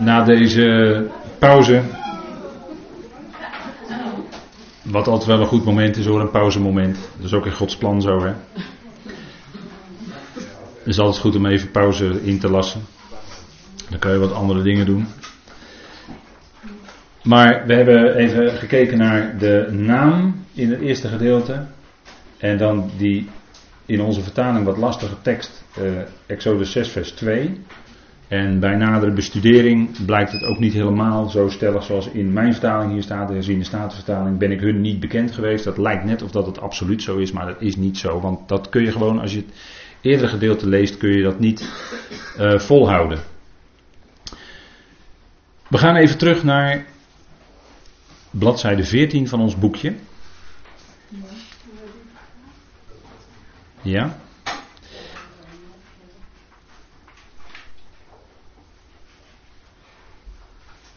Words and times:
na 0.00 0.24
deze 0.24 1.06
pauze. 1.38 1.82
Wat 4.82 5.06
altijd 5.06 5.28
wel 5.28 5.40
een 5.40 5.46
goed 5.46 5.64
moment 5.64 5.96
is 5.96 6.06
hoor, 6.06 6.20
een 6.20 6.30
pauzemoment. 6.30 6.98
Dat 7.16 7.26
is 7.26 7.32
ook 7.32 7.46
in 7.46 7.52
Gods 7.52 7.76
plan 7.76 8.02
zo 8.02 8.20
hè. 8.20 8.32
Het 10.78 10.88
is 10.88 10.98
altijd 10.98 11.22
goed 11.22 11.36
om 11.36 11.46
even 11.46 11.70
pauze 11.70 12.20
in 12.22 12.38
te 12.38 12.50
lassen. 12.50 12.80
Dan 13.88 13.98
kan 13.98 14.12
je 14.12 14.18
wat 14.18 14.32
andere 14.32 14.62
dingen 14.62 14.86
doen. 14.86 15.06
Maar 17.22 17.66
we 17.66 17.74
hebben 17.74 18.14
even 18.14 18.50
gekeken 18.52 18.98
naar 18.98 19.38
de 19.38 19.68
naam 19.70 20.44
in 20.54 20.70
het 20.70 20.80
eerste 20.80 21.08
gedeelte. 21.08 21.66
En 22.38 22.58
dan 22.58 22.90
die 22.96 23.28
in 23.86 24.00
onze 24.00 24.22
vertaling 24.22 24.64
wat 24.64 24.76
lastige 24.76 25.14
tekst, 25.22 25.64
uh, 25.78 25.84
Exodus 26.26 26.72
6, 26.72 26.88
vers 26.88 27.10
2. 27.10 27.60
En 28.30 28.60
bij 28.60 28.76
nadere 28.76 29.12
bestudering 29.12 30.04
blijkt 30.04 30.32
het 30.32 30.42
ook 30.42 30.58
niet 30.58 30.72
helemaal 30.72 31.28
zo 31.28 31.48
stellig 31.48 31.84
zoals 31.84 32.08
in 32.08 32.32
mijn 32.32 32.52
vertaling 32.52 32.92
hier 32.92 33.02
staat, 33.02 33.28
de 33.28 33.34
herziene 33.34 33.64
statenvertaling, 33.64 34.38
ben 34.38 34.50
ik 34.50 34.60
hun 34.60 34.80
niet 34.80 35.00
bekend 35.00 35.32
geweest. 35.32 35.64
Dat 35.64 35.78
lijkt 35.78 36.04
net 36.04 36.22
of 36.22 36.30
dat 36.30 36.46
het 36.46 36.60
absoluut 36.60 37.02
zo 37.02 37.16
is, 37.16 37.32
maar 37.32 37.46
dat 37.46 37.60
is 37.60 37.76
niet 37.76 37.98
zo. 37.98 38.20
Want 38.20 38.48
dat 38.48 38.68
kun 38.68 38.82
je 38.82 38.92
gewoon, 38.92 39.20
als 39.20 39.32
je 39.32 39.38
het 39.38 39.54
eerdere 40.00 40.28
gedeelte 40.28 40.68
leest, 40.68 40.96
kun 40.96 41.10
je 41.10 41.22
dat 41.22 41.38
niet 41.38 41.60
uh, 42.38 42.58
volhouden. 42.58 43.18
We 45.68 45.78
gaan 45.78 45.96
even 45.96 46.18
terug 46.18 46.44
naar 46.44 46.86
bladzijde 48.30 48.84
14 48.84 49.28
van 49.28 49.40
ons 49.40 49.58
boekje. 49.58 49.94
Ja? 53.82 54.18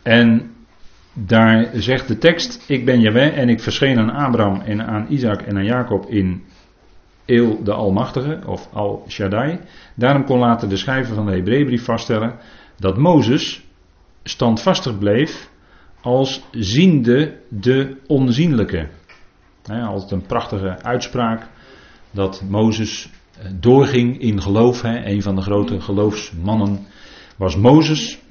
En 0.04 0.52
daar 1.14 1.70
zegt 1.74 2.08
de 2.08 2.18
tekst: 2.18 2.70
Ik 2.70 2.86
ben 2.86 3.00
Jaweh 3.00 3.38
en 3.38 3.50
ik 3.50 3.60
verscheen 3.60 4.00
aan 4.00 4.10
Abraham 4.10 4.62
en 4.62 4.88
aan 4.88 5.06
Isaac 5.10 5.42
en 5.42 5.58
aan 5.58 5.66
Jacob 5.66 6.06
in 6.10 6.44
Eel 7.26 7.64
de 7.64 7.74
Almachtige, 7.74 8.40
of 8.46 8.70
Al 8.74 9.06
Shaddai. 9.08 9.60
Daarom 9.96 10.26
kon 10.26 10.40
later 10.40 10.70
de 10.70 10.78
schrijver 10.78 11.16
van 11.16 11.26
de 11.26 11.32
Hebreeënbrief 11.32 11.84
vaststellen 11.84 12.36
dat 12.80 12.98
Mozes 12.98 13.64
standvastig 14.24 14.98
bleef 14.98 15.50
als 16.02 16.44
ziende 16.52 17.38
de 17.50 17.98
onzienlijke. 18.08 18.88
altijd 19.68 20.12
een 20.12 20.26
prachtige 20.26 20.82
uitspraak 20.82 21.48
dat 22.12 22.44
Mozes 22.50 23.10
eh, 23.38 23.52
doorging 23.60 24.20
in 24.20 24.42
geloof. 24.42 24.82
Hè. 24.82 25.06
Een 25.06 25.22
van 25.22 25.36
de 25.36 25.42
grote 25.42 25.82
geloofsmannen 25.82 26.86
was 27.38 27.56
Mozes 27.56 28.23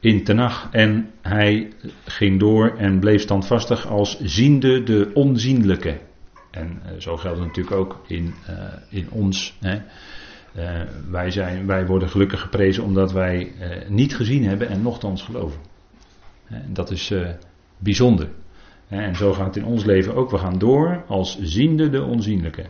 in 0.00 0.24
Tenach. 0.24 0.68
En 0.70 1.10
hij 1.22 1.72
ging 2.04 2.38
door 2.38 2.76
en 2.76 2.98
bleef 2.98 3.20
standvastig 3.20 3.86
als 3.86 4.20
ziende 4.20 4.82
de 4.82 5.10
onzienlijke. 5.14 5.98
En 6.50 6.82
uh, 6.84 7.00
zo 7.00 7.16
geldt 7.16 7.38
het 7.38 7.46
natuurlijk 7.46 7.76
ook 7.76 8.04
in, 8.06 8.34
uh, 8.50 8.56
in 8.88 9.10
ons. 9.10 9.56
Hè. 9.60 9.76
Uh, 10.56 10.82
wij, 11.10 11.30
zijn, 11.30 11.66
wij 11.66 11.86
worden 11.86 12.08
gelukkig 12.08 12.40
geprezen 12.40 12.84
omdat 12.84 13.12
wij 13.12 13.52
niet 13.88 14.16
gezien 14.16 14.44
hebben 14.44 14.68
en 14.68 14.82
nogthans 14.82 15.22
geloven. 15.22 15.60
En 16.46 16.70
dat 16.72 16.90
is 16.90 17.12
bijzonder. 17.78 18.28
En 18.88 19.16
zo 19.16 19.32
gaat 19.32 19.46
het 19.46 19.56
in 19.56 19.64
ons 19.64 19.84
leven 19.84 20.14
ook. 20.14 20.30
We 20.30 20.38
gaan 20.38 20.58
door 20.58 21.04
als 21.06 21.38
ziende 21.40 21.90
de 21.90 22.02
onzienlijke. 22.02 22.64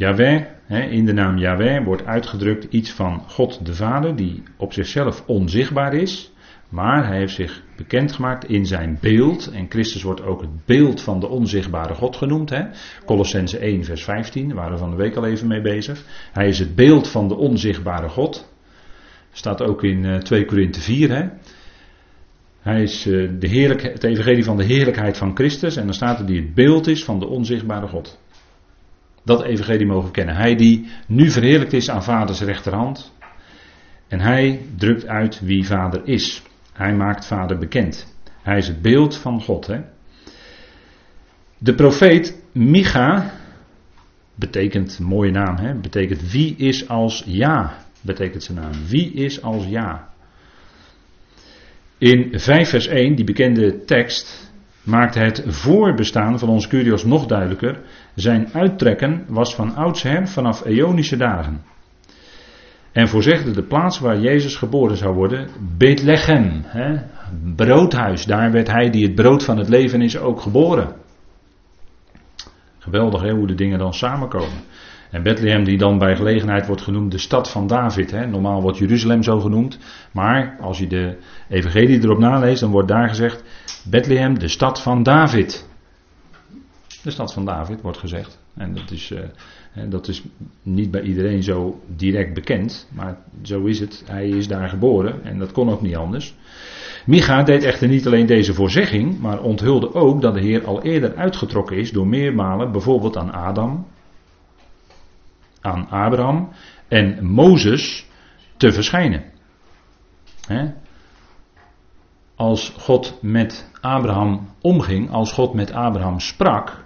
Yahweh, 0.00 0.42
in 0.90 1.04
de 1.04 1.12
naam 1.12 1.38
Yahweh 1.38 1.84
wordt 1.84 2.06
uitgedrukt 2.06 2.66
iets 2.70 2.90
van 2.90 3.22
God 3.28 3.66
de 3.66 3.74
Vader, 3.74 4.16
die 4.16 4.42
op 4.56 4.72
zichzelf 4.72 5.24
onzichtbaar 5.26 5.94
is, 5.94 6.32
maar 6.68 7.06
hij 7.06 7.16
heeft 7.16 7.34
zich 7.34 7.62
bekendgemaakt 7.76 8.44
in 8.44 8.66
zijn 8.66 8.98
beeld. 9.00 9.50
En 9.50 9.66
Christus 9.68 10.02
wordt 10.02 10.22
ook 10.22 10.40
het 10.40 10.66
beeld 10.66 11.02
van 11.02 11.20
de 11.20 11.28
onzichtbare 11.28 11.94
God 11.94 12.16
genoemd. 12.16 12.50
Hè? 12.50 12.62
Colossense 13.04 13.58
1, 13.58 13.84
vers 13.84 14.04
15, 14.04 14.46
daar 14.46 14.56
waren 14.56 14.72
we 14.72 14.78
van 14.78 14.90
de 14.90 14.96
week 14.96 15.16
al 15.16 15.26
even 15.26 15.48
mee 15.48 15.62
bezig. 15.62 16.04
Hij 16.32 16.48
is 16.48 16.58
het 16.58 16.74
beeld 16.74 17.08
van 17.08 17.28
de 17.28 17.36
onzichtbare 17.36 18.08
God. 18.08 18.52
Staat 19.32 19.62
ook 19.62 19.84
in 19.84 20.20
2 20.22 20.44
Korinthe 20.44 20.80
4. 20.80 21.10
Hè? 21.10 21.28
Hij 22.60 22.82
is 22.82 23.06
eh, 23.06 23.28
de 23.38 23.48
het 23.82 24.04
evangelie 24.04 24.44
van 24.44 24.56
de 24.56 24.64
heerlijkheid 24.64 25.16
van 25.16 25.36
Christus. 25.36 25.76
En 25.76 25.84
dan 25.84 25.94
staat 25.94 26.18
er 26.18 26.26
die 26.26 26.40
het 26.40 26.54
beeld 26.54 26.86
is 26.86 27.04
van 27.04 27.18
de 27.18 27.26
onzichtbare 27.26 27.86
God. 27.86 28.18
Dat 29.24 29.42
evangelie 29.42 29.86
mogen 29.86 30.10
kennen. 30.10 30.36
Hij 30.36 30.56
die 30.56 30.88
nu 31.06 31.30
verheerlijkt 31.30 31.72
is 31.72 31.90
aan 31.90 32.04
vaders 32.04 32.40
rechterhand. 32.40 33.12
En 34.08 34.20
hij 34.20 34.60
drukt 34.76 35.06
uit 35.06 35.40
wie 35.40 35.66
vader 35.66 36.00
is. 36.04 36.42
Hij 36.72 36.94
maakt 36.94 37.26
vader 37.26 37.58
bekend. 37.58 38.14
Hij 38.42 38.56
is 38.56 38.66
het 38.68 38.82
beeld 38.82 39.16
van 39.16 39.42
God. 39.42 39.66
Hè? 39.66 39.80
De 41.58 41.74
profeet 41.74 42.42
Micha, 42.52 43.30
betekent, 44.34 44.98
mooie 44.98 45.30
naam, 45.30 45.56
hè? 45.56 45.74
betekent 45.74 46.30
wie 46.30 46.56
is 46.56 46.88
als 46.88 47.22
ja, 47.26 47.76
betekent 48.00 48.42
zijn 48.42 48.58
naam. 48.58 48.72
Wie 48.88 49.12
is 49.12 49.42
als 49.42 49.66
ja. 49.66 50.08
In 51.98 52.40
5 52.40 52.68
vers 52.68 52.86
1, 52.86 53.14
die 53.14 53.24
bekende 53.24 53.84
tekst, 53.84 54.49
maakt 54.82 55.14
het 55.14 55.44
voorbestaan 55.46 56.38
van 56.38 56.48
ons 56.48 56.66
Curios 56.66 57.04
nog 57.04 57.26
duidelijker. 57.26 57.80
Zijn 58.14 58.48
uittrekken 58.52 59.24
was 59.28 59.54
van 59.54 59.74
oudsher 59.74 60.28
vanaf 60.28 60.64
eonische 60.64 61.16
dagen. 61.16 61.62
En 62.92 63.08
voorzegde 63.08 63.50
de 63.50 63.62
plaats 63.62 63.98
waar 63.98 64.20
Jezus 64.20 64.56
geboren 64.56 64.96
zou 64.96 65.14
worden, 65.14 65.48
Bethlehem, 65.76 66.62
hè, 66.64 66.96
broodhuis. 67.56 68.26
Daar 68.26 68.52
werd 68.52 68.70
hij 68.70 68.90
die 68.90 69.06
het 69.06 69.14
brood 69.14 69.44
van 69.44 69.58
het 69.58 69.68
leven 69.68 70.02
is 70.02 70.18
ook 70.18 70.40
geboren. 70.40 70.94
Geweldig 72.78 73.22
hè, 73.22 73.30
hoe 73.30 73.46
de 73.46 73.54
dingen 73.54 73.78
dan 73.78 73.94
samenkomen. 73.94 74.58
En 75.10 75.22
Bethlehem 75.22 75.64
die 75.64 75.78
dan 75.78 75.98
bij 75.98 76.16
gelegenheid 76.16 76.66
wordt 76.66 76.82
genoemd 76.82 77.12
de 77.12 77.18
stad 77.18 77.50
van 77.50 77.66
David. 77.66 78.10
Hè. 78.10 78.26
Normaal 78.26 78.62
wordt 78.62 78.78
Jeruzalem 78.78 79.22
zo 79.22 79.40
genoemd. 79.40 79.78
Maar 80.12 80.56
als 80.60 80.78
je 80.78 80.86
de 80.86 81.16
evangelie 81.48 82.02
erop 82.02 82.18
naleest, 82.18 82.60
dan 82.60 82.70
wordt 82.70 82.88
daar 82.88 83.08
gezegd 83.08 83.44
Bethlehem, 83.84 84.38
de 84.38 84.48
stad 84.48 84.82
van 84.82 85.02
David. 85.02 85.68
De 87.02 87.10
stad 87.10 87.32
van 87.32 87.44
David 87.44 87.80
wordt 87.80 87.98
gezegd. 87.98 88.38
En 88.54 88.74
dat 88.74 88.90
is, 88.90 89.10
uh, 89.10 89.20
dat 89.88 90.08
is 90.08 90.22
niet 90.62 90.90
bij 90.90 91.02
iedereen 91.02 91.42
zo 91.42 91.80
direct 91.96 92.34
bekend. 92.34 92.88
Maar 92.92 93.16
zo 93.42 93.64
is 93.64 93.80
het. 93.80 94.04
Hij 94.06 94.28
is 94.28 94.48
daar 94.48 94.68
geboren. 94.68 95.24
En 95.24 95.38
dat 95.38 95.52
kon 95.52 95.70
ook 95.70 95.82
niet 95.82 95.96
anders. 95.96 96.34
Micha 97.06 97.42
deed 97.42 97.62
echter 97.62 97.88
niet 97.88 98.06
alleen 98.06 98.26
deze 98.26 98.54
voorzegging. 98.54 99.20
Maar 99.20 99.42
onthulde 99.42 99.94
ook 99.94 100.20
dat 100.20 100.34
de 100.34 100.40
Heer 100.40 100.64
al 100.64 100.82
eerder 100.82 101.16
uitgetrokken 101.16 101.76
is. 101.76 101.92
Door 101.92 102.06
meermalen 102.06 102.72
bijvoorbeeld 102.72 103.16
aan 103.16 103.32
Adam. 103.32 103.86
Aan 105.60 105.88
Abraham. 105.88 106.48
En 106.88 107.24
Mozes 107.24 108.06
te 108.56 108.72
verschijnen. 108.72 109.24
Als 112.34 112.68
God 112.78 113.18
met 113.22 113.70
Abraham 113.80 114.48
omging, 114.60 115.10
als 115.10 115.32
God 115.32 115.54
met 115.54 115.72
Abraham 115.72 116.20
sprak, 116.20 116.84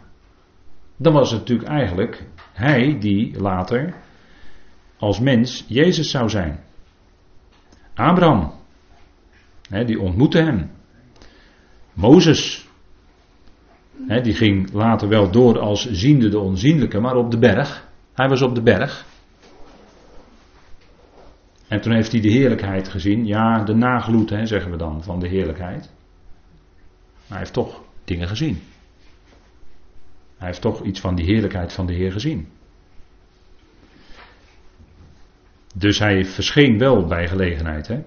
dan 0.97 1.13
was 1.13 1.31
het 1.31 1.41
natuurlijk 1.41 1.69
eigenlijk 1.69 2.25
hij 2.53 2.99
die 2.99 3.41
later 3.41 3.95
als 4.99 5.21
mens 5.21 5.65
Jezus 5.69 6.11
zou 6.11 6.29
zijn. 6.29 6.61
Abraham, 7.95 8.53
die 9.87 10.01
ontmoette 10.01 10.39
hem. 10.39 10.71
Mozes, 11.93 12.69
die 14.23 14.35
ging 14.35 14.73
later 14.73 15.09
wel 15.09 15.31
door 15.31 15.59
als 15.59 15.91
ziende 15.91 16.29
de 16.29 16.39
onzienlijke, 16.39 17.01
maar 17.01 17.17
op 17.17 17.31
de 17.31 17.39
berg. 17.39 17.93
Hij 18.15 18.29
was 18.29 18.43
op 18.43 18.55
de 18.55 18.63
berg. 18.63 19.07
En 21.69 21.81
toen 21.81 21.93
heeft 21.93 22.13
hij 22.13 22.21
de 22.21 22.31
heerlijkheid 22.31 22.89
gezien. 22.89 23.27
Ja, 23.27 23.65
de 23.65 23.75
nagloed, 23.75 24.31
hè, 24.31 24.47
zeggen 24.47 24.71
we 24.71 24.77
dan, 24.77 25.03
van 25.03 25.21
de 25.21 25.29
heerlijkheid. 25.29 25.91
Maar 27.15 27.29
hij 27.29 27.39
heeft 27.39 27.53
toch 27.53 27.83
dingen 28.05 28.29
gezien. 28.29 28.63
Hij 30.37 30.47
heeft 30.47 30.61
toch 30.61 30.83
iets 30.83 31.01
van 31.01 31.15
die 31.15 31.25
heerlijkheid 31.25 31.73
van 31.73 31.87
de 31.87 31.93
Heer 31.93 32.13
gezien. 32.13 32.49
Dus 35.75 35.99
hij 35.99 36.25
verscheen 36.25 36.79
wel 36.79 37.07
bij 37.07 37.29
gelegenheid. 37.29 37.87
Hè? 37.87 38.03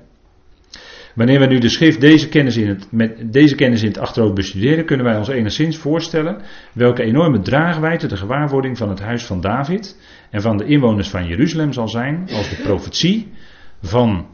Wanneer 1.17 1.39
we 1.39 1.45
nu 1.45 1.59
de 1.59 1.69
schrift 1.69 2.01
deze 2.01 2.29
kennis 2.29 2.57
in 2.57 2.67
het, 2.67 2.91
met 2.91 3.33
deze 3.33 3.55
kennis 3.55 3.81
in 3.81 3.87
het 3.87 3.97
achterhoofd 3.97 4.33
bestuderen, 4.33 4.85
kunnen 4.85 5.05
wij 5.05 5.17
ons 5.17 5.27
enigszins 5.27 5.77
voorstellen 5.77 6.41
welke 6.73 7.03
enorme 7.03 7.39
draagwijte 7.39 8.07
de 8.07 8.17
gewaarwording 8.17 8.77
van 8.77 8.89
het 8.89 8.99
huis 8.99 9.25
van 9.25 9.41
David 9.41 9.97
en 10.31 10.41
van 10.41 10.57
de 10.57 10.65
inwoners 10.65 11.09
van 11.09 11.27
Jeruzalem 11.27 11.73
zal 11.73 11.87
zijn 11.87 12.27
als 12.31 12.49
de 12.49 12.55
profetie 12.55 13.31
van 13.81 14.27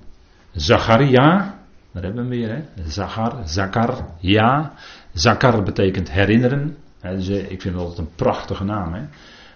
Zacharia. 0.51 1.59
Daar 1.91 2.03
hebben 2.03 2.29
we 2.29 2.35
hem 2.35 2.41
weer, 2.41 2.55
hè? 2.55 2.83
Zachar, 2.89 3.41
Zakar, 3.45 4.07
ja. 4.19 4.73
Zakar 5.13 5.63
betekent 5.63 6.11
herinneren. 6.11 6.77
dus 7.01 7.29
eh, 7.29 7.51
ik 7.51 7.61
vind 7.61 7.75
altijd 7.75 7.97
een 7.97 8.15
prachtige 8.15 8.63
naam, 8.63 8.93
hè? 8.93 9.01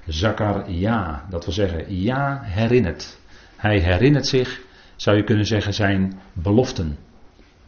Zakar, 0.06 0.72
ja. 0.72 1.26
Dat 1.30 1.46
wil 1.46 1.54
zeggen, 1.54 2.02
ja, 2.02 2.42
herinnert. 2.44 3.20
Hij 3.56 3.80
herinnert 3.80 4.28
zich, 4.28 4.62
zou 4.96 5.18
je 5.18 5.24
kunnen 5.24 5.46
zeggen, 5.46 5.74
zijn 5.74 6.20
beloften. 6.34 6.98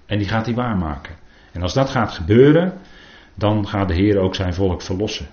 En 0.10 0.18
die 0.18 0.28
gaat 0.28 0.46
hij 0.46 0.56
waarmaken. 0.56 1.16
En 1.52 1.62
als 1.62 1.74
dat 1.74 1.90
gaat 1.90 2.12
gebeuren, 2.12 2.74
dan 3.36 3.68
gaat 3.68 3.88
de 3.88 3.94
Heer 3.94 4.18
ook 4.18 4.36
zijn 4.36 4.54
volk 4.54 4.82
verlossen. 4.82 5.28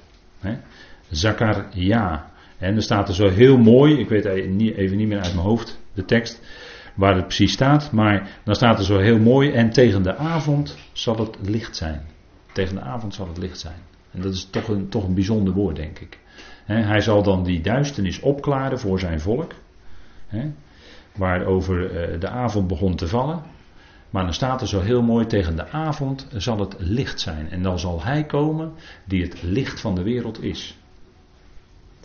Zakaria. 1.10 2.30
En 2.58 2.76
er 2.76 2.82
staat 2.82 3.08
er 3.08 3.14
zo 3.14 3.28
heel 3.28 3.58
mooi, 3.58 3.98
ik 3.98 4.08
weet 4.08 4.24
even 4.24 4.96
niet 4.96 5.08
meer 5.08 5.20
uit 5.20 5.34
mijn 5.34 5.46
hoofd 5.46 5.78
de 5.94 6.04
tekst 6.04 6.40
waar 6.94 7.14
het 7.14 7.24
precies 7.24 7.52
staat, 7.52 7.92
maar 7.92 8.28
dan 8.44 8.54
staat 8.54 8.78
er 8.78 8.84
zo 8.84 8.98
heel 8.98 9.18
mooi 9.18 9.50
en 9.50 9.70
tegen 9.70 10.02
de 10.02 10.16
avond 10.16 10.76
zal 10.92 11.18
het 11.18 11.36
licht 11.42 11.76
zijn. 11.76 12.02
Tegen 12.52 12.74
de 12.74 12.80
avond 12.80 13.14
zal 13.14 13.28
het 13.28 13.38
licht 13.38 13.58
zijn. 13.58 13.78
En 14.10 14.20
dat 14.20 14.34
is 14.34 14.48
toch 14.50 14.68
een, 14.68 14.88
toch 14.88 15.04
een 15.04 15.14
bijzonder 15.14 15.54
woord, 15.54 15.76
denk 15.76 15.98
ik. 15.98 16.18
hij 16.64 17.00
zal 17.00 17.22
dan 17.22 17.44
die 17.44 17.60
duisternis 17.60 18.20
opklaren 18.20 18.78
voor 18.78 19.00
zijn 19.00 19.20
volk, 19.20 19.52
waarover 21.14 21.96
eh, 21.96 22.20
de 22.20 22.28
avond 22.28 22.66
begon 22.66 22.96
te 22.96 23.08
vallen. 23.08 23.42
Maar 24.10 24.24
dan 24.24 24.34
staat 24.34 24.60
er 24.60 24.68
zo 24.68 24.80
heel 24.80 25.02
mooi, 25.02 25.26
tegen 25.26 25.56
de 25.56 25.68
avond 25.68 26.26
zal 26.36 26.58
het 26.58 26.76
licht 26.78 27.20
zijn. 27.20 27.50
En 27.50 27.62
dan 27.62 27.78
zal 27.78 28.02
hij 28.02 28.24
komen 28.24 28.72
die 29.04 29.22
het 29.22 29.42
licht 29.42 29.80
van 29.80 29.94
de 29.94 30.02
wereld 30.02 30.42
is. 30.42 30.78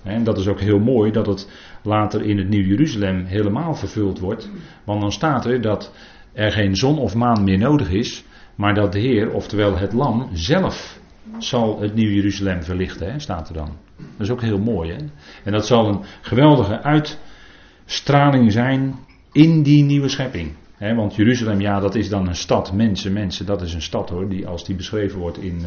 En 0.03 0.24
dat 0.24 0.38
is 0.38 0.48
ook 0.48 0.59
heel 0.59 0.80
mooi 0.80 1.12
dat 1.12 1.25
het 1.25 1.50
later 1.83 2.21
in 2.21 2.38
het 2.38 2.50
Nieuw 2.50 2.65
Jeruzalem 2.65 3.25
helemaal 3.25 3.75
vervuld 3.75 4.19
wordt. 4.19 4.50
Want 4.83 5.01
dan 5.01 5.12
staat 5.12 5.45
er 5.45 5.62
dat 5.62 5.94
er 6.33 6.51
geen 6.51 6.75
zon 6.75 6.98
of 6.98 7.15
maan 7.15 7.44
meer 7.44 7.57
nodig 7.57 7.89
is. 7.89 8.24
Maar 8.56 8.74
dat 8.74 8.92
de 8.92 9.00
Heer, 9.00 9.31
oftewel 9.33 9.77
het 9.77 9.94
Lam, 9.94 10.30
zelf 10.33 11.00
zal 11.38 11.81
het 11.81 11.94
Nieuw 11.94 12.09
Jeruzalem 12.09 12.63
verlichten, 12.63 13.12
hè, 13.12 13.19
staat 13.19 13.48
er 13.50 13.53
dan. 13.53 13.77
Dat 13.98 14.27
is 14.27 14.30
ook 14.30 14.42
heel 14.42 14.59
mooi. 14.59 14.92
Hè? 14.92 14.98
En 15.44 15.51
dat 15.51 15.68
zal 15.68 15.88
een 15.88 16.03
geweldige 16.21 16.81
uitstraling 16.81 18.51
zijn 18.51 18.95
in 19.31 19.63
die 19.63 19.83
nieuwe 19.83 20.09
schepping. 20.09 20.51
Want 20.81 21.16
Jeruzalem, 21.16 21.62
ja, 21.62 21.80
dat 21.80 21.95
is 21.95 22.10
dan 22.10 22.28
een 22.28 22.36
stad. 22.36 22.74
Mensen, 22.74 23.13
mensen, 23.13 23.45
dat 23.45 23.62
is 23.62 23.74
een 23.74 23.81
stad 23.81 24.10
hoor. 24.10 24.30
Die, 24.30 24.48
als 24.48 24.66
die 24.66 24.75
beschreven 24.75 25.19
wordt 25.19 25.38
in, 25.38 25.66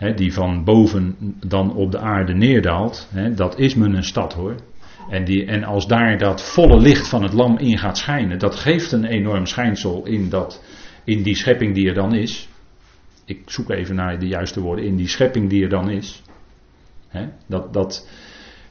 uh, 0.00 0.16
die 0.16 0.32
van 0.32 0.64
boven 0.64 1.16
dan 1.46 1.74
op 1.74 1.90
de 1.90 1.98
aarde 1.98 2.34
neerdaalt, 2.34 3.08
dat 3.34 3.58
is 3.58 3.74
men 3.74 3.94
een 3.94 4.04
stad 4.04 4.32
hoor. 4.32 4.54
En, 5.10 5.24
die, 5.24 5.44
en 5.44 5.64
als 5.64 5.86
daar 5.86 6.18
dat 6.18 6.42
volle 6.42 6.80
licht 6.80 7.08
van 7.08 7.22
het 7.22 7.32
lam 7.32 7.58
in 7.58 7.78
gaat 7.78 7.98
schijnen, 7.98 8.38
dat 8.38 8.54
geeft 8.54 8.92
een 8.92 9.04
enorm 9.04 9.46
schijnsel 9.46 10.06
in, 10.06 10.28
dat, 10.28 10.62
in 11.04 11.22
die 11.22 11.34
schepping 11.34 11.74
die 11.74 11.88
er 11.88 11.94
dan 11.94 12.14
is. 12.14 12.48
Ik 13.24 13.42
zoek 13.46 13.70
even 13.70 13.94
naar 13.94 14.18
de 14.18 14.26
juiste 14.26 14.60
woorden, 14.60 14.84
in 14.84 14.96
die 14.96 15.08
schepping 15.08 15.50
die 15.50 15.62
er 15.62 15.68
dan 15.68 15.90
is. 15.90 16.22
dat, 17.46 17.72
dat, 17.72 18.08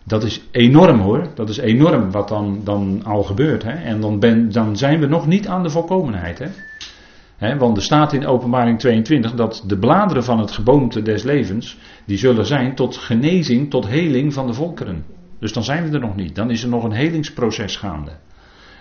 dat 0.03 0.23
is 0.23 0.41
enorm 0.51 0.99
hoor, 0.99 1.27
dat 1.35 1.49
is 1.49 1.57
enorm 1.57 2.11
wat 2.11 2.27
dan, 2.27 2.61
dan 2.63 3.01
al 3.03 3.23
gebeurt. 3.23 3.63
En 3.63 4.01
dan, 4.01 4.19
ben, 4.19 4.51
dan 4.51 4.77
zijn 4.77 4.99
we 4.99 5.07
nog 5.07 5.27
niet 5.27 5.47
aan 5.47 5.63
de 5.63 5.69
volkomenheid. 5.69 6.39
Hè? 6.39 7.57
want 7.57 7.77
er 7.77 7.83
staat 7.83 8.13
in 8.13 8.25
openbaring 8.25 8.79
22 8.79 9.33
dat 9.33 9.63
de 9.67 9.77
bladeren 9.77 10.23
van 10.23 10.39
het 10.39 10.51
geboomte 10.51 11.01
des 11.01 11.23
levens, 11.23 11.77
die 12.05 12.17
zullen 12.17 12.45
zijn 12.45 12.75
tot 12.75 12.97
genezing, 12.97 13.69
tot 13.69 13.87
heling 13.87 14.33
van 14.33 14.47
de 14.47 14.53
volkeren. 14.53 15.05
Dus 15.39 15.53
dan 15.53 15.63
zijn 15.63 15.89
we 15.89 15.93
er 15.93 15.99
nog 15.99 16.15
niet. 16.15 16.35
Dan 16.35 16.49
is 16.49 16.63
er 16.63 16.69
nog 16.69 16.83
een 16.83 16.91
helingsproces 16.91 17.75
gaande. 17.75 18.11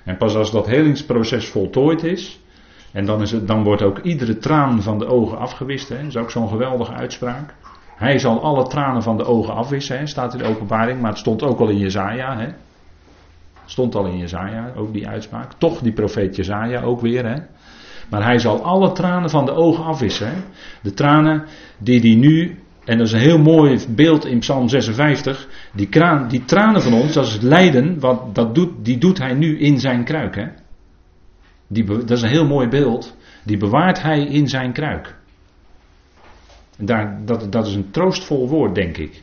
En 0.04 0.16
pas 0.16 0.34
als 0.34 0.50
dat 0.50 0.66
helingsproces 0.66 1.48
voltooid 1.48 2.04
is, 2.04 2.40
en 2.92 3.06
dan, 3.06 3.22
is 3.22 3.30
het, 3.30 3.46
dan 3.46 3.62
wordt 3.62 3.82
ook 3.82 3.98
iedere 3.98 4.38
traan 4.38 4.82
van 4.82 4.98
de 4.98 5.06
ogen 5.06 5.38
afgewist. 5.38 5.88
Hè? 5.88 5.96
Dat 5.96 6.06
is 6.06 6.16
ook 6.16 6.30
zo'n 6.30 6.48
geweldige 6.48 6.92
uitspraak. 6.92 7.54
Hij 7.96 8.18
zal 8.18 8.42
alle 8.42 8.66
tranen 8.66 9.02
van 9.02 9.16
de 9.16 9.24
ogen 9.24 9.54
afwissen, 9.54 10.08
staat 10.08 10.32
in 10.32 10.38
de 10.38 10.48
openbaring, 10.48 11.00
maar 11.00 11.10
het 11.10 11.18
stond 11.18 11.42
ook 11.42 11.58
al 11.58 11.68
in 11.68 11.78
Jezaja. 11.78 12.38
Hè? 12.38 12.48
Stond 13.64 13.94
al 13.94 14.06
in 14.06 14.18
Jezaja, 14.18 14.72
ook 14.76 14.92
die 14.92 15.08
uitspraak. 15.08 15.52
Toch 15.58 15.80
die 15.80 15.92
profeet 15.92 16.36
Jezaja 16.36 16.82
ook 16.82 17.00
weer. 17.00 17.26
Hè? 17.26 17.36
Maar 18.10 18.24
hij 18.24 18.38
zal 18.38 18.62
alle 18.62 18.92
tranen 18.92 19.30
van 19.30 19.44
de 19.44 19.52
ogen 19.52 19.84
afwissen. 19.84 20.32
De 20.82 20.94
tranen 20.94 21.44
die 21.78 22.00
hij 22.00 22.14
nu, 22.14 22.58
en 22.84 22.98
dat 22.98 23.06
is 23.06 23.12
een 23.12 23.18
heel 23.18 23.38
mooi 23.38 23.78
beeld 23.88 24.24
in 24.24 24.38
Psalm 24.38 24.68
56. 24.68 25.48
Die, 25.72 25.88
kraan, 25.88 26.28
die 26.28 26.44
tranen 26.44 26.82
van 26.82 26.92
ons, 26.92 27.12
dat 27.12 27.26
is 27.26 27.32
het 27.32 27.42
lijden, 27.42 28.00
wat, 28.00 28.34
dat 28.34 28.54
doet, 28.54 28.84
die 28.84 28.98
doet 28.98 29.18
hij 29.18 29.34
nu 29.34 29.58
in 29.58 29.80
zijn 29.80 30.04
kruik. 30.04 30.34
Hè? 30.34 30.46
Die, 31.66 31.84
dat 31.84 32.10
is 32.10 32.22
een 32.22 32.28
heel 32.28 32.46
mooi 32.46 32.68
beeld. 32.68 33.16
Die 33.44 33.56
bewaart 33.56 34.02
hij 34.02 34.20
in 34.20 34.48
zijn 34.48 34.72
kruik. 34.72 35.20
Daar, 36.78 37.20
dat, 37.24 37.52
dat 37.52 37.66
is 37.66 37.74
een 37.74 37.90
troostvol 37.90 38.48
woord, 38.48 38.74
denk 38.74 38.96
ik. 38.96 39.22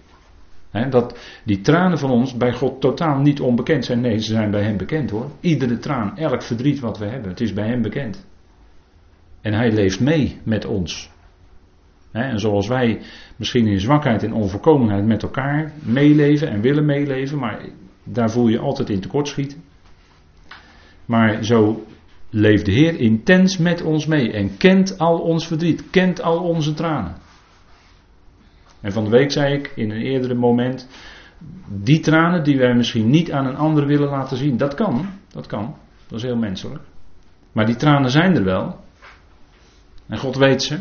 dat 0.89 1.19
die 1.43 1.61
tranen 1.61 1.97
van 1.97 2.11
ons 2.11 2.37
bij 2.37 2.53
God 2.53 2.81
totaal 2.81 3.19
niet 3.19 3.39
onbekend 3.39 3.85
zijn. 3.85 4.01
Nee, 4.01 4.17
ze 4.17 4.31
zijn 4.31 4.51
bij 4.51 4.63
Hem 4.63 4.77
bekend 4.77 5.09
hoor. 5.09 5.31
Iedere 5.39 5.77
traan, 5.77 6.17
elk 6.17 6.43
verdriet 6.43 6.79
wat 6.79 6.97
we 6.97 7.05
hebben, 7.05 7.29
het 7.29 7.41
is 7.41 7.53
bij 7.53 7.67
Hem 7.67 7.81
bekend. 7.81 8.27
En 9.41 9.53
hij 9.53 9.71
leeft 9.71 9.99
mee 9.99 10.37
met 10.43 10.65
ons. 10.65 11.09
en 12.11 12.39
zoals 12.39 12.67
wij 12.67 13.01
misschien 13.35 13.67
in 13.67 13.79
zwakheid 13.79 14.23
en 14.23 14.33
onvolkomenheid 14.33 15.05
met 15.05 15.23
elkaar 15.23 15.71
meeleven 15.83 16.49
en 16.49 16.61
willen 16.61 16.85
meeleven, 16.85 17.37
maar 17.37 17.61
daar 18.03 18.31
voel 18.31 18.47
je 18.47 18.59
altijd 18.59 18.89
in 18.89 18.99
tekortschieten. 18.99 19.63
Maar 21.05 21.43
zo 21.43 21.85
leeft 22.29 22.65
de 22.65 22.71
Heer 22.71 22.99
intens 22.99 23.57
met 23.57 23.81
ons 23.81 24.05
mee 24.05 24.31
en 24.31 24.57
kent 24.57 24.97
al 24.97 25.19
ons 25.19 25.47
verdriet, 25.47 25.89
kent 25.89 26.21
al 26.21 26.39
onze 26.39 26.73
tranen. 26.73 27.15
En 28.81 28.91
van 28.91 29.03
de 29.03 29.09
week 29.09 29.31
zei 29.31 29.53
ik 29.53 29.71
in 29.75 29.91
een 29.91 30.01
eerdere 30.01 30.33
moment, 30.33 30.87
die 31.67 31.99
tranen 31.99 32.43
die 32.43 32.57
wij 32.57 32.75
misschien 32.75 33.09
niet 33.09 33.31
aan 33.31 33.45
een 33.45 33.55
ander 33.55 33.85
willen 33.85 34.09
laten 34.09 34.37
zien, 34.37 34.57
dat 34.57 34.73
kan, 34.73 35.09
dat 35.27 35.47
kan, 35.47 35.75
dat 36.07 36.17
is 36.17 36.23
heel 36.23 36.37
menselijk. 36.37 36.83
Maar 37.51 37.65
die 37.65 37.75
tranen 37.75 38.11
zijn 38.11 38.35
er 38.35 38.43
wel. 38.43 38.79
En 40.07 40.17
God 40.17 40.35
weet 40.35 40.63
ze. 40.63 40.79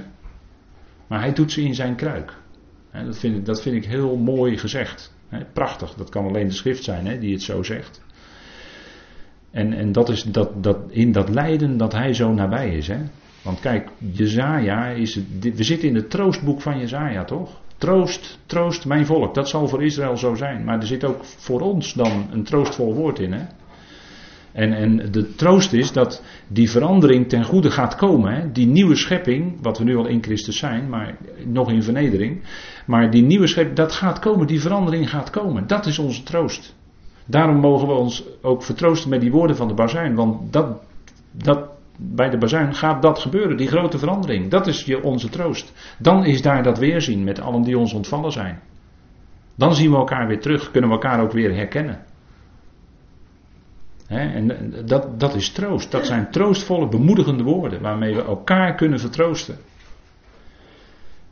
Maar 1.07 1.21
hij 1.21 1.33
doet 1.33 1.53
ze 1.53 1.63
in 1.63 1.75
zijn 1.75 1.95
kruik. 1.95 2.37
Dat 2.93 3.19
vind 3.19 3.37
ik, 3.37 3.45
dat 3.45 3.63
vind 3.63 3.77
ik 3.77 3.85
heel 3.85 4.17
mooi 4.17 4.59
gezegd. 4.59 5.15
Prachtig, 5.53 5.95
dat 5.95 6.09
kan 6.09 6.27
alleen 6.27 6.47
de 6.47 6.55
schrift 6.55 6.85
zijn 6.85 7.21
die 7.21 7.33
het 7.33 7.43
zo 7.43 7.63
zegt. 7.63 8.03
En, 9.51 9.73
en 9.73 9.93
dat 9.93 10.09
is 10.09 10.23
dat, 10.23 10.63
dat, 10.63 10.79
in 10.89 11.13
dat 11.13 11.29
lijden 11.29 11.77
dat 11.77 11.93
hij 11.93 12.15
zo 12.15 12.33
nabij 12.33 12.77
is. 12.77 12.89
Hè? 12.89 12.99
Want 13.43 13.61
kijk, 13.61 13.89
Jezaja 13.99 14.89
is. 14.89 15.15
Het, 15.15 15.57
we 15.57 15.63
zitten 15.63 15.89
in 15.89 15.95
het 15.95 16.11
troostboek 16.11 16.61
van 16.61 16.79
Jezaja, 16.79 17.25
toch? 17.25 17.61
Troost, 17.79 18.39
troost 18.47 18.87
mijn 18.87 19.07
volk. 19.07 19.35
Dat 19.35 19.49
zal 19.49 19.69
voor 19.69 19.85
Israël 19.85 20.17
zo 20.17 20.35
zijn. 20.35 20.65
Maar 20.65 20.79
er 20.79 20.87
zit 20.87 21.05
ook 21.05 21.25
voor 21.25 21.61
ons 21.61 21.93
dan 21.93 22.27
een 22.31 22.45
troostvol 22.45 22.95
woord 22.95 23.19
in. 23.19 23.33
Hè? 23.33 23.45
En, 24.53 24.73
en 24.73 25.13
de 25.13 25.35
troost 25.35 25.73
is 25.73 25.93
dat 25.93 26.23
die 26.49 26.71
verandering 26.71 27.29
ten 27.29 27.45
goede 27.45 27.71
gaat 27.71 27.95
komen. 27.95 28.35
Hè? 28.35 28.53
Die 28.53 28.67
nieuwe 28.67 28.97
schepping, 28.97 29.59
wat 29.63 29.79
we 29.79 29.85
nu 29.85 29.97
al 29.97 30.07
in 30.07 30.23
Christus 30.23 30.59
zijn, 30.59 30.89
maar 30.89 31.17
nog 31.45 31.71
in 31.71 31.83
vernedering. 31.83 32.41
Maar 32.87 33.11
die 33.11 33.23
nieuwe 33.23 33.47
schepping, 33.47 33.77
dat 33.77 33.93
gaat 33.93 34.19
komen, 34.19 34.47
die 34.47 34.61
verandering 34.61 35.11
gaat 35.11 35.31
komen. 35.31 35.67
Dat 35.67 35.87
is 35.87 35.99
onze 35.99 36.23
troost. 36.23 36.75
Daarom 37.25 37.57
mogen 37.57 37.89
we 37.89 37.95
ons 37.95 38.25
ook 38.43 38.63
vertroosten 38.63 39.11
met 39.11 39.21
die 39.21 39.31
woorden 39.31 39.57
van 39.57 39.69
de 39.69 39.75
bazuin. 39.75 40.15
Want 40.15 40.53
dat, 40.53 40.83
dat, 41.31 41.69
bij 41.99 42.31
de 42.31 42.39
bazuin 42.39 42.75
gaat 42.75 43.03
dat 43.03 43.19
gebeuren, 43.19 43.57
die 43.57 43.69
grote 43.69 43.99
verandering. 43.99 44.51
Dat 44.51 44.67
is 44.67 44.85
je, 44.85 45.03
onze 45.03 45.29
troost. 45.29 45.73
Dan 45.99 46.25
is 46.25 46.43
daar 46.43 46.63
dat 46.63 46.79
weerzien 46.79 47.25
met 47.25 47.41
allen 47.41 47.63
die 47.63 47.79
ons 47.79 47.93
ontvallen 47.93 48.33
zijn. 48.33 48.61
Dan 49.55 49.75
zien 49.75 49.91
we 49.91 49.97
elkaar 49.97 50.27
weer 50.27 50.41
terug, 50.41 50.71
kunnen 50.71 50.91
we 50.91 50.97
elkaar 50.97 51.21
ook 51.21 51.33
weer 51.33 51.55
herkennen 51.55 52.07
en 54.09 54.75
dat, 54.85 55.21
dat 55.21 55.35
is 55.35 55.51
troost. 55.51 55.91
Dat 55.91 56.07
zijn 56.07 56.31
troostvolle, 56.31 56.89
bemoedigende 56.89 57.43
woorden 57.43 57.81
waarmee 57.81 58.15
we 58.15 58.23
elkaar 58.23 58.75
kunnen 58.75 59.01
vertroosten. 59.01 59.57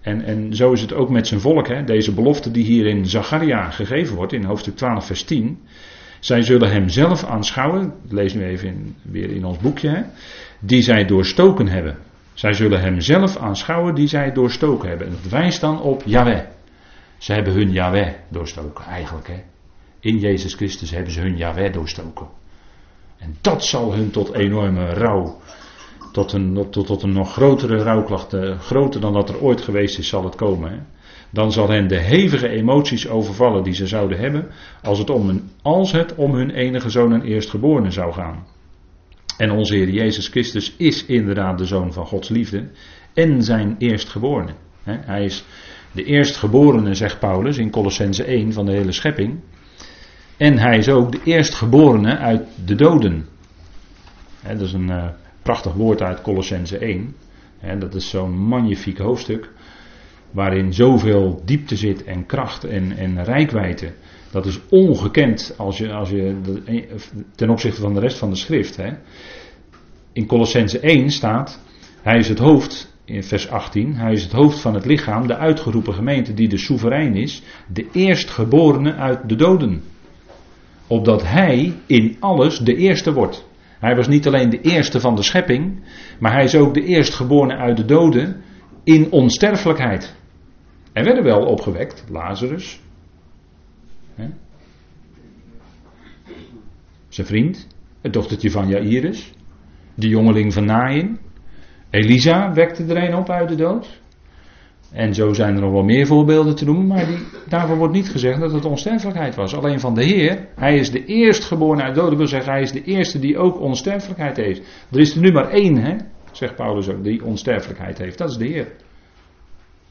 En, 0.01 0.25
en 0.25 0.55
zo 0.55 0.73
is 0.73 0.81
het 0.81 0.93
ook 0.93 1.11
met 1.11 1.27
zijn 1.27 1.41
volk. 1.41 1.87
Deze 1.87 2.15
belofte 2.15 2.51
die 2.51 2.65
hier 2.65 2.87
in 2.87 3.07
Zacharia 3.07 3.71
gegeven 3.71 4.17
wordt, 4.17 4.33
in 4.33 4.45
hoofdstuk 4.45 4.77
12, 4.77 5.07
vers 5.07 5.25
10. 5.25 5.59
Zij 6.21 6.43
zullen 6.43 6.73
hem 6.73 6.89
zelf 6.89 7.25
aanschouwen, 7.25 7.93
lees 8.09 8.35
nu 8.35 8.45
even 8.45 8.69
in, 8.69 8.97
weer 9.03 9.31
in 9.31 9.45
ons 9.45 9.59
boekje? 9.59 10.07
Die 10.61 10.83
zij 10.83 11.05
doorstoken 11.05 11.69
hebben. 11.69 11.99
Zij 12.35 12.53
zullen 12.53 12.81
hem 12.81 13.01
zelf 13.01 13.37
aanschouwen 13.37 13.95
die 13.95 14.07
zij 14.07 14.33
doorstoken 14.33 14.89
hebben. 14.89 15.07
En 15.07 15.13
dat 15.23 15.31
wijst 15.31 15.61
dan 15.61 15.81
op 15.81 16.03
Yahweh. 16.05 16.41
Ze 17.19 17.33
hebben 17.33 17.53
hun 17.53 17.73
Yahweh 17.73 18.13
doorstoken, 18.29 18.85
eigenlijk. 18.85 19.27
Hè? 19.27 19.43
In 20.01 20.19
Jezus 20.19 20.55
Christus 20.55 20.91
hebben 20.91 21.13
ze 21.13 21.21
hun 21.21 21.37
Yahweh 21.37 21.73
doorstoken. 21.73 22.27
En 23.19 23.37
dat 23.41 23.65
zal 23.65 23.95
hun 23.95 24.11
tot 24.11 24.33
enorme 24.33 24.95
rouw, 24.95 25.41
tot 26.13 26.33
een, 26.33 26.67
tot, 26.71 26.87
tot 26.87 27.03
een 27.03 27.13
nog 27.13 27.33
grotere 27.33 27.83
rouwklacht, 27.83 28.33
eh, 28.33 28.59
groter 28.59 29.01
dan 29.01 29.13
dat 29.13 29.29
er 29.29 29.41
ooit 29.41 29.61
geweest 29.61 29.99
is, 29.99 30.09
zal 30.09 30.25
het 30.25 30.35
komen. 30.35 30.71
Hè? 30.71 30.79
Dan 31.31 31.53
zal 31.53 31.69
hen 31.69 31.89
de 31.89 31.99
hevige 31.99 32.49
emoties 32.49 33.09
overvallen 33.09 33.63
die 33.63 33.75
ze 33.75 33.87
zouden 33.87 34.19
hebben 34.19 34.51
als 34.83 34.99
het, 34.99 35.11
om 35.11 35.29
een, 35.29 35.51
als 35.63 35.93
het 35.93 36.15
om 36.15 36.35
hun 36.35 36.51
enige 36.51 36.91
zoon 36.91 37.13
en 37.13 37.23
eerstgeborene 37.23 37.91
zou 37.91 38.13
gaan. 38.13 38.47
En 39.37 39.51
onze 39.51 39.75
Heer 39.75 39.91
Jezus 39.91 40.29
Christus 40.29 40.75
is 40.77 41.05
inderdaad 41.05 41.59
de 41.59 41.65
zoon 41.65 41.93
van 41.93 42.07
Gods 42.07 42.29
liefde 42.29 42.69
en 43.15 43.43
zijn 43.43 43.75
eerstgeborene. 43.79 44.53
Hij 44.85 45.25
is 45.25 45.45
de 45.93 46.05
eerstgeborene, 46.05 46.95
zegt 46.95 47.19
Paulus 47.19 47.59
in 47.59 47.71
Colossense 47.71 48.25
1 48.25 48.53
van 48.53 48.67
de 48.67 48.73
hele 48.73 48.93
schepping. 48.93 49.41
En 50.37 50.59
hij 50.59 50.77
is 50.77 50.89
ook 50.89 51.13
de 51.13 51.21
eerstgeborene 51.25 52.17
uit 52.17 52.43
de 52.65 52.75
doden. 52.75 53.27
dat 54.43 54.61
is 54.61 54.73
een, 54.73 54.89
uh, 54.89 55.05
prachtig 55.43 55.73
woord 55.73 56.03
uit 56.03 56.23
Colossense 56.23 56.79
1. 56.79 57.15
dat 57.79 57.95
is 57.95 58.11
zo'n 58.11 58.39
magnifiek 58.39 58.99
hoofdstuk. 58.99 59.51
Waarin 60.31 60.73
zoveel 60.73 61.43
diepte 61.45 61.77
zit 61.77 62.05
en 62.05 62.27
kracht 62.27 62.65
en, 62.65 62.97
en 62.97 63.25
rijkwijde. 63.25 63.93
Dat 64.31 64.47
is 64.47 64.61
ongekend 64.69 65.55
als 65.57 65.79
je, 65.79 65.93
als 65.93 66.11
je 66.11 66.37
ten 67.35 67.51
opzichte 67.51 67.81
van 67.81 67.95
de 67.95 68.01
rest 68.01 68.19
van 68.19 68.31
de 68.31 68.37
schrift. 68.37 68.77
Hè. 68.77 68.91
In 70.13 70.27
Colossense 70.27 70.81
1 70.81 71.11
staat, 71.11 71.61
hij 72.03 72.19
is 72.19 72.29
het 72.29 72.39
hoofd, 72.39 72.95
in 73.05 73.23
vers 73.23 73.51
18, 73.51 73.95
hij 73.95 74.13
is 74.13 74.23
het 74.23 74.33
hoofd 74.33 74.61
van 74.61 74.75
het 74.75 74.85
lichaam, 74.85 75.27
de 75.27 75.37
uitgeroepen 75.37 75.95
gemeente 75.95 76.35
die 76.35 76.49
de 76.49 76.59
soeverein 76.59 77.15
is, 77.15 77.43
de 77.73 77.87
eerstgeborene 77.93 78.95
uit 78.95 79.29
de 79.29 79.37
doden. 79.37 79.83
Opdat 80.87 81.23
hij 81.23 81.73
in 81.87 82.17
alles 82.21 82.59
de 82.59 82.77
eerste 82.77 83.13
wordt. 83.13 83.49
Hij 83.79 83.97
was 83.97 84.09
niet 84.09 84.27
alleen 84.27 84.51
de 84.51 84.61
eerste 84.61 85.01
van 85.01 85.15
de 85.15 85.23
schepping, 85.23 85.83
maar 86.19 86.33
hij 86.33 86.45
is 86.45 86.55
ook 86.55 86.75
de 86.75 86.85
eerstgeborene 86.85 87.57
uit 87.57 87.77
de 87.77 87.85
doden 87.85 88.43
in 88.85 89.11
onsterfelijkheid. 89.11 90.15
Er 90.93 91.05
werden 91.05 91.25
wel 91.25 91.41
opgewekt, 91.41 92.05
Lazarus, 92.11 92.81
zijn 97.17 97.27
vriend, 97.27 97.67
het 98.01 98.13
dochtertje 98.13 98.51
van 98.51 98.69
Jairus, 98.69 99.33
de 99.95 100.09
jongeling 100.09 100.53
van 100.53 100.65
Nain. 100.65 101.19
Elisa 101.91 102.53
wekte 102.53 102.85
er 102.85 103.09
een 103.09 103.15
op 103.15 103.31
uit 103.31 103.49
de 103.49 103.55
dood. 103.55 104.01
En 104.93 105.15
zo 105.15 105.33
zijn 105.33 105.55
er 105.55 105.61
nog 105.61 105.73
wel 105.73 105.83
meer 105.83 106.07
voorbeelden 106.07 106.57
te 106.57 106.65
noemen, 106.65 106.87
maar 106.87 107.07
die, 107.07 107.19
daarvoor 107.49 107.77
wordt 107.77 107.95
niet 107.95 108.09
gezegd 108.09 108.41
dat 108.41 108.53
het 108.53 108.65
onsterfelijkheid 108.65 109.35
was. 109.35 109.55
Alleen 109.55 109.81
van 109.81 109.95
de 109.95 110.05
Heer, 110.05 110.49
hij 110.55 110.77
is 110.77 110.91
de 110.91 111.05
eerstgeboren 111.05 111.83
uit 111.83 111.95
de 111.95 112.01
doden, 112.01 112.19
wil 112.19 112.27
zeggen, 112.27 112.53
hij 112.53 112.63
is 112.63 112.73
de 112.73 112.85
eerste 112.85 113.19
die 113.19 113.39
ook 113.39 113.61
onsterfelijkheid 113.61 114.37
heeft. 114.37 114.87
Er 114.91 115.01
is 115.01 115.15
er 115.15 115.21
nu 115.21 115.33
maar 115.33 115.49
één, 115.49 115.77
hè, 115.77 115.97
zegt 116.33 116.55
Paulus 116.55 116.89
ook, 116.89 117.05
die 117.05 117.25
onsterfelijkheid 117.25 117.99
heeft. 117.99 118.19
Dat 118.19 118.31
is 118.31 118.37
de 118.37 118.47
Heer. 118.47 118.73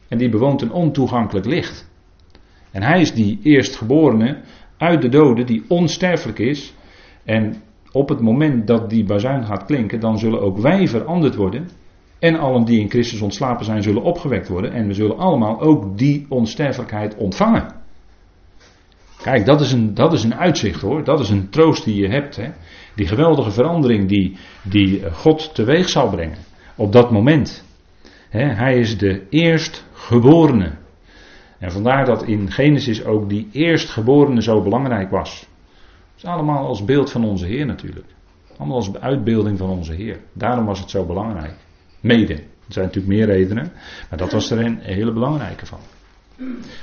En 0.07 0.17
die 0.17 0.29
bewoont 0.29 0.61
een 0.61 0.71
ontoegankelijk 0.71 1.45
licht. 1.45 1.89
En 2.71 2.83
hij 2.83 3.01
is 3.01 3.13
die 3.13 3.39
eerstgeborene 3.43 4.41
uit 4.77 5.01
de 5.01 5.09
doden, 5.09 5.45
die 5.45 5.63
onsterfelijk 5.67 6.39
is. 6.39 6.73
En 7.25 7.55
op 7.91 8.09
het 8.09 8.19
moment 8.19 8.67
dat 8.67 8.89
die 8.89 9.05
bazuin 9.05 9.45
gaat 9.45 9.65
klinken, 9.65 9.99
dan 9.99 10.19
zullen 10.19 10.41
ook 10.41 10.57
wij 10.57 10.87
veranderd 10.87 11.35
worden. 11.35 11.69
En 12.19 12.39
allen 12.39 12.65
die 12.65 12.79
in 12.79 12.89
Christus 12.89 13.21
ontslapen 13.21 13.65
zijn, 13.65 13.83
zullen 13.83 14.03
opgewekt 14.03 14.47
worden. 14.47 14.71
En 14.71 14.87
we 14.87 14.93
zullen 14.93 15.17
allemaal 15.17 15.61
ook 15.61 15.97
die 15.97 16.25
onsterfelijkheid 16.29 17.15
ontvangen. 17.15 17.83
Kijk, 19.21 19.45
dat 19.45 19.61
is 19.61 19.71
een, 19.71 19.93
dat 19.93 20.13
is 20.13 20.23
een 20.23 20.35
uitzicht 20.35 20.81
hoor. 20.81 21.03
Dat 21.03 21.19
is 21.19 21.29
een 21.29 21.49
troost 21.49 21.83
die 21.83 21.95
je 21.95 22.07
hebt. 22.07 22.35
Hè? 22.35 22.49
Die 22.95 23.07
geweldige 23.07 23.51
verandering 23.51 24.07
die, 24.07 24.37
die 24.63 25.11
God 25.11 25.55
teweeg 25.55 25.89
zal 25.89 26.09
brengen. 26.09 26.37
Op 26.75 26.91
dat 26.91 27.11
moment. 27.11 27.65
hij 28.29 28.79
is 28.79 28.97
de 28.97 29.29
eerstgeborene. 29.29 30.71
En 31.59 31.71
vandaar 31.71 32.05
dat 32.05 32.23
in 32.23 32.51
Genesis 32.51 33.05
ook 33.05 33.29
die 33.29 33.47
eerstgeborene 33.51 34.41
zo 34.41 34.61
belangrijk 34.61 35.09
was. 35.09 35.47
Allemaal 36.25 36.67
als 36.67 36.85
beeld 36.85 37.11
van 37.11 37.23
onze 37.23 37.45
Heer 37.45 37.65
natuurlijk. 37.65 38.07
Allemaal 38.57 38.77
als 38.77 38.93
uitbeelding 38.93 39.57
van 39.57 39.69
onze 39.69 39.93
Heer. 39.93 40.19
Daarom 40.33 40.65
was 40.65 40.79
het 40.79 40.89
zo 40.89 41.05
belangrijk. 41.05 41.55
Mede. 41.99 42.33
Er 42.33 42.73
zijn 42.73 42.85
natuurlijk 42.85 43.13
meer 43.13 43.25
redenen, 43.25 43.71
maar 44.09 44.19
dat 44.19 44.31
was 44.31 44.51
er 44.51 44.59
een 44.59 44.79
hele 44.79 45.13
belangrijke 45.13 45.65
van. 45.65 45.79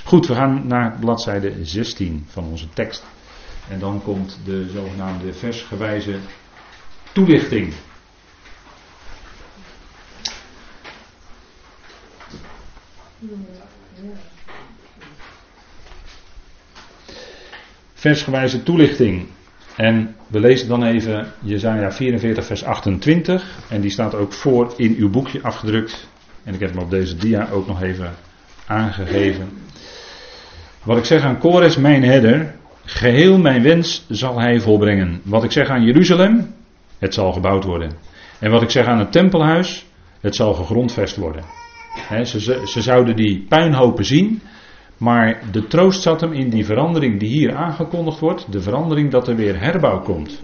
Goed, 0.03 0.27
we 0.27 0.35
gaan 0.35 0.67
naar 0.67 0.97
bladzijde 0.99 1.65
16 1.65 2.25
van 2.27 2.43
onze 2.43 2.69
tekst. 2.69 3.05
En 3.69 3.79
dan 3.79 4.01
komt 4.03 4.39
de 4.45 4.69
zogenaamde 4.69 5.33
versgewijze 5.33 6.17
toelichting. 7.13 7.73
Versgewijze 18.03 18.63
toelichting. 18.63 19.25
En 19.75 20.15
we 20.27 20.39
lezen 20.39 20.67
dan 20.67 20.83
even 20.83 21.27
Jezaja 21.39 21.91
44 21.91 22.45
vers 22.45 22.63
28. 22.63 23.59
En 23.69 23.81
die 23.81 23.91
staat 23.91 24.15
ook 24.15 24.33
voor 24.33 24.73
in 24.77 24.95
uw 24.97 25.09
boekje 25.09 25.41
afgedrukt. 25.41 26.07
En 26.43 26.53
ik 26.53 26.59
heb 26.59 26.69
hem 26.69 26.83
op 26.83 26.89
deze 26.89 27.15
dia 27.15 27.47
ook 27.51 27.67
nog 27.67 27.81
even 27.81 28.13
aangegeven. 28.67 29.49
Wat 30.83 30.97
ik 30.97 31.05
zeg 31.05 31.23
aan 31.23 31.37
Kores, 31.37 31.77
mijn 31.77 32.03
herder, 32.03 32.55
geheel 32.85 33.37
mijn 33.37 33.63
wens 33.63 34.05
zal 34.09 34.39
hij 34.39 34.59
volbrengen. 34.59 35.21
Wat 35.23 35.43
ik 35.43 35.51
zeg 35.51 35.69
aan 35.69 35.83
Jeruzalem, 35.83 36.53
het 36.99 37.13
zal 37.13 37.31
gebouwd 37.31 37.63
worden. 37.63 37.91
En 38.39 38.51
wat 38.51 38.61
ik 38.61 38.69
zeg 38.69 38.85
aan 38.85 38.99
het 38.99 39.11
tempelhuis, 39.11 39.85
het 40.19 40.35
zal 40.35 40.53
gegrondvest 40.53 41.15
worden. 41.15 41.43
ze, 42.23 42.63
ze 42.65 42.81
zouden 42.81 43.15
die 43.15 43.45
puinhopen 43.49 44.05
zien 44.05 44.41
maar 44.97 45.41
de 45.51 45.67
troost 45.67 46.01
zat 46.01 46.21
hem 46.21 46.33
in 46.33 46.49
die 46.49 46.65
verandering 46.65 47.19
die 47.19 47.29
hier 47.29 47.55
aangekondigd 47.55 48.19
wordt. 48.19 48.51
De 48.51 48.61
verandering 48.61 49.11
dat 49.11 49.27
er 49.27 49.35
weer 49.35 49.59
herbouw 49.59 49.99
komt. 49.99 50.41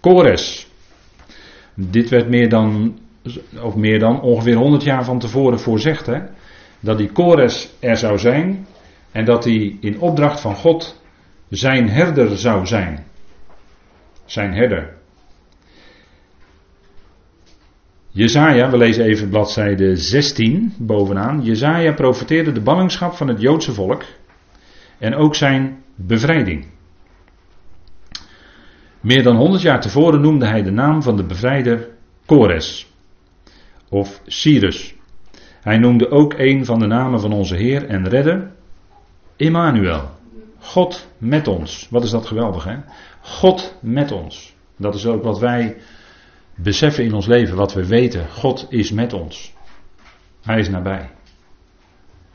Kores. 0.00 0.68
Dit 1.74 2.08
werd 2.08 2.28
meer 2.28 2.48
dan, 2.48 2.98
of 3.62 3.74
meer 3.76 3.98
dan 3.98 4.20
ongeveer 4.20 4.56
100 4.56 4.82
jaar 4.82 5.04
van 5.04 5.18
tevoren 5.18 5.60
voorzegd. 5.60 6.06
Hè? 6.06 6.18
Dat 6.80 6.98
die 6.98 7.12
Kores 7.12 7.70
er 7.78 7.96
zou 7.96 8.18
zijn. 8.18 8.66
En 9.12 9.24
dat 9.24 9.44
hij 9.44 9.76
in 9.80 10.00
opdracht 10.00 10.40
van 10.40 10.54
God 10.54 11.02
zijn 11.48 11.88
herder 11.88 12.38
zou 12.38 12.66
zijn. 12.66 13.06
Zijn 14.24 14.54
herder. 14.54 14.98
Jezaja, 18.12 18.70
we 18.70 18.76
lezen 18.76 19.04
even 19.04 19.28
bladzijde 19.28 19.96
16 19.96 20.74
bovenaan. 20.78 21.42
Jezaja 21.42 21.92
profeteerde 21.92 22.52
de 22.52 22.60
ballingschap 22.60 23.14
van 23.14 23.28
het 23.28 23.40
Joodse 23.40 23.72
volk 23.72 24.04
en 24.98 25.14
ook 25.14 25.34
zijn 25.34 25.82
bevrijding. 25.94 26.66
Meer 29.00 29.22
dan 29.22 29.36
100 29.36 29.62
jaar 29.62 29.80
tevoren 29.80 30.20
noemde 30.20 30.46
hij 30.46 30.62
de 30.62 30.70
naam 30.70 31.02
van 31.02 31.16
de 31.16 31.24
bevrijder 31.24 31.88
Kores 32.26 32.92
of 33.88 34.20
Cyrus. 34.26 34.94
Hij 35.60 35.78
noemde 35.78 36.10
ook 36.10 36.34
een 36.36 36.64
van 36.64 36.78
de 36.78 36.86
namen 36.86 37.20
van 37.20 37.32
onze 37.32 37.56
Heer 37.56 37.86
en 37.86 38.08
Redder, 38.08 38.50
Emmanuel. 39.36 40.10
God 40.58 41.08
met 41.18 41.48
ons. 41.48 41.88
Wat 41.90 42.04
is 42.04 42.10
dat 42.10 42.26
geweldig, 42.26 42.64
hè? 42.64 42.76
God 43.20 43.78
met 43.80 44.12
ons. 44.12 44.54
Dat 44.76 44.94
is 44.94 45.06
ook 45.06 45.22
wat 45.22 45.38
wij 45.38 45.76
beseffen 46.62 47.04
in 47.04 47.14
ons 47.14 47.26
leven 47.26 47.56
wat 47.56 47.74
we 47.74 47.86
weten. 47.86 48.28
God 48.28 48.66
is 48.68 48.92
met 48.92 49.12
ons. 49.12 49.54
Hij 50.42 50.58
is 50.58 50.68
nabij. 50.68 51.10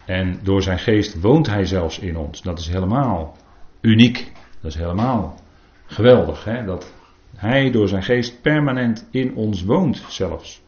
En 0.06 0.40
door 0.44 0.62
zijn 0.62 0.80
geest 0.80 1.22
woont 1.22 1.48
hij 1.48 1.66
zelfs 1.66 2.00
in 2.00 2.18
ons. 2.18 2.42
Dat 2.42 2.60
is 2.60 2.68
helemaal 2.68 3.38
uniek. 3.82 4.32
Dat 4.62 4.72
is 4.72 4.78
helemaal 4.78 5.40
geweldig. 5.86 6.44
Hè? 6.44 6.66
Dat 6.66 6.94
hij 7.36 7.72
door 7.72 7.88
zijn 7.88 8.04
geest 8.04 8.42
permanent 8.42 9.08
in 9.12 9.36
ons 9.36 9.64
woont 9.64 10.04
zelfs. 10.08 10.62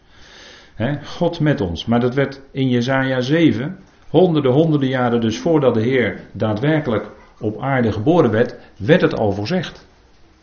Hè? 0.76 1.04
God 1.04 1.40
met 1.40 1.62
ons. 1.62 1.86
Maar 1.86 2.00
dat 2.00 2.16
werd 2.16 2.42
in 2.52 2.70
Jezaja 2.70 3.22
7, 3.22 3.78
honderden, 4.10 4.52
honderden 4.52 4.90
jaren 4.90 5.22
dus 5.22 5.40
voordat 5.40 5.74
de 5.74 5.82
Heer 5.82 6.20
daadwerkelijk 6.32 7.12
op 7.40 7.62
aarde 7.62 7.92
geboren 7.92 8.32
werd, 8.32 8.56
werd 8.78 9.02
het 9.02 9.18
al 9.18 9.32
voorzegd. 9.32 9.88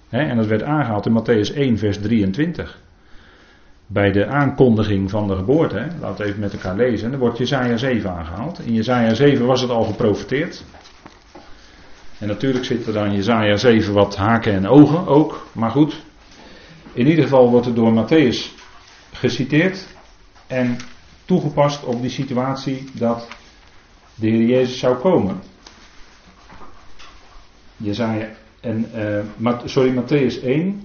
Hè? 0.08 0.18
En 0.18 0.36
dat 0.36 0.46
werd 0.46 0.62
aangehaald 0.62 1.06
in 1.06 1.22
Matthäus 1.22 1.56
1, 1.56 1.78
vers 1.78 1.98
23 2.00 2.82
bij 3.86 4.12
de 4.12 4.26
aankondiging 4.26 5.10
van 5.10 5.28
de 5.28 5.36
geboorte. 5.36 5.86
Laten 6.00 6.24
we 6.24 6.28
even 6.28 6.40
met 6.40 6.52
elkaar 6.52 6.76
lezen. 6.76 7.12
Er 7.12 7.18
wordt 7.18 7.38
Jezaja 7.38 7.76
7 7.76 8.10
aangehaald. 8.10 8.60
In 8.60 8.74
Jezaja 8.74 9.14
7 9.14 9.46
was 9.46 9.60
het 9.60 9.70
al 9.70 9.84
geprofeteerd. 9.84 10.64
En 12.18 12.28
natuurlijk 12.28 12.64
zitten 12.64 12.86
er 12.86 12.92
dan 12.92 13.14
Jezaja 13.14 13.56
7 13.56 13.94
wat 13.94 14.16
haken 14.16 14.52
en 14.52 14.68
ogen 14.68 15.06
ook. 15.06 15.46
Maar 15.52 15.70
goed, 15.70 16.02
in 16.92 17.06
ieder 17.06 17.24
geval 17.24 17.50
wordt 17.50 17.66
het 17.66 17.76
door 17.76 18.04
Matthäus 18.04 18.62
geciteerd. 19.12 19.86
En 20.46 20.76
toegepast 21.24 21.84
op 21.84 22.00
die 22.00 22.10
situatie 22.10 22.84
dat 22.92 23.28
de 24.14 24.28
Heer 24.28 24.46
Jezus 24.46 24.78
zou 24.78 24.96
komen. 24.96 25.40
Jezaja 27.76 28.28
en, 28.64 28.86
uh, 29.38 29.58
sorry, 29.64 29.94
Matthäus 29.94 30.42
1, 30.42 30.83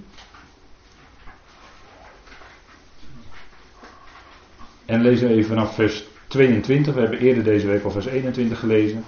En 4.90 5.00
lezen 5.00 5.28
we 5.28 5.34
even 5.34 5.48
vanaf 5.48 5.74
vers 5.74 6.04
22. 6.26 6.94
We 6.94 7.00
hebben 7.00 7.18
eerder 7.18 7.44
deze 7.44 7.66
week 7.66 7.84
al 7.84 7.90
vers 7.90 8.06
21 8.06 8.58
gelezen. 8.58 9.04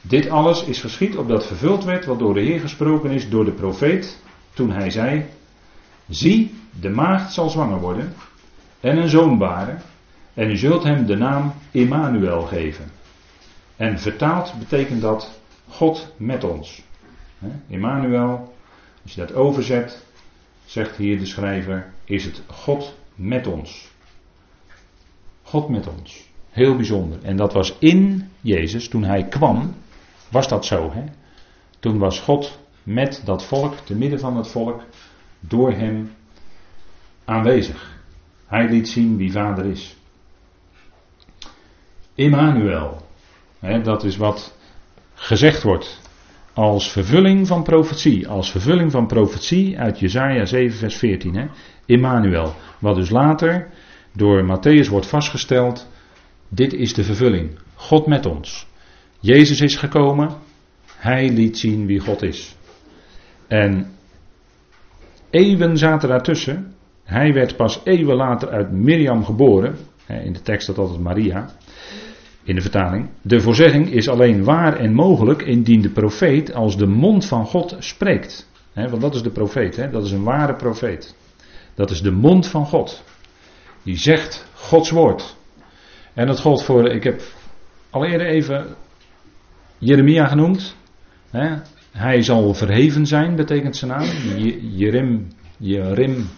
Dit 0.00 0.28
alles 0.28 0.64
is 0.64 0.80
geschied 0.80 1.16
opdat 1.16 1.46
vervuld 1.46 1.84
werd 1.84 2.04
wat 2.04 2.18
door 2.18 2.34
de 2.34 2.40
Heer 2.40 2.60
gesproken 2.60 3.10
is 3.10 3.28
door 3.28 3.44
de 3.44 3.52
profeet. 3.52 4.18
Toen 4.54 4.70
hij 4.70 4.90
zei: 4.90 5.24
Zie, 6.08 6.54
de 6.80 6.88
maagd 6.88 7.32
zal 7.32 7.48
zwanger 7.48 7.80
worden 7.80 8.14
en 8.80 8.96
een 8.96 9.08
zoon 9.08 9.38
baren. 9.38 9.82
En 10.34 10.50
u 10.50 10.56
zult 10.56 10.82
hem 10.82 11.06
de 11.06 11.16
naam 11.16 11.54
Immanuel 11.70 12.42
geven. 12.42 12.90
En 13.76 13.98
vertaald 13.98 14.54
betekent 14.58 15.00
dat 15.00 15.40
God 15.68 16.12
met 16.16 16.44
ons. 16.44 16.82
Immanuel, 17.66 18.54
als 19.02 19.14
je 19.14 19.20
dat 19.20 19.34
overzet, 19.34 20.04
zegt 20.64 20.96
hier 20.96 21.18
de 21.18 21.26
schrijver, 21.26 21.92
is 22.04 22.24
het 22.24 22.42
God 22.46 22.94
met 23.14 23.46
ons. 23.46 23.88
God 25.50 25.68
met 25.68 25.88
ons. 25.88 26.28
Heel 26.50 26.76
bijzonder. 26.76 27.18
En 27.22 27.36
dat 27.36 27.52
was 27.52 27.76
in 27.78 28.30
Jezus, 28.40 28.88
toen 28.88 29.04
hij 29.04 29.24
kwam, 29.24 29.74
was 30.30 30.48
dat 30.48 30.64
zo. 30.64 30.90
Hè? 30.92 31.04
Toen 31.80 31.98
was 31.98 32.20
God 32.20 32.58
met 32.82 33.22
dat 33.24 33.44
volk, 33.44 33.74
te 33.74 33.94
midden 33.94 34.20
van 34.20 34.36
het 34.36 34.48
volk, 34.48 34.82
door 35.40 35.72
hem 35.72 36.12
aanwezig. 37.24 37.98
Hij 38.46 38.68
liet 38.68 38.88
zien 38.88 39.16
wie 39.16 39.32
vader 39.32 39.66
is. 39.66 39.96
Immanuel. 42.14 43.06
Hè, 43.58 43.80
dat 43.80 44.04
is 44.04 44.16
wat 44.16 44.56
gezegd 45.14 45.62
wordt 45.62 46.00
als 46.52 46.92
vervulling 46.92 47.46
van 47.46 47.62
profetie. 47.62 48.28
Als 48.28 48.50
vervulling 48.50 48.90
van 48.90 49.06
profetie 49.06 49.78
uit 49.78 49.98
Jesaja 49.98 50.44
7 50.44 50.78
vers 50.78 50.96
14. 50.96 51.34
Hè? 51.34 51.46
Immanuel. 51.86 52.54
Wat 52.78 52.94
dus 52.94 53.10
later 53.10 53.70
door 54.12 54.44
Matthäus 54.44 54.88
wordt 54.88 55.06
vastgesteld. 55.06 55.88
Dit 56.48 56.72
is 56.72 56.94
de 56.94 57.04
vervulling. 57.04 57.58
God 57.74 58.06
met 58.06 58.26
ons. 58.26 58.66
Jezus 59.20 59.60
is 59.60 59.76
gekomen. 59.76 60.30
Hij 60.96 61.30
liet 61.30 61.58
zien 61.58 61.86
wie 61.86 62.00
God 62.00 62.22
is. 62.22 62.56
En 63.46 63.90
eeuwen 65.30 65.78
zaten 65.78 66.08
daartussen. 66.08 66.74
Hij 67.04 67.32
werd 67.32 67.56
pas 67.56 67.80
eeuwen 67.84 68.16
later 68.16 68.48
uit 68.48 68.72
Miriam 68.72 69.24
geboren. 69.24 69.76
In 70.06 70.32
de 70.32 70.42
tekst 70.42 70.62
staat 70.62 70.78
altijd 70.78 71.00
Maria 71.00 71.50
in 72.44 72.54
de 72.54 72.60
vertaling. 72.60 73.08
De 73.22 73.40
voorzegging 73.40 73.92
is 73.92 74.08
alleen 74.08 74.44
waar 74.44 74.76
en 74.76 74.92
mogelijk 74.92 75.42
indien 75.42 75.80
de 75.80 75.90
profeet 75.90 76.54
als 76.54 76.76
de 76.76 76.86
mond 76.86 77.24
van 77.24 77.46
God 77.46 77.76
spreekt. 77.78 78.48
want 78.74 79.00
dat 79.00 79.14
is 79.14 79.22
de 79.22 79.30
profeet, 79.30 79.88
dat 79.92 80.04
is 80.04 80.12
een 80.12 80.22
ware 80.22 80.54
profeet. 80.54 81.14
Dat 81.74 81.90
is 81.90 82.02
de 82.02 82.10
mond 82.10 82.46
van 82.46 82.66
God. 82.66 83.04
Die 83.82 83.96
zegt 83.96 84.46
Gods 84.54 84.90
woord. 84.90 85.36
En 86.14 86.26
dat 86.26 86.40
gold 86.40 86.64
voor, 86.64 86.90
ik 86.90 87.04
heb 87.04 87.22
al 87.90 88.04
eerder 88.04 88.26
even 88.26 88.66
Jeremia 89.78 90.26
genoemd. 90.26 90.76
Hij 91.90 92.22
zal 92.22 92.54
verheven 92.54 93.06
zijn, 93.06 93.36
betekent 93.36 93.76
zijn 93.76 93.90
naam. 93.90 94.08
Jerem, 94.60 95.28
Jerem, 95.56 96.28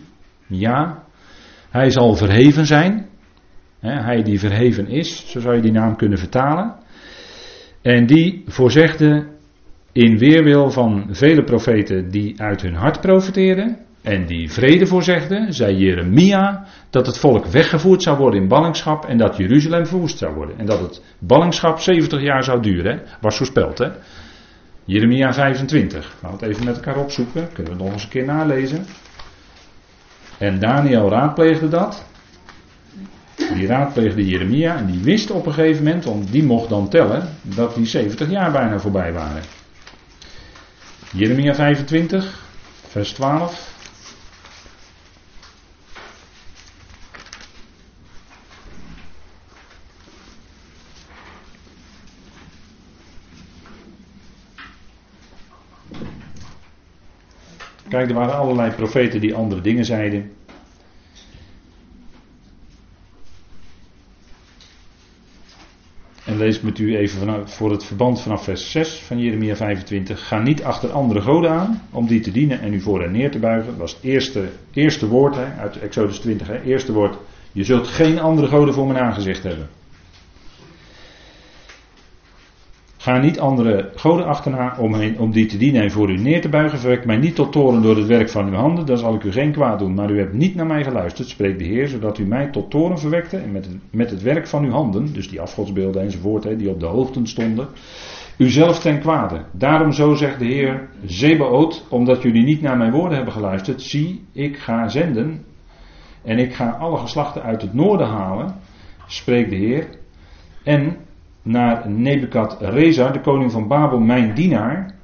ja. 0.47 1.05
Hij 1.71 1.91
zal 1.91 2.15
verheven 2.15 2.67
zijn 2.67 3.11
hij 3.91 4.23
die 4.23 4.39
verheven 4.39 4.89
is, 4.89 5.31
zo 5.31 5.41
zou 5.41 5.55
je 5.55 5.63
die 5.63 5.73
naam 5.73 5.97
kunnen 5.97 6.19
vertalen. 6.19 6.75
En 7.83 8.07
die 8.07 8.43
voorzegde 8.47 9.27
in 9.93 10.19
weerwil 10.19 10.71
van 10.71 11.09
vele 11.11 11.45
profeten 11.45 12.11
die 12.11 12.41
uit 12.41 12.63
hun 12.63 12.75
hart 12.75 13.01
profeteerden. 13.01 13.77
En 14.03 14.27
die 14.27 14.53
vrede 14.53 14.87
voorzegden, 14.87 15.53
zei 15.55 15.77
Jeremia, 15.77 16.65
dat 16.91 17.07
het 17.07 17.19
volk 17.19 17.47
weggevoerd 17.47 18.03
zou 18.03 18.19
worden 18.19 18.41
in 18.41 18.49
ballingschap 18.49 19.05
en 19.05 19.19
dat 19.19 19.37
Jeruzalem 19.37 19.87
verwoest 19.87 20.19
zou 20.19 20.35
worden. 20.35 20.59
En 20.59 20.67
dat 20.67 20.81
het 20.81 21.03
ballingschap 21.19 21.79
70 21.79 22.23
jaar 22.23 22.45
zou 22.45 22.63
duren, 22.63 23.03
was 23.21 23.37
voorspeld. 23.37 23.79
Hè? 23.79 23.89
Jeremia 24.85 25.33
25. 25.33 26.17
Gaan 26.21 26.31
we 26.31 26.37
het 26.37 26.55
even 26.55 26.65
met 26.65 26.77
elkaar 26.77 26.97
opzoeken, 26.97 27.49
kunnen 27.53 27.73
we 27.73 27.83
nog 27.85 27.93
eens 27.93 28.03
een 28.03 28.09
keer 28.09 28.25
nalezen. 28.25 28.87
En 30.39 30.59
Daniel 30.59 31.11
raadpleegde 31.11 31.69
dat. 31.69 32.05
Die 33.37 33.67
raadpleegde 33.67 34.27
Jeremia 34.27 34.77
en 34.77 34.87
die 34.87 35.03
wist 35.03 35.31
op 35.31 35.47
een 35.47 35.53
gegeven 35.53 35.85
moment, 35.85 36.05
want 36.05 36.33
die 36.33 36.45
mocht 36.45 36.69
dan 36.69 36.89
tellen, 36.89 37.29
dat 37.43 37.75
die 37.75 37.87
70 37.87 38.31
jaar 38.31 38.53
bijna 38.53 38.79
voorbij 38.79 39.13
waren. 39.13 39.43
Jeremia 41.13 41.55
25, 41.55 42.41
vers 42.89 43.13
12. 43.13 43.72
Kijk, 57.93 58.09
er 58.09 58.15
waren 58.15 58.35
allerlei 58.37 58.71
profeten 58.71 59.21
die 59.21 59.35
andere 59.35 59.61
dingen 59.61 59.85
zeiden. 59.85 60.31
En 66.25 66.37
lees 66.37 66.61
met 66.61 66.79
u 66.79 66.97
even 66.97 67.49
voor 67.49 67.71
het 67.71 67.85
verband 67.85 68.21
vanaf 68.21 68.45
vers 68.45 68.71
6 68.71 68.95
van 68.95 69.19
Jeremia 69.19 69.57
25. 69.57 70.27
Ga 70.27 70.39
niet 70.39 70.63
achter 70.63 70.93
andere 70.93 71.21
goden 71.21 71.51
aan 71.51 71.83
om 71.91 72.07
die 72.07 72.21
te 72.21 72.31
dienen 72.31 72.61
en 72.61 72.73
u 72.73 72.81
voor 72.81 73.03
hen 73.03 73.13
neer 73.13 73.31
te 73.31 73.39
buigen. 73.39 73.71
Dat 73.71 73.81
was 73.81 73.93
het 73.93 74.03
eerste, 74.03 74.49
eerste 74.73 75.09
woord 75.09 75.37
hè, 75.37 75.61
uit 75.61 75.79
Exodus 75.79 76.19
20. 76.19 76.47
Hè. 76.47 76.61
Eerste 76.61 76.93
woord. 76.93 77.17
Je 77.53 77.65
zult 77.65 77.87
geen 77.87 78.21
andere 78.21 78.47
goden 78.47 78.75
voor 78.75 78.87
mijn 78.87 79.05
aangezicht 79.05 79.43
hebben. 79.43 79.69
Ga 83.03 83.19
niet 83.19 83.41
andere 83.41 83.91
goden 83.95 84.27
achterna 84.27 84.77
om, 84.79 84.95
heen, 84.95 85.19
om 85.19 85.31
die 85.31 85.47
te 85.47 85.57
dienen 85.57 85.83
en 85.83 85.91
voor 85.91 86.11
u 86.11 86.17
neer 86.17 86.41
te 86.41 86.49
buigen. 86.49 86.79
Verwek 86.79 87.05
mij 87.05 87.17
niet 87.17 87.35
tot 87.35 87.53
toren 87.53 87.83
door 87.83 87.97
het 87.97 88.07
werk 88.07 88.31
van 88.31 88.49
uw 88.49 88.55
handen, 88.55 88.87
dan 88.87 88.99
zal 88.99 89.15
ik 89.15 89.23
u 89.23 89.33
geen 89.33 89.53
kwaad 89.53 89.79
doen. 89.79 89.95
Maar 89.95 90.11
u 90.11 90.19
hebt 90.19 90.33
niet 90.33 90.55
naar 90.55 90.67
mij 90.67 90.85
geluisterd, 90.85 91.29
spreekt 91.29 91.59
de 91.59 91.65
Heer, 91.65 91.89
zodat 91.89 92.19
u 92.19 92.27
mij 92.27 92.47
tot 92.51 92.71
toren 92.71 92.99
verwekte. 92.99 93.37
En 93.37 93.53
met 93.53 93.69
met 93.91 94.11
het 94.11 94.23
werk 94.23 94.47
van 94.47 94.65
uw 94.65 94.71
handen, 94.71 95.13
dus 95.13 95.29
die 95.29 95.41
afgodsbeelden 95.41 96.03
enzovoort, 96.03 96.45
hè, 96.45 96.57
die 96.57 96.69
op 96.71 96.81
de 96.81 96.87
hoofden 96.87 97.27
stonden, 97.27 97.69
u 98.37 98.49
zelf 98.49 98.79
ten 98.79 99.01
kwade. 99.01 99.45
Daarom 99.53 99.93
zo 99.93 100.15
zegt 100.15 100.39
de 100.39 100.45
Heer 100.45 100.89
Zebaoot, 101.05 101.87
omdat 101.89 102.23
jullie 102.23 102.45
niet 102.45 102.63
naar 102.63 102.77
mijn 102.77 102.93
woorden 102.93 103.17
hebben 103.17 103.35
geluisterd, 103.35 103.83
zie, 103.83 104.25
ik 104.33 104.57
ga 104.57 104.89
zenden 104.89 105.45
en 106.25 106.39
ik 106.39 106.55
ga 106.55 106.71
alle 106.71 106.97
geslachten 106.97 107.43
uit 107.43 107.63
het 107.63 107.75
noorden 107.75 108.07
halen, 108.07 108.55
spreekt 109.07 109.51
de 109.51 109.57
Heer. 109.57 109.87
En 110.63 110.97
naar 111.43 111.91
Nebukadrezar, 111.91 113.13
de 113.13 113.21
koning 113.21 113.53
van 113.53 113.69
Babel, 113.69 114.01
mijn 114.01 114.35
dienaar. 114.35 114.95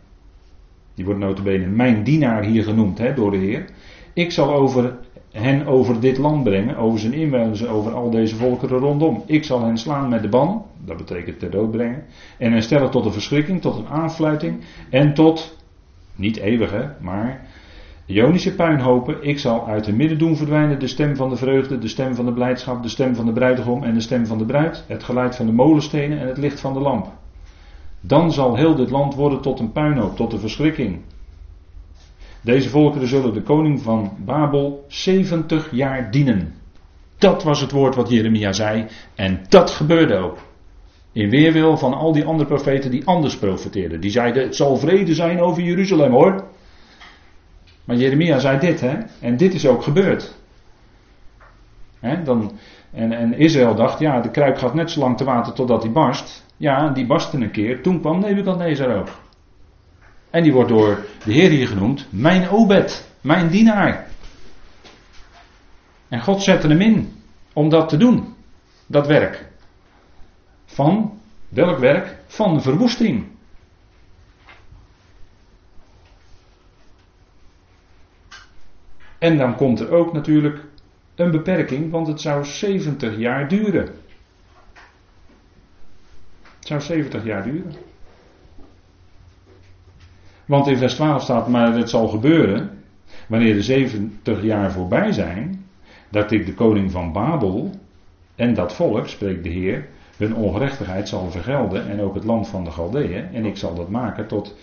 Die 0.95 1.05
wordt 1.05 1.21
notabene 1.21 1.67
mijn 1.67 2.03
dienaar 2.03 2.45
hier 2.45 2.63
genoemd 2.63 2.99
hè, 2.99 3.15
door 3.15 3.31
de 3.31 3.37
Heer. 3.37 3.65
Ik 4.13 4.33
zal 4.33 4.55
over 4.55 4.97
hen 5.33 5.67
over 5.67 6.01
dit 6.01 6.19
land 6.19 6.45
brengen, 6.45 6.77
over 6.77 6.99
zijn 6.99 7.13
inwoners, 7.13 7.67
over 7.67 7.93
al 7.93 8.11
deze 8.11 8.37
volkeren 8.37 8.79
rondom. 8.79 9.23
Ik 9.27 9.45
zal 9.45 9.65
hen 9.65 9.79
slaan 9.79 10.09
met 10.09 10.23
de 10.23 10.29
ban, 10.29 10.65
dat 10.85 10.97
betekent 10.97 11.39
ter 11.39 11.51
dood 11.51 11.71
brengen. 11.71 12.05
En 12.39 12.53
hen 12.53 12.63
stellen 12.63 12.91
tot 12.91 13.05
een 13.05 13.13
verschrikking, 13.13 13.61
tot 13.61 13.77
een 13.79 13.89
aanfluiting 13.89 14.61
en 14.91 15.15
tot, 15.15 15.57
niet 16.15 16.37
eeuwig 16.37 16.71
hè, 16.71 16.85
maar 17.01 17.48
Ionische 18.09 18.55
puinhopen, 18.55 19.17
ik 19.21 19.39
zal 19.39 19.67
uit 19.67 19.85
de 19.85 19.93
midden 19.93 20.19
doen 20.19 20.37
verdwijnen 20.37 20.79
de 20.79 20.87
stem 20.87 21.17
van 21.17 21.29
de 21.29 21.37
vreugde, 21.37 21.79
de 21.79 21.89
stem 21.89 22.15
van 22.15 22.25
de 22.25 22.33
blijdschap, 22.33 22.83
de 22.83 22.89
stem 22.89 23.15
van 23.15 23.27
de 23.27 23.33
bruidegom 23.33 23.83
en 23.83 23.95
de 23.95 24.01
stem 24.01 24.27
van 24.27 24.39
de 24.39 24.45
bruid, 24.45 24.85
het 24.87 25.05
geluid 25.05 25.37
van 25.37 25.47
de 25.47 25.53
molenstenen 25.53 26.19
en 26.19 26.27
het 26.27 26.37
licht 26.37 26.61
van 26.61 26.73
de 26.73 26.81
lamp. 26.81 27.07
Dan 28.01 28.33
zal 28.33 28.57
heel 28.57 28.75
dit 28.75 28.91
land 28.91 29.15
worden 29.15 29.41
tot 29.41 29.61
een 29.61 29.73
puinhoop, 29.73 30.17
tot 30.17 30.33
een 30.33 30.39
verschrikking. 30.39 31.01
Deze 32.41 32.69
volkeren 32.69 33.09
zullen 33.09 33.35
de 33.35 33.43
koning 33.43 33.81
van 33.81 34.13
Babel 34.25 34.85
70 34.87 35.69
jaar 35.73 36.11
dienen. 36.11 36.55
Dat 37.19 37.43
was 37.43 37.61
het 37.61 37.71
woord 37.71 37.95
wat 37.95 38.11
Jeremia 38.11 38.53
zei 38.53 38.87
en 39.15 39.41
dat 39.49 39.71
gebeurde 39.71 40.17
ook. 40.17 40.39
In 41.13 41.31
weerwil 41.31 41.77
van 41.77 41.95
al 41.95 42.13
die 42.13 42.25
andere 42.25 42.49
profeten 42.49 42.91
die 42.91 43.07
anders 43.07 43.37
profeteerden. 43.39 44.01
Die 44.01 44.11
zeiden: 44.11 44.43
Het 44.43 44.57
zal 44.57 44.77
vrede 44.77 45.15
zijn 45.15 45.41
over 45.41 45.63
Jeruzalem 45.63 46.13
hoor. 46.13 46.45
Maar 47.89 47.97
Jeremia 47.97 48.39
zei 48.39 48.59
dit, 48.59 48.81
hè? 48.81 48.99
En 49.21 49.37
dit 49.37 49.55
is 49.55 49.67
ook 49.67 49.83
gebeurd. 49.83 50.35
Hè, 52.01 52.23
dan, 52.23 52.59
en, 52.91 53.13
en 53.13 53.39
Israël 53.39 53.75
dacht, 53.75 53.99
ja, 53.99 54.21
de 54.21 54.31
kruik 54.31 54.59
gaat 54.59 54.75
net 54.75 54.91
zo 54.91 55.01
lang 55.01 55.17
te 55.17 55.25
water 55.25 55.53
totdat 55.53 55.83
hij 55.83 55.93
barst. 55.93 56.45
Ja, 56.57 56.89
die 56.89 57.07
barstte 57.07 57.37
een 57.37 57.51
keer. 57.51 57.83
Toen 57.83 58.01
kwam 58.01 58.21
Nebukadnezar 58.21 58.97
ook. 58.97 59.09
En 60.31 60.43
die 60.43 60.53
wordt 60.53 60.69
door 60.69 61.05
de 61.25 61.33
Heer 61.33 61.51
hier 61.51 61.69
genoemd, 61.69 62.07
mijn 62.11 62.49
Obed, 62.49 63.09
mijn 63.21 63.49
dienaar. 63.49 64.07
En 66.09 66.21
God 66.21 66.43
zette 66.43 66.69
hem 66.69 66.81
in 66.81 67.13
om 67.53 67.69
dat 67.69 67.89
te 67.89 67.97
doen, 67.97 68.35
dat 68.87 69.07
werk. 69.07 69.47
Van, 70.65 71.21
welk 71.49 71.79
werk? 71.79 72.17
Van 72.27 72.63
verwoesting. 72.63 73.27
En 79.19 79.37
dan 79.37 79.57
komt 79.57 79.81
er 79.81 79.91
ook 79.91 80.13
natuurlijk 80.13 80.65
een 81.15 81.31
beperking, 81.31 81.91
want 81.91 82.07
het 82.07 82.21
zou 82.21 82.45
70 82.45 83.17
jaar 83.17 83.49
duren. 83.49 83.89
Het 86.59 86.67
zou 86.67 86.81
70 86.81 87.25
jaar 87.25 87.43
duren. 87.43 87.75
Want 90.45 90.67
in 90.67 90.77
vers 90.77 90.95
12 90.95 91.23
staat, 91.23 91.49
maar 91.49 91.77
het 91.77 91.91
zal 91.91 92.09
gebeuren, 92.09 92.83
wanneer 93.27 93.55
de 93.55 93.63
70 93.63 94.43
jaar 94.43 94.73
voorbij 94.73 95.13
zijn, 95.13 95.65
dat 96.09 96.31
ik 96.31 96.47
de 96.47 96.55
koning 96.55 96.91
van 96.91 97.13
Babel 97.13 97.71
en 98.35 98.55
dat 98.55 98.75
volk, 98.75 99.09
spreekt 99.09 99.43
de 99.43 99.49
Heer, 99.49 99.87
hun 100.17 100.35
ongerechtigheid 100.35 101.09
zal 101.09 101.31
vergelden 101.31 101.89
en 101.89 102.01
ook 102.01 102.15
het 102.15 102.25
land 102.25 102.49
van 102.49 102.65
de 102.65 102.71
Galdeeën. 102.71 103.35
En 103.35 103.45
ik 103.45 103.57
zal 103.57 103.75
dat 103.75 103.89
maken 103.89 104.27
tot 104.27 104.57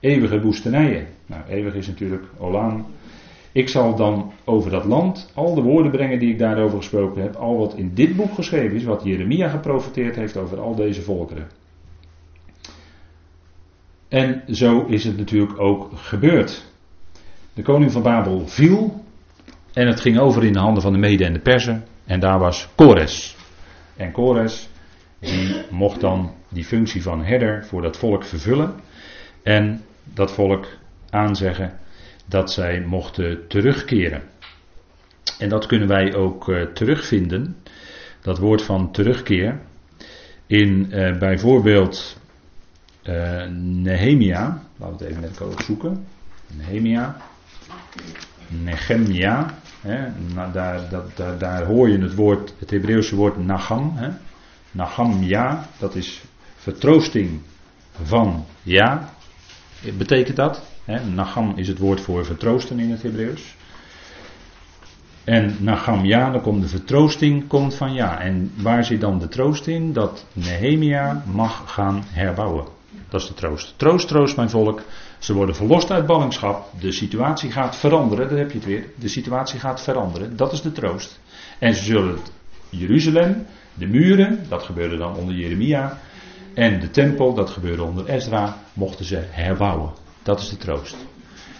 eeuwige 0.00 0.40
woestenijen. 0.40 1.06
Nou, 1.26 1.42
eeuwig 1.48 1.74
is 1.74 1.86
natuurlijk 1.86 2.24
Olaan 2.38 2.86
Ik 3.58 3.68
zal 3.68 3.96
dan 3.96 4.32
over 4.44 4.70
dat 4.70 4.84
land 4.84 5.30
al 5.34 5.54
de 5.54 5.62
woorden 5.62 5.92
brengen 5.92 6.18
die 6.18 6.30
ik 6.30 6.38
daarover 6.38 6.76
gesproken 6.76 7.22
heb. 7.22 7.34
Al 7.34 7.58
wat 7.58 7.74
in 7.74 7.94
dit 7.94 8.16
boek 8.16 8.34
geschreven 8.34 8.76
is, 8.76 8.84
wat 8.84 9.04
Jeremia 9.04 9.48
geprofiteerd 9.48 10.16
heeft 10.16 10.36
over 10.36 10.60
al 10.60 10.74
deze 10.74 11.02
volkeren. 11.02 11.48
En 14.08 14.42
zo 14.54 14.84
is 14.86 15.04
het 15.04 15.16
natuurlijk 15.16 15.60
ook 15.60 15.90
gebeurd. 15.94 16.64
De 17.54 17.62
koning 17.62 17.92
van 17.92 18.02
Babel 18.02 18.46
viel. 18.46 19.04
En 19.72 19.86
het 19.86 20.00
ging 20.00 20.18
over 20.18 20.44
in 20.44 20.52
de 20.52 20.58
handen 20.58 20.82
van 20.82 20.92
de 20.92 20.98
Mede 20.98 21.24
en 21.24 21.32
de 21.32 21.40
Persen. 21.40 21.84
En 22.04 22.20
daar 22.20 22.38
was 22.38 22.68
Kores. 22.74 23.36
En 23.96 24.12
Kores, 24.12 24.68
mocht 25.70 26.00
dan 26.00 26.32
die 26.48 26.64
functie 26.64 27.02
van 27.02 27.24
herder 27.24 27.66
voor 27.66 27.82
dat 27.82 27.96
volk 27.96 28.24
vervullen. 28.24 28.74
En 29.42 29.82
dat 30.04 30.32
volk 30.32 30.66
aanzeggen 31.10 31.78
dat 32.28 32.52
zij 32.52 32.80
mochten 32.80 33.48
terugkeren. 33.48 34.22
En 35.38 35.48
dat 35.48 35.66
kunnen 35.66 35.88
wij 35.88 36.14
ook 36.14 36.48
uh, 36.48 36.62
terugvinden. 36.62 37.56
Dat 38.20 38.38
woord 38.38 38.62
van 38.62 38.92
terugkeer. 38.92 39.60
In 40.46 40.86
uh, 40.90 41.18
bijvoorbeeld 41.18 42.20
uh, 43.04 43.46
Nehemia. 43.60 44.62
Laten 44.76 44.98
we 44.98 45.04
het 45.04 45.10
even 45.10 45.20
met 45.20 45.30
elkaar 45.30 45.54
opzoeken. 45.54 46.06
Nehemia. 46.56 47.16
Nehemia. 48.48 49.54
Hè, 49.80 50.08
daar, 50.52 50.88
dat, 50.90 51.40
daar, 51.40 51.64
hoor 51.64 51.88
je 51.88 51.98
het 51.98 52.14
woord, 52.14 52.54
het 52.58 52.70
Hebreeuwse 52.70 53.16
woord 53.16 53.36
Nagam. 53.44 53.92
Hè. 53.96 54.08
Nagamja, 54.70 55.68
dat 55.78 55.94
is 55.94 56.22
vertroosting 56.56 57.40
van 58.02 58.44
ja. 58.62 59.12
Betekent 59.98 60.36
dat? 60.36 60.62
Nagam 60.96 61.52
is 61.56 61.68
het 61.68 61.78
woord 61.78 62.00
voor 62.00 62.24
vertroosten 62.24 62.78
in 62.78 62.90
het 62.90 63.02
Hebreeuws. 63.02 63.56
En 65.24 65.56
Nagam 65.60 66.04
ja, 66.04 66.30
dan 66.30 66.40
komt 66.40 66.62
de 66.62 66.68
vertroosting 66.68 67.46
komt 67.46 67.74
van 67.74 67.92
ja. 67.92 68.20
En 68.20 68.52
waar 68.56 68.84
zit 68.84 69.00
dan 69.00 69.18
de 69.18 69.28
troost 69.28 69.66
in? 69.66 69.92
Dat 69.92 70.26
Nehemia 70.32 71.22
mag 71.32 71.62
gaan 71.66 72.04
herbouwen. 72.06 72.64
Dat 73.08 73.20
is 73.20 73.26
de 73.26 73.34
troost. 73.34 73.74
Troost, 73.76 74.08
troost 74.08 74.36
mijn 74.36 74.50
volk. 74.50 74.82
Ze 75.18 75.34
worden 75.34 75.54
verlost 75.54 75.90
uit 75.90 76.06
ballingschap. 76.06 76.72
De 76.80 76.92
situatie 76.92 77.50
gaat 77.50 77.76
veranderen. 77.76 78.28
Daar 78.28 78.38
heb 78.38 78.50
je 78.50 78.58
het 78.58 78.66
weer. 78.66 78.84
De 78.94 79.08
situatie 79.08 79.60
gaat 79.60 79.82
veranderen. 79.82 80.36
Dat 80.36 80.52
is 80.52 80.62
de 80.62 80.72
troost. 80.72 81.20
En 81.58 81.74
ze 81.74 81.84
zullen 81.84 82.18
Jeruzalem, 82.68 83.46
de 83.74 83.86
muren, 83.86 84.46
dat 84.48 84.62
gebeurde 84.62 84.96
dan 84.96 85.14
onder 85.14 85.34
Jeremia. 85.34 85.98
En 86.54 86.80
de 86.80 86.90
tempel, 86.90 87.34
dat 87.34 87.50
gebeurde 87.50 87.82
onder 87.82 88.08
Ezra, 88.08 88.56
mochten 88.72 89.04
ze 89.04 89.24
herbouwen. 89.30 90.06
Dat 90.28 90.40
is 90.40 90.48
de 90.48 90.56
troost. 90.56 90.96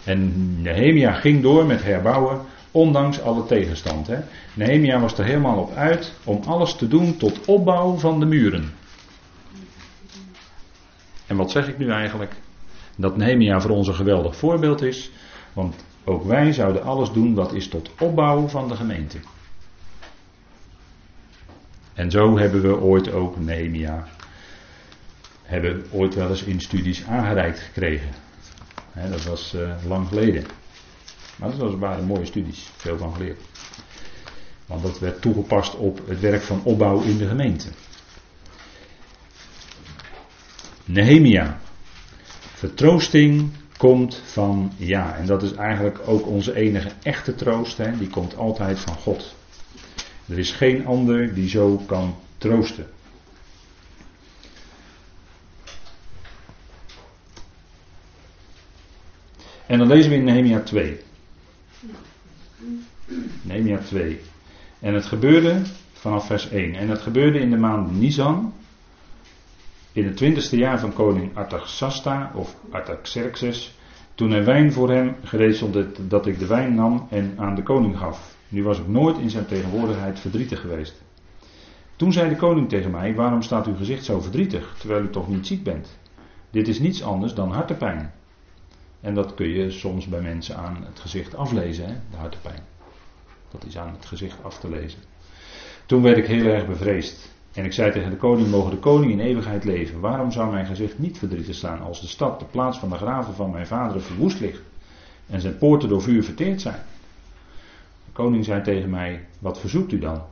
En 0.04 0.62
Nehemia 0.62 1.12
ging 1.12 1.42
door 1.42 1.66
met 1.66 1.82
herbouwen, 1.82 2.40
ondanks 2.70 3.20
alle 3.20 3.46
tegenstand. 3.46 4.06
Hè. 4.06 4.18
Nehemia 4.54 5.00
was 5.00 5.18
er 5.18 5.24
helemaal 5.24 5.58
op 5.58 5.74
uit 5.74 6.12
om 6.24 6.42
alles 6.46 6.74
te 6.74 6.88
doen 6.88 7.16
tot 7.16 7.44
opbouw 7.44 7.96
van 7.96 8.20
de 8.20 8.26
muren. 8.26 8.72
En 11.26 11.36
wat 11.36 11.50
zeg 11.50 11.68
ik 11.68 11.78
nu 11.78 11.90
eigenlijk? 11.90 12.32
Dat 12.96 13.16
Nehemia 13.16 13.60
voor 13.60 13.70
ons 13.70 13.88
een 13.88 13.94
geweldig 13.94 14.36
voorbeeld 14.36 14.82
is. 14.82 15.10
Want 15.52 15.84
ook 16.04 16.24
wij 16.24 16.52
zouden 16.52 16.82
alles 16.82 17.12
doen 17.12 17.34
wat 17.34 17.52
is 17.52 17.68
tot 17.68 17.90
opbouw 18.00 18.48
van 18.48 18.68
de 18.68 18.76
gemeente. 18.76 19.18
En 21.94 22.10
zo 22.10 22.38
hebben 22.38 22.62
we 22.62 22.80
ooit 22.80 23.12
ook 23.12 23.40
Nehemia. 23.40 24.08
Hebben 25.42 25.86
ooit 25.90 26.14
wel 26.14 26.28
eens 26.28 26.42
in 26.42 26.60
studies 26.60 27.06
aangereikt 27.06 27.60
gekregen. 27.60 28.27
Dat 29.06 29.24
was 29.24 29.54
uh, 29.54 29.74
lang 29.86 30.08
geleden. 30.08 30.44
Maar 31.36 31.56
dat 31.56 31.78
waren 31.78 32.04
mooie 32.04 32.26
studies. 32.26 32.70
Veel 32.76 32.98
van 32.98 33.14
geleerd. 33.14 33.40
Want 34.66 34.82
dat 34.82 34.98
werd 34.98 35.20
toegepast 35.20 35.74
op 35.74 36.00
het 36.06 36.20
werk 36.20 36.42
van 36.42 36.60
opbouw 36.64 37.00
in 37.00 37.18
de 37.18 37.26
gemeente. 37.26 37.68
Nehemia. 40.84 41.60
Vertroosting 42.54 43.50
komt 43.76 44.20
van 44.24 44.72
ja. 44.76 45.16
En 45.16 45.26
dat 45.26 45.42
is 45.42 45.52
eigenlijk 45.52 45.98
ook 46.06 46.26
onze 46.26 46.54
enige 46.54 46.90
echte 47.02 47.34
troost. 47.34 47.76
Hè? 47.76 47.98
Die 47.98 48.08
komt 48.08 48.36
altijd 48.36 48.78
van 48.78 48.94
God. 48.94 49.34
Er 50.26 50.38
is 50.38 50.52
geen 50.52 50.86
ander 50.86 51.34
die 51.34 51.48
zo 51.48 51.76
kan 51.86 52.16
troosten. 52.38 52.86
En 59.68 59.78
dan 59.78 59.86
lezen 59.86 60.10
we 60.10 60.16
in 60.16 60.24
Nehemia 60.24 60.60
2. 60.60 60.98
Nehemia 63.42 63.78
2. 63.78 64.20
En 64.78 64.94
het 64.94 65.04
gebeurde 65.04 65.62
vanaf 65.92 66.26
vers 66.26 66.50
1. 66.50 66.74
En 66.74 66.88
het 66.88 67.00
gebeurde 67.00 67.38
in 67.38 67.50
de 67.50 67.56
maand 67.56 67.98
Nisan. 67.98 68.52
In 69.92 70.04
het 70.04 70.16
twintigste 70.16 70.56
jaar 70.56 70.80
van 70.80 70.92
koning 70.92 71.36
Artaxasta 71.36 72.32
of 72.34 72.56
Artaxerxes. 72.70 73.78
Toen 74.14 74.32
er 74.32 74.44
wijn 74.44 74.72
voor 74.72 74.90
hem 74.90 75.16
gereed 75.22 75.56
stond 75.56 75.76
dat 76.10 76.26
ik 76.26 76.38
de 76.38 76.46
wijn 76.46 76.74
nam 76.74 77.06
en 77.10 77.34
aan 77.36 77.54
de 77.54 77.62
koning 77.62 77.98
gaf. 77.98 78.36
Nu 78.48 78.62
was 78.62 78.78
ik 78.78 78.88
nooit 78.88 79.18
in 79.18 79.30
zijn 79.30 79.46
tegenwoordigheid 79.46 80.20
verdrietig 80.20 80.60
geweest. 80.60 81.02
Toen 81.96 82.12
zei 82.12 82.28
de 82.28 82.36
koning 82.36 82.68
tegen 82.68 82.90
mij: 82.90 83.14
Waarom 83.14 83.42
staat 83.42 83.66
uw 83.66 83.76
gezicht 83.76 84.04
zo 84.04 84.20
verdrietig, 84.20 84.74
terwijl 84.78 85.02
u 85.02 85.10
toch 85.10 85.28
niet 85.28 85.46
ziek 85.46 85.62
bent? 85.62 85.98
Dit 86.50 86.68
is 86.68 86.78
niets 86.78 87.02
anders 87.02 87.34
dan 87.34 87.52
hartepijn. 87.52 88.12
En 89.00 89.14
dat 89.14 89.34
kun 89.34 89.48
je 89.48 89.70
soms 89.70 90.06
bij 90.06 90.20
mensen 90.20 90.56
aan 90.56 90.84
het 90.84 91.00
gezicht 91.00 91.36
aflezen, 91.36 91.86
hè? 91.86 91.94
de 92.10 92.16
hartepijn. 92.16 92.62
Dat 93.50 93.64
is 93.64 93.78
aan 93.78 93.92
het 93.92 94.06
gezicht 94.06 94.36
af 94.42 94.58
te 94.58 94.70
lezen. 94.70 95.00
Toen 95.86 96.02
werd 96.02 96.16
ik 96.16 96.26
heel 96.26 96.46
erg 96.46 96.66
bevreesd. 96.66 97.30
En 97.52 97.64
ik 97.64 97.72
zei 97.72 97.92
tegen 97.92 98.10
de 98.10 98.16
koning: 98.16 98.48
Mogen 98.48 98.70
de 98.70 98.76
koning 98.76 99.12
in 99.12 99.20
eeuwigheid 99.20 99.64
leven? 99.64 100.00
Waarom 100.00 100.32
zou 100.32 100.50
mijn 100.50 100.66
gezicht 100.66 100.98
niet 100.98 101.18
verdrietig 101.18 101.54
staan 101.54 101.80
als 101.80 102.00
de 102.00 102.06
stad, 102.06 102.38
de 102.38 102.44
plaats 102.44 102.78
van 102.78 102.88
de 102.88 102.96
graven 102.96 103.34
van 103.34 103.50
mijn 103.50 103.66
vader, 103.66 104.00
verwoest 104.00 104.40
ligt 104.40 104.62
en 105.26 105.40
zijn 105.40 105.58
poorten 105.58 105.88
door 105.88 106.02
vuur 106.02 106.24
verteerd 106.24 106.60
zijn? 106.60 106.82
koning 108.18 108.44
zei 108.44 108.62
tegen 108.62 108.90
mij: 108.90 109.26
Wat 109.38 109.60
verzoekt 109.60 109.92
u 109.92 109.98
dan? 109.98 110.22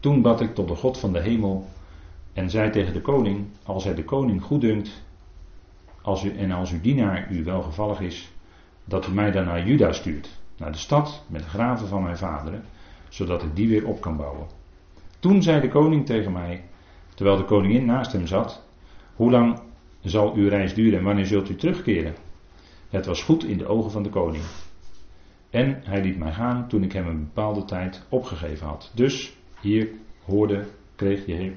Toen 0.00 0.22
bad 0.22 0.40
ik 0.40 0.54
tot 0.54 0.68
de 0.68 0.74
God 0.74 0.98
van 0.98 1.12
de 1.12 1.20
hemel 1.20 1.68
en 2.32 2.50
zei 2.50 2.70
tegen 2.70 2.92
de 2.92 3.00
koning: 3.00 3.46
Als 3.62 3.84
hij 3.84 3.94
de 3.94 4.04
koning 4.04 4.42
goeddunkt 4.42 5.02
als 6.02 6.24
u, 6.24 6.36
en 6.36 6.50
als 6.50 6.72
uw 6.72 6.80
dienaar 6.80 7.32
u 7.32 7.44
welgevallig 7.44 8.00
is, 8.00 8.32
dat 8.84 9.06
u 9.06 9.12
mij 9.12 9.30
dan 9.30 9.44
naar 9.44 9.66
Juda 9.66 9.92
stuurt, 9.92 10.38
naar 10.56 10.72
de 10.72 10.78
stad 10.78 11.24
met 11.26 11.42
de 11.42 11.48
graven 11.48 11.88
van 11.88 12.02
mijn 12.02 12.16
vaderen, 12.16 12.64
zodat 13.08 13.42
ik 13.42 13.56
die 13.56 13.68
weer 13.68 13.86
op 13.86 14.00
kan 14.00 14.16
bouwen. 14.16 14.46
Toen 15.18 15.42
zei 15.42 15.60
de 15.60 15.68
koning 15.68 16.06
tegen 16.06 16.32
mij, 16.32 16.64
terwijl 17.14 17.36
de 17.36 17.44
koningin 17.44 17.84
naast 17.84 18.12
hem 18.12 18.26
zat: 18.26 18.62
Hoe 19.14 19.30
lang 19.30 19.60
zal 20.00 20.34
uw 20.34 20.48
reis 20.48 20.74
duren 20.74 20.98
en 20.98 21.04
wanneer 21.04 21.26
zult 21.26 21.48
u 21.48 21.56
terugkeren? 21.56 22.14
Het 22.88 23.06
was 23.06 23.22
goed 23.22 23.44
in 23.44 23.58
de 23.58 23.66
ogen 23.66 23.90
van 23.90 24.02
de 24.02 24.08
koning. 24.08 24.42
En 25.50 25.80
hij 25.84 26.02
liet 26.02 26.18
mij 26.18 26.32
gaan 26.32 26.68
toen 26.68 26.82
ik 26.82 26.92
hem 26.92 27.06
een 27.06 27.24
bepaalde 27.24 27.64
tijd 27.64 28.02
opgegeven 28.08 28.66
had. 28.66 28.90
Dus 28.94 29.36
hier 29.60 29.88
hoorde, 30.24 30.64
kreeg 30.94 31.26
je 31.26 31.52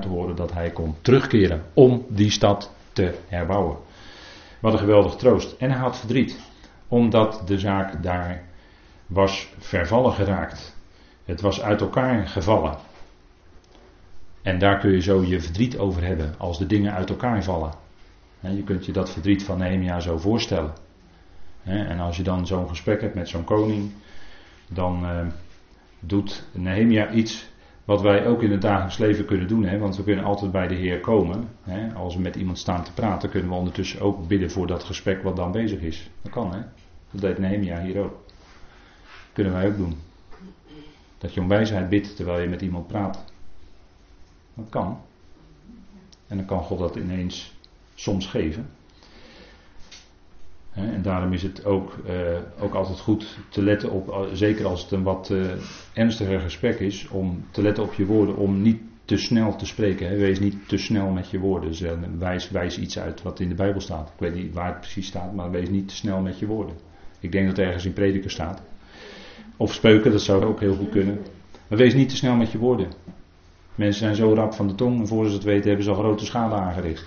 te 0.00 0.08
horen 0.08 0.36
dat 0.36 0.52
hij 0.52 0.70
kon 0.70 0.94
terugkeren 1.00 1.62
om 1.74 2.04
die 2.08 2.30
stad 2.30 2.72
te 2.94 3.18
herbouwen. 3.28 3.76
Wat 4.60 4.72
een 4.72 4.78
geweldig 4.78 5.14
troost. 5.14 5.52
En 5.58 5.70
hij 5.70 5.80
had 5.80 5.98
verdriet, 5.98 6.40
omdat 6.88 7.42
de 7.46 7.58
zaak 7.58 8.02
daar 8.02 8.42
was 9.06 9.48
vervallen 9.58 10.12
geraakt. 10.12 10.76
Het 11.24 11.40
was 11.40 11.62
uit 11.62 11.80
elkaar 11.80 12.26
gevallen. 12.26 12.76
En 14.42 14.58
daar 14.58 14.78
kun 14.78 14.90
je 14.90 15.00
zo 15.00 15.22
je 15.22 15.40
verdriet 15.40 15.78
over 15.78 16.04
hebben 16.04 16.34
als 16.38 16.58
de 16.58 16.66
dingen 16.66 16.92
uit 16.92 17.10
elkaar 17.10 17.42
vallen. 17.42 17.72
Je 18.40 18.62
kunt 18.62 18.86
je 18.86 18.92
dat 18.92 19.10
verdriet 19.10 19.42
van 19.42 19.58
Nehemia 19.58 20.00
zo 20.00 20.18
voorstellen. 20.18 20.72
En 21.62 22.00
als 22.00 22.16
je 22.16 22.22
dan 22.22 22.46
zo'n 22.46 22.68
gesprek 22.68 23.00
hebt 23.00 23.14
met 23.14 23.28
zo'n 23.28 23.44
koning, 23.44 23.92
dan 24.68 25.04
uh, 25.04 25.26
doet 26.00 26.44
Nehemia 26.52 27.10
iets 27.10 27.48
wat 27.84 28.00
wij 28.00 28.26
ook 28.26 28.42
in 28.42 28.50
het 28.50 28.62
dagelijks 28.62 28.98
leven 28.98 29.24
kunnen 29.24 29.48
doen. 29.48 29.64
Hè? 29.64 29.78
Want 29.78 29.96
we 29.96 30.02
kunnen 30.02 30.24
altijd 30.24 30.52
bij 30.52 30.68
de 30.68 30.74
Heer 30.74 31.00
komen. 31.00 31.48
Hè? 31.62 31.94
Als 31.94 32.14
we 32.14 32.20
met 32.20 32.36
iemand 32.36 32.58
staan 32.58 32.84
te 32.84 32.92
praten, 32.92 33.30
kunnen 33.30 33.48
we 33.48 33.54
ondertussen 33.54 34.00
ook 34.00 34.28
bidden 34.28 34.50
voor 34.50 34.66
dat 34.66 34.84
gesprek 34.84 35.22
wat 35.22 35.36
dan 35.36 35.52
bezig 35.52 35.80
is. 35.80 36.10
Dat 36.22 36.32
kan 36.32 36.52
hè. 36.52 36.60
Dat 37.10 37.20
deed 37.20 37.38
Nehemia 37.38 37.80
hier 37.80 37.98
ook. 37.98 38.22
Dat 38.26 39.32
kunnen 39.32 39.52
wij 39.52 39.66
ook 39.66 39.76
doen. 39.76 39.94
Dat 41.18 41.34
je 41.34 41.40
om 41.40 41.48
wijsheid 41.48 41.88
bidt 41.88 42.16
terwijl 42.16 42.40
je 42.42 42.48
met 42.48 42.62
iemand 42.62 42.86
praat. 42.86 43.24
Dat 44.54 44.68
kan. 44.68 45.00
En 46.26 46.36
dan 46.36 46.46
kan 46.46 46.62
God 46.62 46.78
dat 46.78 46.96
ineens 46.96 47.54
soms 47.94 48.26
geven. 48.26 48.70
En 50.74 51.02
daarom 51.02 51.32
is 51.32 51.42
het 51.42 51.64
ook, 51.64 51.96
uh, 52.06 52.62
ook 52.62 52.74
altijd 52.74 53.00
goed 53.00 53.38
te 53.48 53.62
letten 53.62 53.90
op, 53.90 54.08
eh, 54.08 54.20
zeker 54.32 54.66
als 54.66 54.82
het 54.82 54.90
een 54.90 55.02
wat 55.02 55.30
uh, 55.32 55.44
ernstiger 55.92 56.40
gesprek 56.40 56.80
is, 56.80 57.08
om 57.08 57.44
te 57.50 57.62
letten 57.62 57.84
op 57.84 57.94
je 57.94 58.06
woorden, 58.06 58.36
om 58.36 58.62
niet 58.62 58.80
te 59.04 59.16
snel 59.16 59.56
te 59.56 59.66
spreken. 59.66 60.16
Wees 60.16 60.40
niet 60.40 60.68
te 60.68 60.76
snel 60.76 61.10
met 61.10 61.30
je 61.30 61.38
woorden. 61.38 61.68
Dus, 61.68 61.82
wijs, 62.18 62.50
wijs 62.50 62.78
iets 62.78 62.98
uit 62.98 63.22
wat 63.22 63.40
in 63.40 63.48
de 63.48 63.54
Bijbel 63.54 63.80
staat. 63.80 64.08
Ik 64.08 64.20
weet 64.20 64.34
niet 64.34 64.54
waar 64.54 64.68
het 64.68 64.80
precies 64.80 65.06
staat, 65.06 65.34
maar 65.34 65.50
wees 65.50 65.68
niet 65.68 65.88
te 65.88 65.94
snel 65.94 66.20
met 66.20 66.38
je 66.38 66.46
woorden. 66.46 66.76
Ik 67.20 67.32
denk 67.32 67.46
dat 67.46 67.56
het 67.56 67.66
ergens 67.66 67.84
in 67.84 67.92
prediker 67.92 68.30
staat. 68.30 68.62
Of 69.56 69.72
speuken, 69.72 70.10
dat 70.10 70.22
zou 70.22 70.44
ook 70.44 70.60
heel 70.60 70.74
goed 70.74 70.90
kunnen. 70.90 71.18
Maar 71.68 71.78
wees 71.78 71.94
niet 71.94 72.08
te 72.08 72.16
snel 72.16 72.36
met 72.36 72.52
je 72.52 72.58
woorden. 72.58 72.92
Mensen 73.74 74.00
zijn 74.00 74.14
zo 74.14 74.34
rap 74.34 74.54
van 74.54 74.68
de 74.68 74.74
tong 74.74 75.00
en 75.00 75.06
voor 75.06 75.26
ze 75.26 75.34
het 75.34 75.44
weten 75.44 75.66
hebben 75.66 75.84
ze 75.84 75.90
al 75.90 75.96
grote 75.96 76.24
schade 76.24 76.54
aangericht. 76.54 77.06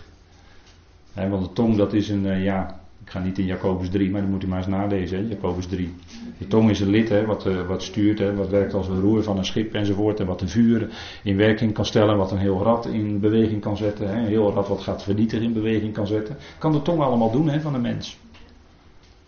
want 1.14 1.46
de 1.46 1.54
tong 1.54 1.76
dat 1.76 1.94
is 1.94 2.10
een, 2.10 2.26
eh, 2.26 2.44
ja, 2.44 2.77
ik 3.08 3.14
ga 3.14 3.20
niet 3.20 3.38
in 3.38 3.46
Jacobus 3.46 3.90
3, 3.90 4.12
maar 4.12 4.22
dan 4.22 4.30
moet 4.30 4.44
u 4.44 4.48
maar 4.48 4.58
eens 4.58 4.68
nalezen, 4.68 5.28
Jacobus 5.28 5.66
3. 5.66 5.96
De 6.38 6.48
tong 6.48 6.70
is 6.70 6.80
een 6.80 6.90
lid 6.90 7.10
hè, 7.10 7.26
wat, 7.26 7.46
uh, 7.46 7.68
wat 7.68 7.84
stuurt, 7.84 8.20
hè, 8.20 8.36
wat 8.36 8.50
werkt 8.50 8.74
als 8.74 8.88
een 8.88 9.00
roer 9.00 9.24
van 9.24 9.38
een 9.38 9.46
schip 9.46 9.74
enzovoort. 9.74 10.20
En 10.20 10.26
wat 10.26 10.42
een 10.42 10.50
vuur 10.50 10.90
in 11.24 11.38
werking 11.38 11.74
kan 11.74 11.86
stellen, 11.86 12.18
wat 12.18 12.32
een 12.32 12.38
heel 12.38 12.64
rad 12.64 12.86
in 12.86 13.20
beweging 13.20 13.62
kan 13.62 13.78
zetten. 13.78 14.10
Hè, 14.10 14.18
een 14.18 14.28
heel 14.28 14.54
rad 14.54 14.68
wat 14.68 14.82
gaat 14.82 15.04
vernietigen 15.04 15.46
in 15.46 15.54
beweging 15.54 15.94
kan 15.94 16.08
zetten. 16.08 16.38
Kan 16.58 16.72
de 16.72 16.82
tong 16.82 17.02
allemaal 17.02 17.32
doen 17.32 17.50
hè, 17.50 17.62
van 17.62 17.74
een 17.74 17.82
mens. 17.82 18.18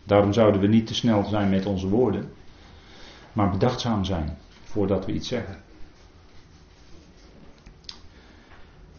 Daarom 0.04 0.34
zouden 0.34 0.62
we 0.62 0.68
niet 0.68 0.88
te 0.88 0.96
snel 0.96 1.24
zijn 1.24 1.50
met 1.50 1.66
onze 1.66 1.88
woorden, 1.88 2.30
maar 3.34 3.50
bedachtzaam 3.50 4.06
zijn 4.06 4.38
voordat 4.64 5.06
we 5.06 5.12
iets 5.12 5.28
zeggen. 5.28 5.58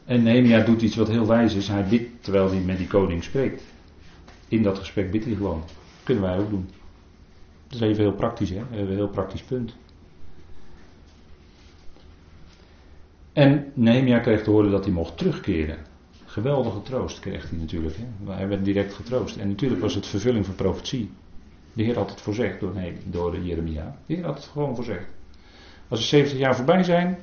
En 0.04 0.22
Nehemia 0.22 0.60
doet 0.60 0.82
iets 0.82 0.96
wat 0.96 1.08
heel 1.08 1.26
wijs 1.26 1.54
is. 1.54 1.68
Hij 1.68 1.84
bidt 1.84 2.22
terwijl 2.22 2.50
hij 2.50 2.60
met 2.60 2.78
die 2.78 2.86
koning 2.86 3.24
spreekt. 3.24 3.62
In 4.50 4.62
dat 4.62 4.78
gesprek 4.78 5.10
bidt 5.10 5.24
hij 5.24 5.34
gewoon. 5.34 5.60
Dat 5.60 6.02
kunnen 6.02 6.24
wij 6.24 6.38
ook 6.38 6.50
doen. 6.50 6.68
Dat 7.66 7.80
is 7.80 7.80
even 7.80 8.02
heel 8.02 8.12
praktisch, 8.12 8.50
hè? 8.50 8.62
Een 8.72 8.88
heel 8.88 9.08
praktisch 9.08 9.42
punt. 9.42 9.76
En 13.32 13.72
Nehemia 13.74 14.18
kreeg 14.18 14.42
te 14.42 14.50
horen 14.50 14.70
dat 14.70 14.84
hij 14.84 14.92
mocht 14.92 15.18
terugkeren. 15.18 15.78
Geweldige 16.24 16.82
troost 16.82 17.20
kreeg 17.20 17.50
hij 17.50 17.58
natuurlijk. 17.58 17.96
Hè? 17.96 18.32
Hij 18.32 18.48
werd 18.48 18.64
direct 18.64 18.94
getroost. 18.94 19.36
En 19.36 19.48
natuurlijk 19.48 19.80
was 19.80 19.94
het 19.94 20.06
vervulling 20.06 20.46
van 20.46 20.54
profetie. 20.54 21.10
De 21.72 21.82
Heer 21.82 21.96
had 21.96 22.10
het 22.10 22.20
voorzegd 22.20 22.60
door, 22.60 22.74
nee, 22.74 22.96
door 23.04 23.38
Jeremia. 23.38 23.96
De 24.06 24.14
Heer 24.14 24.24
had 24.24 24.36
het 24.36 24.44
gewoon 24.44 24.74
voorzegd. 24.74 25.06
Als 25.88 26.00
er 26.00 26.06
70 26.06 26.38
jaar 26.38 26.56
voorbij 26.56 26.82
zijn, 26.82 27.18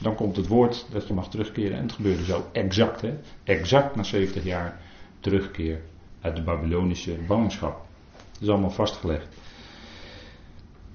dan 0.00 0.14
komt 0.14 0.36
het 0.36 0.46
woord 0.46 0.86
dat 0.92 1.06
je 1.06 1.14
mag 1.14 1.30
terugkeren. 1.30 1.76
En 1.76 1.82
het 1.82 1.92
gebeurde 1.92 2.24
zo 2.24 2.44
exact, 2.52 3.00
hè? 3.00 3.14
exact 3.44 3.96
na 3.96 4.02
70 4.02 4.44
jaar 4.44 4.80
terugkeer 5.20 5.80
uit 6.26 6.36
de 6.36 6.42
Babylonische 6.42 7.16
ballingschap. 7.26 7.86
Dat 8.32 8.42
is 8.42 8.48
allemaal 8.48 8.70
vastgelegd. 8.70 9.26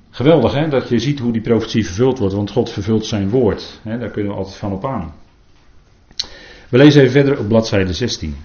Geweldig 0.09 0.53
hè, 0.53 0.67
dat 0.67 0.89
je 0.89 0.99
ziet 0.99 1.19
hoe 1.19 1.31
die 1.31 1.41
profetie 1.41 1.85
vervuld 1.85 2.19
wordt, 2.19 2.33
want 2.33 2.51
God 2.51 2.69
vervult 2.69 3.05
zijn 3.05 3.29
woord. 3.29 3.79
Hè, 3.83 3.97
daar 3.97 4.09
kunnen 4.09 4.31
we 4.31 4.37
altijd 4.37 4.55
van 4.55 4.71
op 4.71 4.85
aan. 4.85 5.13
We 6.69 6.77
lezen 6.77 7.01
even 7.01 7.13
verder 7.13 7.39
op 7.39 7.47
bladzijde 7.47 7.93
16. 7.93 8.35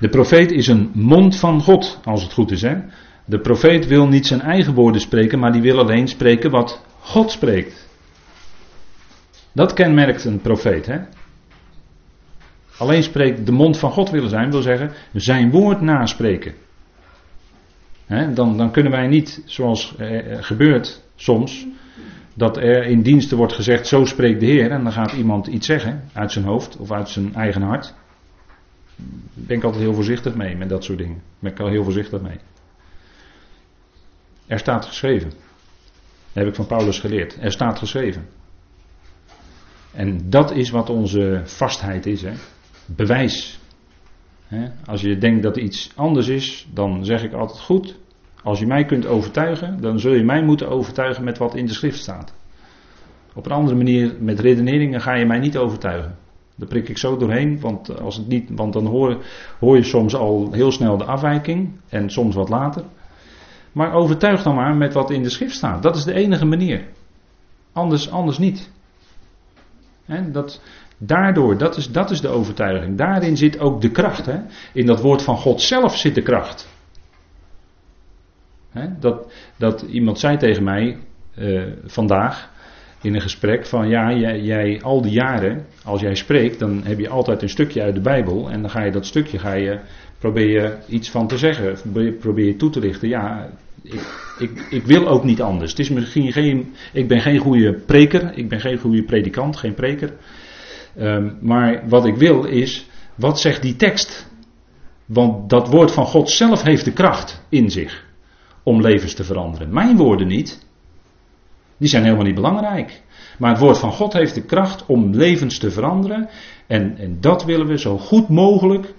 De 0.00 0.08
profeet 0.08 0.50
is 0.50 0.66
een 0.66 0.90
mond 0.94 1.36
van 1.36 1.60
God, 1.60 2.00
als 2.04 2.22
het 2.22 2.32
goed 2.32 2.50
is. 2.50 2.62
Hè? 2.62 2.76
De 3.24 3.40
profeet 3.40 3.86
wil 3.86 4.06
niet 4.06 4.26
zijn 4.26 4.40
eigen 4.40 4.74
woorden 4.74 5.00
spreken, 5.00 5.38
maar 5.38 5.52
die 5.52 5.62
wil 5.62 5.78
alleen 5.78 6.08
spreken 6.08 6.50
wat 6.50 6.84
God 7.00 7.30
spreekt. 7.30 7.88
Dat 9.52 9.72
kenmerkt 9.72 10.24
een 10.24 10.40
profeet. 10.40 10.86
Hè? 10.86 10.98
Alleen 12.78 13.02
spreekt 13.02 13.46
de 13.46 13.52
mond 13.52 13.78
van 13.78 13.90
God 13.90 14.10
willen 14.10 14.28
zijn, 14.28 14.50
wil 14.50 14.62
zeggen 14.62 14.92
zijn 15.12 15.50
woord 15.50 15.80
naspreken. 15.80 16.54
dan, 18.34 18.56
dan, 18.56 18.70
kunnen 18.70 18.92
wij 18.92 19.06
niet, 19.06 19.42
zoals 19.44 19.96
eh, 19.96 20.42
gebeurt 20.42 21.02
soms, 21.14 21.66
dat 22.34 22.56
er 22.56 22.84
in 22.84 23.02
diensten 23.02 23.36
wordt 23.36 23.52
gezegd, 23.52 23.86
zo 23.86 24.04
spreekt 24.04 24.40
de 24.40 24.46
Heer, 24.46 24.70
en 24.70 24.82
dan 24.82 24.92
gaat 24.92 25.12
iemand 25.12 25.46
iets 25.46 25.66
zeggen 25.66 26.08
uit 26.12 26.32
zijn 26.32 26.44
hoofd 26.44 26.76
of 26.76 26.90
uit 26.90 27.08
zijn 27.08 27.34
eigen 27.34 27.62
hart. 27.62 27.94
Daar 28.96 29.46
ben 29.46 29.56
ik 29.56 29.64
altijd 29.64 29.82
heel 29.82 29.94
voorzichtig 29.94 30.34
mee 30.34 30.56
met 30.56 30.68
dat 30.68 30.84
soort 30.84 30.98
dingen. 30.98 31.14
Daar 31.14 31.38
ben 31.38 31.52
ik 31.52 31.60
al 31.60 31.68
heel 31.68 31.84
voorzichtig 31.84 32.20
mee. 32.20 32.38
Er 34.46 34.58
staat 34.58 34.84
geschreven. 34.84 35.28
Dat 35.28 36.44
heb 36.44 36.46
ik 36.46 36.54
van 36.54 36.66
Paulus 36.66 36.98
geleerd. 36.98 37.36
Er 37.40 37.52
staat 37.52 37.78
geschreven. 37.78 38.28
En 39.92 40.30
dat 40.30 40.52
is 40.52 40.70
wat 40.70 40.90
onze 40.90 41.42
vastheid 41.44 42.06
is. 42.06 42.22
Hè? 42.22 42.32
Bewijs. 42.96 43.60
Als 44.84 45.00
je 45.00 45.18
denkt 45.18 45.42
dat 45.42 45.56
iets 45.56 45.92
anders 45.96 46.28
is, 46.28 46.68
dan 46.74 47.04
zeg 47.04 47.22
ik 47.22 47.32
altijd 47.32 47.60
goed. 47.60 47.98
Als 48.42 48.58
je 48.58 48.66
mij 48.66 48.84
kunt 48.84 49.06
overtuigen, 49.06 49.80
dan 49.80 50.00
zul 50.00 50.12
je 50.12 50.24
mij 50.24 50.42
moeten 50.42 50.68
overtuigen 50.68 51.24
met 51.24 51.38
wat 51.38 51.54
in 51.54 51.66
de 51.66 51.72
schrift 51.72 51.98
staat. 51.98 52.34
Op 53.34 53.46
een 53.46 53.52
andere 53.52 53.76
manier, 53.76 54.14
met 54.20 54.40
redeneringen, 54.40 55.00
ga 55.00 55.14
je 55.14 55.26
mij 55.26 55.38
niet 55.38 55.56
overtuigen. 55.56 56.16
Daar 56.54 56.68
prik 56.68 56.88
ik 56.88 56.98
zo 56.98 57.16
doorheen, 57.16 57.60
want, 57.60 58.00
als 58.00 58.16
het 58.16 58.28
niet, 58.28 58.50
want 58.54 58.72
dan 58.72 58.86
hoor, 58.86 59.24
hoor 59.60 59.76
je 59.76 59.82
soms 59.82 60.14
al 60.14 60.52
heel 60.52 60.72
snel 60.72 60.96
de 60.96 61.04
afwijking 61.04 61.70
en 61.88 62.10
soms 62.10 62.34
wat 62.34 62.48
later. 62.48 62.84
Maar 63.72 63.92
overtuig 63.92 64.42
dan 64.42 64.54
maar 64.54 64.76
met 64.76 64.92
wat 64.92 65.10
in 65.10 65.22
de 65.22 65.30
schrift 65.30 65.54
staat. 65.54 65.82
Dat 65.82 65.96
is 65.96 66.04
de 66.04 66.14
enige 66.14 66.44
manier. 66.44 66.84
Anders, 67.72 68.10
anders 68.10 68.38
niet. 68.38 68.70
dat, 70.32 70.60
daardoor, 71.06 71.58
dat 71.58 71.76
is, 71.76 71.90
dat 71.90 72.10
is 72.10 72.20
de 72.20 72.28
overtuiging. 72.28 72.98
Daarin 72.98 73.36
zit 73.36 73.58
ook 73.58 73.80
de 73.80 73.90
kracht. 73.90 74.28
In 74.72 74.86
dat 74.86 75.00
woord 75.00 75.22
van 75.22 75.36
God 75.36 75.60
zelf 75.60 75.96
zit 75.96 76.14
de 76.14 76.22
kracht. 76.22 76.68
dat, 79.00 79.32
dat 79.56 79.82
iemand 79.82 80.18
zei 80.18 80.36
tegen 80.36 80.64
mij 80.64 80.96
uh, 81.38 81.62
vandaag 81.84 82.50
in 83.02 83.14
een 83.14 83.20
gesprek 83.20 83.66
van 83.66 83.88
ja, 83.88 84.12
jij, 84.12 84.40
jij, 84.40 84.80
al 84.82 85.02
die 85.02 85.12
jaren, 85.12 85.66
als 85.84 86.00
jij 86.00 86.14
spreekt, 86.14 86.58
dan 86.58 86.80
heb 86.84 86.98
je 86.98 87.08
altijd 87.08 87.42
een 87.42 87.48
stukje 87.48 87.82
uit 87.82 87.94
de 87.94 88.00
Bijbel 88.00 88.50
en 88.50 88.60
dan 88.60 88.70
ga 88.70 88.82
je 88.82 88.90
dat 88.90 89.06
stukje 89.06 89.38
ga 89.38 89.52
je 89.52 89.78
probeer 90.22 90.50
je 90.50 90.76
iets 90.88 91.10
van 91.10 91.26
te 91.26 91.38
zeggen, 91.38 91.76
probeer 92.20 92.46
je 92.46 92.56
toe 92.56 92.70
te 92.70 92.80
lichten. 92.80 93.08
Ja, 93.08 93.50
ik, 93.82 94.00
ik, 94.38 94.66
ik, 94.70 94.84
wil 94.84 95.08
ook 95.08 95.24
niet 95.24 95.42
anders. 95.42 95.70
Het 95.70 95.80
is 95.80 95.88
misschien 95.88 96.32
geen, 96.32 96.74
ik 96.92 97.08
ben 97.08 97.20
geen 97.20 97.38
goede 97.38 97.72
preker, 97.72 98.32
ik 98.34 98.48
ben 98.48 98.60
geen 98.60 98.78
goede 98.78 99.02
predikant, 99.02 99.56
geen 99.56 99.74
preker. 99.74 100.12
Um, 100.98 101.38
maar 101.40 101.88
wat 101.88 102.06
ik 102.06 102.16
wil 102.16 102.44
is, 102.44 102.86
wat 103.14 103.40
zegt 103.40 103.62
die 103.62 103.76
tekst? 103.76 104.30
Want 105.06 105.50
dat 105.50 105.68
woord 105.68 105.90
van 105.90 106.06
God 106.06 106.30
zelf 106.30 106.62
heeft 106.62 106.84
de 106.84 106.92
kracht 106.92 107.44
in 107.48 107.70
zich 107.70 108.04
om 108.62 108.80
levens 108.80 109.14
te 109.14 109.24
veranderen. 109.24 109.72
Mijn 109.72 109.96
woorden 109.96 110.26
niet. 110.26 110.66
Die 111.76 111.88
zijn 111.88 112.02
helemaal 112.02 112.24
niet 112.24 112.34
belangrijk. 112.34 113.02
Maar 113.38 113.50
het 113.50 113.60
woord 113.60 113.78
van 113.78 113.92
God 113.92 114.12
heeft 114.12 114.34
de 114.34 114.44
kracht 114.44 114.86
om 114.86 115.14
levens 115.14 115.58
te 115.58 115.70
veranderen. 115.70 116.28
En, 116.66 116.98
en 116.98 117.20
dat 117.20 117.44
willen 117.44 117.66
we 117.66 117.78
zo 117.78 117.98
goed 117.98 118.28
mogelijk 118.28 118.94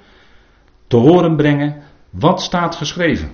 te 0.88 0.98
horen 0.98 1.36
brengen 1.36 1.82
wat 2.10 2.42
staat 2.42 2.76
geschreven. 2.76 3.30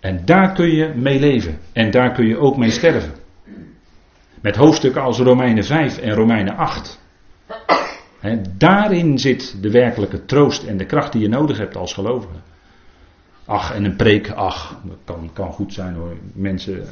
En 0.00 0.24
daar 0.24 0.52
kun 0.52 0.70
je 0.70 0.92
mee 0.94 1.20
leven. 1.20 1.58
En 1.72 1.90
daar 1.90 2.12
kun 2.12 2.26
je 2.26 2.38
ook 2.38 2.56
mee 2.56 2.70
sterven. 2.70 3.12
Met 4.40 4.56
hoofdstukken 4.56 5.02
als 5.02 5.18
Romeinen 5.18 5.64
5 5.64 5.98
en 5.98 6.14
Romeinen 6.14 6.56
8. 6.56 7.02
Daarin 8.56 9.18
zit 9.18 9.62
de 9.62 9.70
werkelijke 9.70 10.24
troost 10.24 10.62
en 10.62 10.76
de 10.76 10.86
kracht 10.86 11.12
die 11.12 11.20
je 11.20 11.28
nodig 11.28 11.58
hebt 11.58 11.76
als 11.76 11.94
gelovige. 11.94 12.34
Ach, 13.44 13.74
en 13.74 13.84
een 13.84 13.96
preek, 13.96 14.30
ach, 14.30 14.80
dat 14.84 14.98
kan, 15.04 15.30
kan 15.32 15.52
goed 15.52 15.72
zijn 15.72 15.94
hoor. 15.94 16.16
Mensen, 16.32 16.86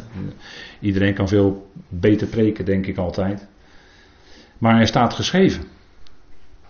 iedereen 0.81 1.15
kan 1.15 1.29
veel 1.29 1.71
beter 1.89 2.27
preken, 2.27 2.65
denk 2.65 2.87
ik 2.87 2.97
altijd. 2.97 3.49
Maar 4.59 4.81
er 4.81 4.87
staat 4.87 5.15
geschreven. 5.15 5.65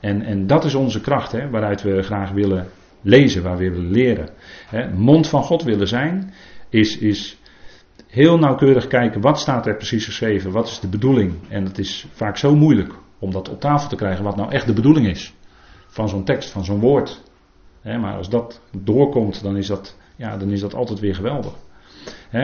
En, 0.00 0.22
en 0.22 0.46
dat 0.46 0.64
is 0.64 0.74
onze 0.74 1.00
kracht, 1.00 1.32
hè, 1.32 1.50
waaruit 1.50 1.82
we 1.82 2.02
graag 2.02 2.30
willen 2.30 2.68
lezen, 3.00 3.42
waar 3.42 3.56
we 3.56 3.70
willen 3.70 3.90
leren. 3.90 4.28
Mond 4.94 5.28
van 5.28 5.42
God 5.42 5.62
willen 5.62 5.88
zijn, 5.88 6.34
is, 6.68 6.98
is 6.98 7.38
heel 8.06 8.38
nauwkeurig 8.38 8.86
kijken 8.86 9.20
wat 9.20 9.40
staat 9.40 9.66
er 9.66 9.76
precies 9.76 10.04
geschreven, 10.04 10.52
wat 10.52 10.68
is 10.68 10.80
de 10.80 10.88
bedoeling. 10.88 11.34
En 11.48 11.64
het 11.64 11.78
is 11.78 12.06
vaak 12.12 12.36
zo 12.36 12.54
moeilijk 12.56 12.94
om 13.22 13.32
dat 13.32 13.48
op 13.48 13.60
tafel 13.60 13.88
te 13.88 13.96
krijgen, 13.96 14.24
wat 14.24 14.36
nou 14.36 14.50
echt 14.50 14.66
de 14.66 14.72
bedoeling 14.72 15.06
is 15.06 15.34
van 15.86 16.08
zo'n 16.08 16.24
tekst, 16.24 16.50
van 16.50 16.64
zo'n 16.64 16.80
woord. 16.80 17.22
Maar 17.82 18.16
als 18.16 18.28
dat 18.28 18.60
doorkomt, 18.70 19.42
dan 19.42 19.56
is 19.56 19.66
dat, 19.66 19.96
ja, 20.16 20.36
dan 20.36 20.50
is 20.50 20.60
dat 20.60 20.74
altijd 20.74 21.00
weer 21.00 21.14
geweldig. 21.14 21.52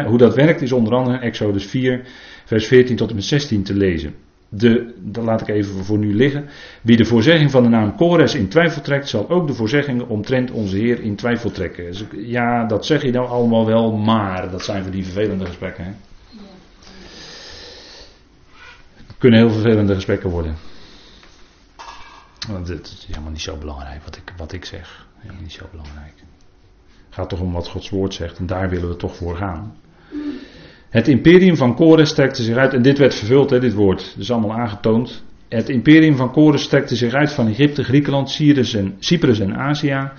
Hoe 0.06 0.18
dat 0.18 0.34
werkt 0.34 0.62
is 0.62 0.72
onder 0.72 0.94
andere 0.94 1.18
Exodus 1.18 1.66
4, 1.66 2.08
vers 2.44 2.66
14 2.66 2.96
tot 2.96 3.08
en 3.08 3.14
met 3.14 3.24
16 3.24 3.62
te 3.62 3.74
lezen 3.74 4.14
de, 4.48 4.94
dat 5.00 5.24
laat 5.24 5.40
ik 5.40 5.48
even 5.48 5.84
voor 5.84 5.98
nu 5.98 6.14
liggen. 6.14 6.48
Wie 6.82 6.96
de 6.96 7.04
voorzegging 7.04 7.50
van 7.50 7.62
de 7.62 7.68
naam 7.68 7.96
Kores 7.96 8.34
in 8.34 8.48
twijfel 8.48 8.82
trekt, 8.82 9.08
zal 9.08 9.30
ook 9.30 9.46
de 9.46 9.54
voorzeggingen 9.54 10.08
omtrent 10.08 10.50
onze 10.50 10.76
Heer 10.76 11.00
in 11.02 11.16
twijfel 11.16 11.50
trekken. 11.50 11.84
Dus 11.84 12.04
ja, 12.16 12.64
dat 12.64 12.86
zeg 12.86 13.02
je 13.02 13.10
nou 13.10 13.28
allemaal 13.28 13.66
wel, 13.66 13.92
maar 13.92 14.50
dat 14.50 14.62
zijn 14.62 14.82
voor 14.82 14.92
die 14.92 15.04
vervelende 15.04 15.46
gesprekken. 15.46 15.84
Hè? 15.84 15.90
Het 19.06 19.16
kunnen 19.18 19.40
heel 19.40 19.50
vervelende 19.50 19.94
gesprekken 19.94 20.30
worden. 20.30 20.67
Want 22.50 22.68
het 22.68 22.86
is 22.86 23.04
helemaal 23.08 23.30
niet 23.30 23.40
zo 23.40 23.56
belangrijk 23.56 24.02
wat 24.04 24.16
ik, 24.16 24.32
wat 24.36 24.52
ik 24.52 24.64
zeg. 24.64 25.06
Niet 25.40 25.52
zo 25.52 25.66
belangrijk. 25.70 26.14
Het 27.06 27.14
gaat 27.14 27.28
toch 27.28 27.40
om 27.40 27.52
wat 27.52 27.68
Gods 27.68 27.90
woord 27.90 28.14
zegt 28.14 28.38
en 28.38 28.46
daar 28.46 28.70
willen 28.70 28.88
we 28.88 28.96
toch 28.96 29.16
voor 29.16 29.36
gaan. 29.36 29.76
Het 30.88 31.08
imperium 31.08 31.56
van 31.56 31.74
Kores 31.74 32.08
strekte 32.08 32.42
zich 32.42 32.56
uit, 32.56 32.72
en 32.72 32.82
dit 32.82 32.98
werd 32.98 33.14
vervuld, 33.14 33.50
hè, 33.50 33.60
dit 33.60 33.74
woord, 33.74 34.16
is 34.18 34.30
allemaal 34.30 34.58
aangetoond. 34.58 35.22
Het 35.48 35.68
imperium 35.68 36.16
van 36.16 36.32
Kores 36.32 36.62
strekte 36.62 36.96
zich 36.96 37.12
uit 37.12 37.32
van 37.32 37.48
Egypte, 37.48 37.84
Griekenland, 37.84 38.30
Cyprus 38.30 38.74
en, 38.74 38.96
Cyprus 38.98 39.38
en 39.40 39.56
Azië, 39.56 40.10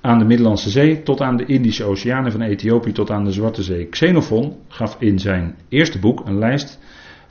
aan 0.00 0.18
de 0.18 0.24
Middellandse 0.24 0.70
Zee 0.70 1.02
tot 1.02 1.20
aan 1.20 1.36
de 1.36 1.44
Indische 1.44 1.84
Oceaan 1.84 2.24
en 2.24 2.32
van 2.32 2.40
Ethiopië 2.40 2.92
tot 2.92 3.10
aan 3.10 3.24
de 3.24 3.32
Zwarte 3.32 3.62
Zee. 3.62 3.86
Xenophon 3.88 4.56
gaf 4.68 4.96
in 4.98 5.18
zijn 5.18 5.54
eerste 5.68 5.98
boek 5.98 6.26
een 6.26 6.38
lijst 6.38 6.78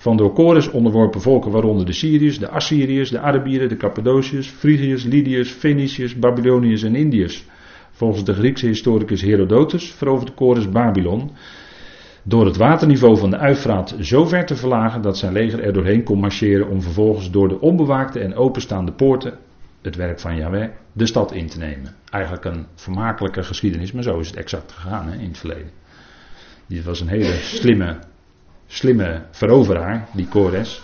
van 0.03 0.17
door 0.17 0.33
Kores 0.33 0.69
onderworpen 0.69 1.21
volken, 1.21 1.51
waaronder 1.51 1.85
de 1.85 1.93
Syriërs, 1.93 2.39
de 2.39 2.49
Assyriërs, 2.49 3.09
de 3.09 3.19
Arabieren, 3.19 3.69
de 3.69 3.77
Cappadociërs, 3.77 4.47
Frigiërs, 4.47 5.03
Lydiërs, 5.03 5.51
Feniciërs, 5.51 6.15
Babyloniërs 6.15 6.83
en 6.83 6.95
Indiërs. 6.95 7.45
Volgens 7.91 8.23
de 8.23 8.33
Griekse 8.33 8.65
historicus 8.65 9.21
Herodotus 9.21 9.91
veroverde 9.91 10.31
Kores 10.31 10.69
Babylon 10.69 11.31
door 12.23 12.45
het 12.45 12.57
waterniveau 12.57 13.17
van 13.17 13.29
de 13.29 13.37
Uifraat 13.37 13.95
zo 13.99 14.25
ver 14.25 14.45
te 14.45 14.55
verlagen 14.55 15.01
dat 15.01 15.17
zijn 15.17 15.33
leger 15.33 15.59
er 15.59 15.73
doorheen 15.73 16.03
kon 16.03 16.19
marcheren 16.19 16.69
om 16.69 16.81
vervolgens 16.81 17.31
door 17.31 17.47
de 17.47 17.59
onbewaakte 17.59 18.19
en 18.19 18.35
openstaande 18.35 18.91
poorten, 18.91 19.37
het 19.81 19.95
werk 19.95 20.19
van 20.19 20.35
Yahweh, 20.35 20.69
de 20.93 21.05
stad 21.05 21.31
in 21.31 21.47
te 21.47 21.57
nemen. 21.57 21.95
Eigenlijk 22.09 22.45
een 22.45 22.65
vermakelijke 22.75 23.43
geschiedenis, 23.43 23.91
maar 23.91 24.03
zo 24.03 24.19
is 24.19 24.27
het 24.27 24.35
exact 24.35 24.71
gegaan 24.71 25.07
hè, 25.07 25.17
in 25.17 25.27
het 25.27 25.37
verleden. 25.37 25.71
Dit 26.67 26.83
was 26.83 27.01
een 27.01 27.07
hele 27.07 27.33
slimme, 27.33 27.97
slimme 28.73 29.21
veroveraar, 29.31 30.07
die 30.13 30.27
Kores, 30.27 30.81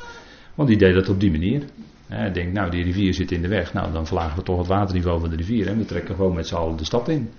want 0.56 0.70
die 0.70 0.78
deed 0.78 0.94
dat 0.94 1.10
op 1.10 1.20
die 1.20 1.32
manier. 1.32 1.64
Hij 2.08 2.32
denkt, 2.32 2.54
nou 2.54 2.72
die 2.72 2.84
rivier 2.84 3.14
zit 3.14 3.32
in 3.32 3.42
de 3.42 3.48
weg, 3.48 3.74
nou 3.74 3.92
dan 3.92 4.06
verlagen 4.06 4.38
we 4.38 4.44
toch 4.44 4.58
het 4.58 4.68
waterniveau 4.68 5.20
van 5.20 5.30
de 5.30 5.36
rivier 5.36 5.68
en 5.68 5.78
we 5.78 5.86
trekken 5.86 6.16
gewoon 6.16 6.36
met 6.36 6.48
z'n 6.48 6.56
allen 6.56 6.78
de 6.78 6.86
stad 6.86 7.10
in. 7.10 7.30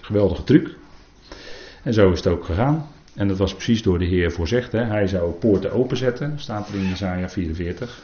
Geweldige 0.00 0.44
truc. 0.44 0.76
En 1.82 1.94
zo 1.94 2.10
is 2.10 2.16
het 2.16 2.26
ook 2.26 2.44
gegaan. 2.44 2.86
En 3.14 3.28
dat 3.28 3.38
was 3.38 3.54
precies 3.54 3.82
door 3.82 3.98
de 3.98 4.04
Heer 4.04 4.32
voorzegd. 4.32 4.72
Hè. 4.72 4.84
Hij 4.84 5.06
zou 5.06 5.32
poorten 5.32 5.72
openzetten, 5.72 6.32
staat 6.36 6.68
er 6.68 6.74
in 6.74 6.90
Isaiah 6.90 7.28
44. 7.28 8.02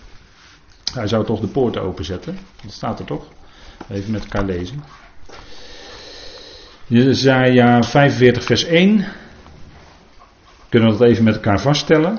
Hij 0.94 1.06
zou 1.06 1.24
toch 1.24 1.40
de 1.40 1.46
poorten 1.46 1.82
openzetten, 1.82 2.38
dat 2.62 2.72
staat 2.72 2.98
er 2.98 3.04
toch. 3.06 3.28
Even 3.90 4.12
met 4.12 4.22
elkaar 4.22 4.44
lezen. 4.44 4.82
Isaiah 6.88 7.82
45 7.82 8.44
vers 8.44 8.64
1. 8.64 9.04
Kunnen 10.74 10.92
we 10.92 10.98
dat 10.98 11.08
even 11.08 11.24
met 11.24 11.34
elkaar 11.34 11.60
vaststellen. 11.60 12.18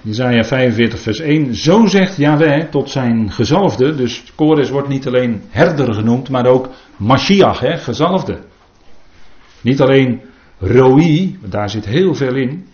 Jezaja 0.00 0.44
45 0.44 1.00
vers 1.00 1.20
1. 1.20 1.54
Zo 1.54 1.86
zegt 1.86 2.16
Yahweh 2.16 2.62
tot 2.70 2.90
zijn 2.90 3.30
gezalfde. 3.30 3.94
Dus 3.94 4.32
Kores 4.34 4.70
wordt 4.70 4.88
niet 4.88 5.06
alleen 5.06 5.42
herder 5.48 5.94
genoemd, 5.94 6.28
maar 6.28 6.46
ook 6.46 6.68
Mashiach, 6.96 7.60
hè, 7.60 7.76
gezalfde. 7.76 8.38
Niet 9.60 9.80
alleen 9.80 10.20
Roi, 10.58 11.38
daar 11.44 11.70
zit 11.70 11.86
heel 11.86 12.14
veel 12.14 12.34
in. 12.34 12.66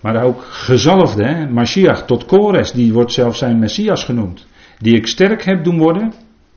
Maar 0.00 0.24
ook 0.24 0.42
gezalfde, 0.42 1.24
hè, 1.24 1.46
Mashiach 1.50 2.06
tot 2.06 2.24
Kores, 2.24 2.72
die 2.72 2.92
wordt 2.92 3.12
zelfs 3.12 3.38
zijn 3.38 3.58
Messias 3.58 4.04
genoemd. 4.04 4.46
Die 4.78 4.96
ik 4.96 5.06
sterk 5.06 5.44
heb 5.44 5.64
doen 5.64 5.78
worden. 5.78 6.12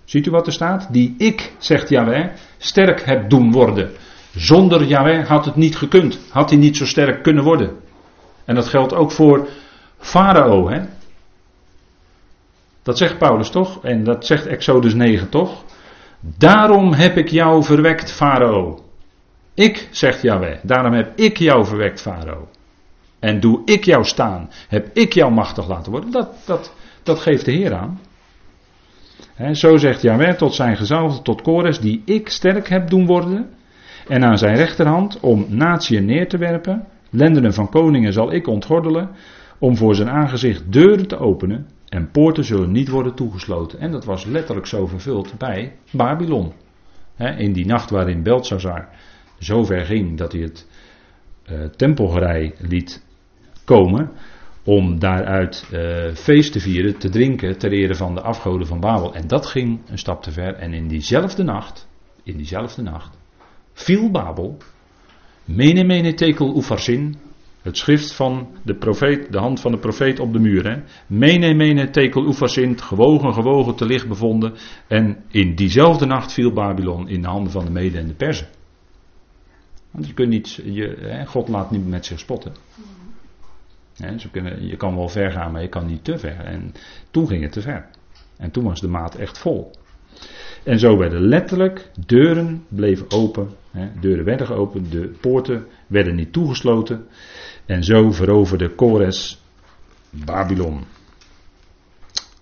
Ziet 0.05 0.25
u 0.25 0.31
wat 0.31 0.47
er 0.47 0.53
staat? 0.53 0.87
Die 0.93 1.15
ik, 1.17 1.51
zegt 1.57 1.89
Yahweh, 1.89 2.25
sterk 2.57 3.01
heb 3.05 3.29
doen 3.29 3.51
worden. 3.51 3.91
Zonder 4.35 4.83
Yahweh 4.83 5.27
had 5.27 5.45
het 5.45 5.55
niet 5.55 5.77
gekund. 5.77 6.19
Had 6.29 6.49
hij 6.49 6.59
niet 6.59 6.77
zo 6.77 6.85
sterk 6.85 7.23
kunnen 7.23 7.43
worden. 7.43 7.77
En 8.45 8.55
dat 8.55 8.67
geldt 8.67 8.93
ook 8.93 9.11
voor 9.11 9.47
Farao, 9.97 10.69
hè? 10.69 10.81
Dat 12.83 12.97
zegt 12.97 13.17
Paulus 13.17 13.49
toch? 13.49 13.83
En 13.83 14.03
dat 14.03 14.25
zegt 14.25 14.45
Exodus 14.45 14.93
9 14.93 15.29
toch? 15.29 15.63
Daarom 16.19 16.93
heb 16.93 17.17
ik 17.17 17.27
jou 17.27 17.63
verwekt, 17.63 18.11
Farao. 18.11 18.83
Ik, 19.53 19.87
zegt 19.91 20.21
Yahweh, 20.21 20.57
daarom 20.61 20.93
heb 20.93 21.19
ik 21.19 21.37
jou 21.37 21.65
verwekt, 21.65 22.01
Farao. 22.01 22.47
En 23.19 23.39
doe 23.39 23.61
ik 23.65 23.85
jou 23.85 24.05
staan, 24.05 24.49
heb 24.67 24.89
ik 24.93 25.13
jou 25.13 25.31
machtig 25.31 25.67
laten 25.67 25.91
worden. 25.91 26.11
Dat, 26.11 26.29
dat, 26.45 26.73
dat 27.03 27.19
geeft 27.19 27.45
de 27.45 27.51
Heer 27.51 27.73
aan. 27.73 27.99
Zo 29.51 29.77
zegt 29.77 30.01
Yahweh 30.01 30.33
tot 30.33 30.53
zijn 30.53 30.77
gezalfde, 30.77 31.21
tot 31.21 31.41
Kores, 31.41 31.79
die 31.79 32.01
ik 32.05 32.29
sterk 32.29 32.69
heb 32.69 32.89
doen 32.89 33.05
worden. 33.05 33.49
En 34.07 34.23
aan 34.23 34.37
zijn 34.37 34.55
rechterhand 34.55 35.19
om 35.19 35.45
natieën 35.49 36.05
neer 36.05 36.27
te 36.27 36.37
werpen. 36.37 36.87
Lendenen 37.09 37.53
van 37.53 37.69
koningen 37.69 38.13
zal 38.13 38.33
ik 38.33 38.47
ontgordelen 38.47 39.09
om 39.59 39.77
voor 39.77 39.95
zijn 39.95 40.09
aangezicht 40.09 40.71
deuren 40.71 41.07
te 41.07 41.17
openen 41.17 41.67
en 41.89 42.11
poorten 42.11 42.43
zullen 42.43 42.71
niet 42.71 42.89
worden 42.89 43.15
toegesloten. 43.15 43.79
En 43.79 43.91
dat 43.91 44.05
was 44.05 44.25
letterlijk 44.25 44.67
zo 44.67 44.87
vervuld 44.87 45.37
bij 45.37 45.75
Babylon. 45.91 46.53
in 47.37 47.53
die 47.53 47.65
nacht 47.65 47.89
waarin 47.89 48.23
Belshazzar 48.23 48.87
zo 49.39 49.63
ver 49.63 49.85
ging 49.85 50.17
dat 50.17 50.31
hij 50.31 50.41
het 50.41 50.67
uh, 51.51 51.63
tempelgerei 51.65 52.53
liet 52.59 53.05
komen 53.65 54.11
om 54.65 54.99
daaruit 54.99 55.69
uh, 55.73 56.13
feest 56.13 56.51
te 56.51 56.59
vieren, 56.59 56.97
te 56.97 57.09
drinken 57.09 57.57
ter 57.57 57.71
ere 57.71 57.95
van 57.95 58.15
de 58.15 58.21
afgoden 58.21 58.67
van 58.67 58.79
Babel. 58.79 59.13
En 59.13 59.27
dat 59.27 59.45
ging 59.45 59.79
een 59.89 59.97
stap 59.97 60.23
te 60.23 60.31
ver. 60.31 60.53
En 60.53 60.73
in 60.73 60.87
diezelfde 60.87 61.43
nacht, 61.43 61.87
in 62.23 62.37
diezelfde 62.37 62.81
nacht, 62.81 63.17
viel 63.73 64.11
Babel, 64.11 64.57
mene 65.45 65.83
mene 65.83 66.13
tekel 66.13 66.57
ufarsin, 66.57 67.15
het 67.61 67.77
schrift 67.77 68.13
van 68.13 68.47
de 68.63 68.75
profeet, 68.75 69.31
de 69.31 69.37
hand 69.37 69.59
van 69.59 69.71
de 69.71 69.77
profeet 69.77 70.19
op 70.19 70.33
de 70.33 70.39
muur. 70.39 70.69
Hè. 70.69 70.81
Mene, 71.07 71.53
mene, 71.53 71.89
tekel, 71.89 72.33
gewogen, 72.33 73.33
gewogen, 73.33 73.75
te 73.75 73.85
licht 73.85 74.07
bevonden. 74.07 74.53
En 74.87 75.23
in 75.31 75.55
diezelfde 75.55 76.05
nacht 76.05 76.33
viel 76.33 76.53
Babylon 76.53 77.09
in 77.09 77.21
de 77.21 77.27
handen 77.27 77.51
van 77.51 77.65
de 77.65 77.71
mede 77.71 77.97
en 77.97 78.07
de 78.07 78.13
persen. 78.13 78.47
Want 79.91 80.07
je 80.07 80.13
kunt 80.13 80.29
niet, 80.29 80.59
je, 80.63 80.95
hè, 80.99 81.25
God 81.25 81.47
laat 81.47 81.71
niet 81.71 81.87
met 81.87 82.05
zich 82.05 82.19
spotten. 82.19 82.53
Je 84.59 84.75
kan 84.77 84.95
wel 84.95 85.09
ver 85.09 85.31
gaan, 85.31 85.51
maar 85.51 85.61
je 85.61 85.69
kan 85.69 85.85
niet 85.85 86.03
te 86.03 86.17
ver. 86.17 86.39
En 86.39 86.73
toen 87.11 87.27
ging 87.27 87.43
het 87.43 87.51
te 87.51 87.61
ver. 87.61 87.85
En 88.37 88.51
toen 88.51 88.63
was 88.63 88.81
de 88.81 88.87
maat 88.87 89.15
echt 89.15 89.37
vol. 89.37 89.71
En 90.63 90.79
zo 90.79 90.97
werden 90.97 91.21
letterlijk 91.21 91.89
deuren 92.05 92.65
bleven 92.67 93.11
open. 93.11 93.49
Hè, 93.71 93.89
deuren 93.99 94.25
werden 94.25 94.47
geopend, 94.47 94.91
de 94.91 95.11
poorten 95.21 95.65
werden 95.87 96.15
niet 96.15 96.33
toegesloten. 96.33 97.07
En 97.65 97.83
zo 97.83 98.11
veroverde 98.11 98.69
Kores 98.75 99.41
Babylon. 100.09 100.83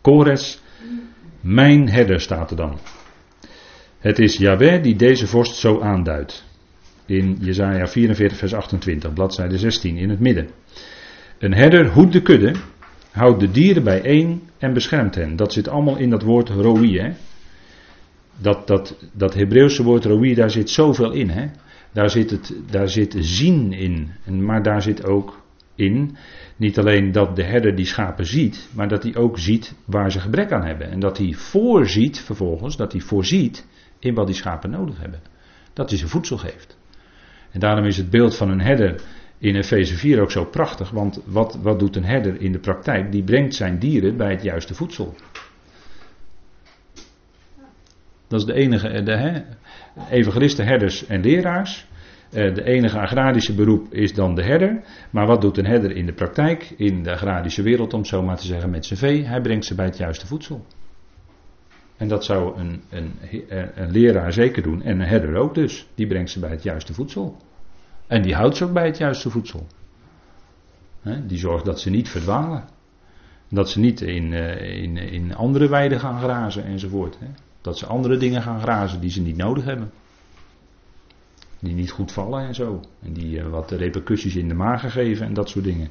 Kores, 0.01 0.61
mijn 1.41 1.89
herder 1.89 2.21
staat 2.21 2.51
er 2.51 2.57
dan. 2.57 2.79
Het 3.99 4.19
is 4.19 4.37
Yahweh 4.37 4.83
die 4.83 4.95
deze 4.95 5.27
vorst 5.27 5.55
zo 5.55 5.81
aanduidt. 5.81 6.43
In 7.05 7.37
Jesaja 7.39 7.87
44 7.87 8.37
vers 8.37 8.53
28, 8.53 9.13
bladzijde 9.13 9.57
16 9.57 9.97
in 9.97 10.09
het 10.09 10.19
midden. 10.19 10.49
Een 11.43 11.53
herder 11.53 11.87
hoedt 11.87 12.13
de 12.13 12.21
kudde, 12.21 12.55
houdt 13.11 13.39
de 13.39 13.51
dieren 13.51 13.83
bijeen 13.83 14.41
en 14.57 14.73
beschermt 14.73 15.15
hen. 15.15 15.35
Dat 15.35 15.53
zit 15.53 15.67
allemaal 15.67 15.97
in 15.97 16.09
dat 16.09 16.23
woord 16.23 16.49
roi. 16.49 16.99
Hè? 16.99 17.11
Dat, 18.37 18.67
dat, 18.67 18.97
dat 19.11 19.33
Hebreeuwse 19.33 19.83
woord 19.83 20.05
roi, 20.05 20.33
daar 20.33 20.49
zit 20.49 20.69
zoveel 20.69 21.11
in. 21.11 21.29
Hè? 21.29 21.45
Daar 21.91 22.09
zit, 22.09 22.29
het, 22.29 22.55
daar 22.69 22.89
zit 22.89 23.15
zien 23.19 23.71
in. 23.71 24.11
Maar 24.25 24.63
daar 24.63 24.81
zit 24.81 25.05
ook 25.05 25.41
in, 25.75 26.15
niet 26.55 26.79
alleen 26.79 27.11
dat 27.11 27.35
de 27.35 27.43
herder 27.43 27.75
die 27.75 27.85
schapen 27.85 28.25
ziet, 28.25 28.69
maar 28.75 28.87
dat 28.87 29.03
hij 29.03 29.15
ook 29.15 29.39
ziet 29.39 29.75
waar 29.85 30.11
ze 30.11 30.19
gebrek 30.19 30.51
aan 30.51 30.65
hebben. 30.65 30.91
En 30.91 30.99
dat 30.99 31.17
hij 31.17 31.33
voorziet 31.33 32.19
vervolgens, 32.19 32.77
dat 32.77 32.91
hij 32.91 33.01
voorziet 33.01 33.67
in 33.99 34.13
wat 34.13 34.27
die 34.27 34.35
schapen 34.35 34.69
nodig 34.69 34.99
hebben. 34.99 35.21
Dat 35.73 35.89
hij 35.89 35.99
ze 35.99 36.07
voedsel 36.07 36.37
geeft. 36.37 36.77
En 37.51 37.59
daarom 37.59 37.85
is 37.85 37.97
het 37.97 38.09
beeld 38.09 38.35
van 38.35 38.49
een 38.49 38.61
herder 38.61 39.01
in 39.43 39.55
Efeze 39.55 39.95
4 39.95 40.21
ook 40.21 40.31
zo 40.31 40.45
prachtig, 40.45 40.89
want 40.89 41.21
wat, 41.25 41.59
wat 41.61 41.79
doet 41.79 41.95
een 41.95 42.05
herder 42.05 42.41
in 42.41 42.51
de 42.51 42.59
praktijk? 42.59 43.11
Die 43.11 43.23
brengt 43.23 43.55
zijn 43.55 43.79
dieren 43.79 44.17
bij 44.17 44.31
het 44.31 44.43
juiste 44.43 44.73
voedsel. 44.73 45.15
Dat 48.27 48.39
is 48.39 48.45
de 48.45 48.53
enige, 48.53 49.03
de, 49.03 49.15
hè, 49.17 49.41
evangelisten, 50.09 50.65
herders 50.65 51.05
en 51.05 51.21
leraars. 51.21 51.87
Eh, 52.31 52.53
de 52.53 52.63
enige 52.63 52.99
agrarische 52.99 53.55
beroep 53.55 53.93
is 53.93 54.13
dan 54.13 54.35
de 54.35 54.43
herder. 54.43 54.81
Maar 55.09 55.27
wat 55.27 55.41
doet 55.41 55.57
een 55.57 55.65
herder 55.65 55.95
in 55.95 56.05
de 56.05 56.13
praktijk, 56.13 56.73
in 56.77 57.03
de 57.03 57.11
agrarische 57.11 57.61
wereld, 57.61 57.93
om 57.93 58.05
zo 58.05 58.21
maar 58.21 58.37
te 58.37 58.45
zeggen, 58.45 58.69
met 58.69 58.85
zijn 58.85 58.99
vee? 58.99 59.25
Hij 59.25 59.41
brengt 59.41 59.65
ze 59.65 59.75
bij 59.75 59.85
het 59.85 59.97
juiste 59.97 60.27
voedsel. 60.27 60.65
En 61.97 62.07
dat 62.07 62.25
zou 62.25 62.59
een, 62.59 62.81
een, 62.89 63.13
een 63.75 63.91
leraar 63.91 64.33
zeker 64.33 64.63
doen. 64.63 64.81
En 64.81 64.99
een 64.99 65.07
herder 65.07 65.35
ook 65.35 65.55
dus. 65.55 65.87
Die 65.95 66.07
brengt 66.07 66.29
ze 66.29 66.39
bij 66.39 66.49
het 66.49 66.63
juiste 66.63 66.93
voedsel. 66.93 67.37
En 68.13 68.21
die 68.21 68.35
houdt 68.35 68.57
ze 68.57 68.63
ook 68.63 68.73
bij 68.73 68.85
het 68.85 68.97
juiste 68.97 69.29
voedsel. 69.29 69.67
Die 71.27 71.37
zorgt 71.37 71.65
dat 71.65 71.79
ze 71.79 71.89
niet 71.89 72.09
verdwalen. 72.09 72.63
Dat 73.49 73.69
ze 73.69 73.79
niet 73.79 74.01
in, 74.01 74.33
eh, 74.33 74.81
in, 74.81 74.97
in 74.97 75.35
andere 75.35 75.69
weiden 75.69 75.99
gaan 75.99 76.19
grazen 76.19 76.65
enzovoort. 76.65 77.17
Dat 77.61 77.77
ze 77.77 77.85
andere 77.85 78.17
dingen 78.17 78.41
gaan 78.41 78.61
grazen 78.61 78.99
die 78.99 79.09
ze 79.09 79.21
niet 79.21 79.37
nodig 79.37 79.63
hebben. 79.63 79.91
Die 81.59 81.73
niet 81.73 81.91
goed 81.91 82.11
vallen 82.11 82.47
en 82.47 82.55
zo. 82.55 82.81
En 83.03 83.13
die 83.13 83.37
uh, 83.37 83.49
wat 83.49 83.71
repercussies 83.71 84.35
in 84.35 84.47
de 84.47 84.53
maag 84.53 84.91
geven 84.91 85.25
en 85.25 85.33
dat 85.33 85.49
soort 85.49 85.65
dingen. 85.65 85.89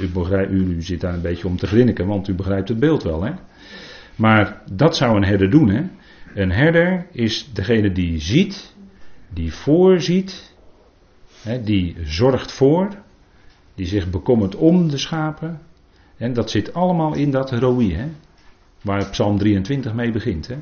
U, 0.00 0.08
begrijpt, 0.08 0.52
u, 0.52 0.82
zit 0.82 1.00
daar 1.00 1.14
een 1.14 1.20
beetje 1.20 1.46
om 1.46 1.56
te 1.56 1.66
grinniken, 1.66 2.06
want 2.06 2.28
u 2.28 2.34
begrijpt 2.34 2.68
het 2.68 2.78
beeld 2.78 3.02
wel. 3.02 3.22
Hè? 3.22 3.32
Maar 4.14 4.62
dat 4.72 4.96
zou 4.96 5.16
een 5.16 5.24
herder 5.24 5.50
doen. 5.50 5.68
Hè? 5.68 5.82
Een 6.34 6.52
herder 6.52 7.06
is 7.12 7.52
degene 7.52 7.92
die 7.92 8.20
ziet, 8.20 8.75
die 9.28 9.54
voorziet, 9.54 10.54
hè, 11.42 11.62
die 11.62 11.96
zorgt 12.04 12.52
voor, 12.52 12.88
die 13.74 13.86
zich 13.86 14.10
bekommert 14.10 14.54
om 14.54 14.90
de 14.90 14.98
schapen. 14.98 15.60
En 16.16 16.32
dat 16.32 16.50
zit 16.50 16.74
allemaal 16.74 17.14
in 17.14 17.30
dat 17.30 17.50
heroïe, 17.50 17.94
hè? 17.94 18.08
waar 18.82 19.10
Psalm 19.10 19.38
23 19.38 19.94
mee 19.94 20.12
begint. 20.12 20.46
Hè? 20.46 20.56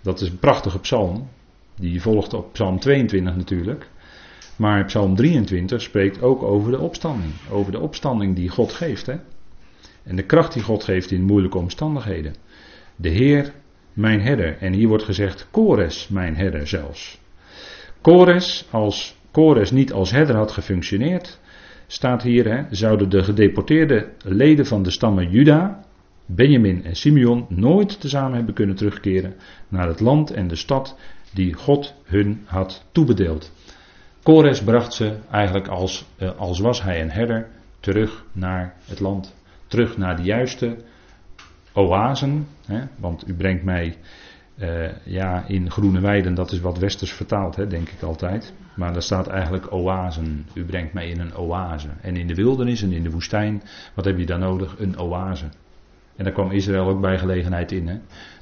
Dat 0.00 0.20
is 0.20 0.28
een 0.28 0.38
prachtige 0.38 0.78
psalm. 0.78 1.28
Die 1.74 2.02
volgt 2.02 2.34
op 2.34 2.52
Psalm 2.52 2.78
22 2.78 3.36
natuurlijk. 3.36 3.88
Maar 4.56 4.84
Psalm 4.84 5.16
23 5.16 5.82
spreekt 5.82 6.22
ook 6.22 6.42
over 6.42 6.70
de 6.70 6.78
opstanding. 6.78 7.32
Over 7.50 7.72
de 7.72 7.80
opstanding 7.80 8.36
die 8.36 8.48
God 8.48 8.72
geeft. 8.72 9.06
Hè? 9.06 9.16
En 10.02 10.16
de 10.16 10.22
kracht 10.22 10.52
die 10.52 10.62
God 10.62 10.84
geeft 10.84 11.10
in 11.10 11.22
moeilijke 11.22 11.58
omstandigheden. 11.58 12.34
De 12.96 13.08
Heer, 13.08 13.52
mijn 13.92 14.20
herder. 14.20 14.56
En 14.58 14.72
hier 14.72 14.88
wordt 14.88 15.04
gezegd 15.04 15.46
Kores, 15.50 16.08
mijn 16.08 16.36
herder 16.36 16.68
zelfs. 16.68 17.20
Kores, 18.00 18.66
als 18.70 19.16
Kores 19.30 19.70
niet 19.70 19.92
als 19.92 20.10
herder 20.10 20.36
had 20.36 20.52
gefunctioneerd, 20.52 21.38
staat 21.86 22.22
hier, 22.22 22.48
hè, 22.48 22.64
zouden 22.70 23.08
de 23.08 23.22
gedeporteerde 23.22 24.08
leden 24.24 24.66
van 24.66 24.82
de 24.82 24.90
stammen 24.90 25.30
Juda, 25.30 25.84
Benjamin 26.26 26.84
en 26.84 26.96
Simeon 26.96 27.46
nooit 27.48 28.00
tezamen 28.00 28.36
hebben 28.36 28.54
kunnen 28.54 28.76
terugkeren 28.76 29.34
naar 29.68 29.88
het 29.88 30.00
land 30.00 30.30
en 30.30 30.48
de 30.48 30.56
stad 30.56 30.96
die 31.32 31.52
God 31.52 31.94
hun 32.04 32.42
had 32.44 32.84
toebedeeld. 32.92 33.52
Kores 34.22 34.62
bracht 34.62 34.92
ze 34.92 35.16
eigenlijk 35.30 35.68
als, 35.68 36.06
eh, 36.16 36.30
als 36.38 36.60
was 36.60 36.82
hij 36.82 37.00
een 37.00 37.10
herder 37.10 37.48
terug 37.80 38.24
naar 38.32 38.74
het 38.84 39.00
land. 39.00 39.34
Terug 39.66 39.96
naar 39.96 40.16
de 40.16 40.22
juiste 40.22 40.76
oasen. 41.72 42.46
Hè, 42.66 42.80
want 42.96 43.28
u 43.28 43.34
brengt 43.34 43.64
mij 43.64 43.96
uh, 44.58 44.88
ja, 45.04 45.44
in 45.46 45.70
Groene 45.70 46.00
Weiden, 46.00 46.34
dat 46.34 46.52
is 46.52 46.60
wat 46.60 46.78
westers 46.78 47.12
vertaald, 47.12 47.56
hè, 47.56 47.66
denk 47.66 47.88
ik 47.88 48.02
altijd. 48.02 48.52
Maar 48.74 48.92
daar 48.92 49.02
staat 49.02 49.26
eigenlijk 49.26 49.72
oasen. 49.72 50.46
U 50.54 50.64
brengt 50.64 50.92
mij 50.92 51.08
in 51.08 51.20
een 51.20 51.36
oase. 51.36 51.88
En 52.00 52.16
in 52.16 52.26
de 52.26 52.34
wildernis 52.34 52.82
en 52.82 52.92
in 52.92 53.02
de 53.02 53.10
woestijn, 53.10 53.62
wat 53.94 54.04
heb 54.04 54.18
je 54.18 54.26
dan 54.26 54.40
nodig? 54.40 54.76
Een 54.78 54.98
oase. 54.98 55.44
En 56.16 56.24
daar 56.24 56.32
kwam 56.32 56.50
Israël 56.50 56.88
ook 56.88 57.00
bij 57.00 57.18
gelegenheid 57.18 57.72
in. 57.72 57.88
Hè. 57.88 57.98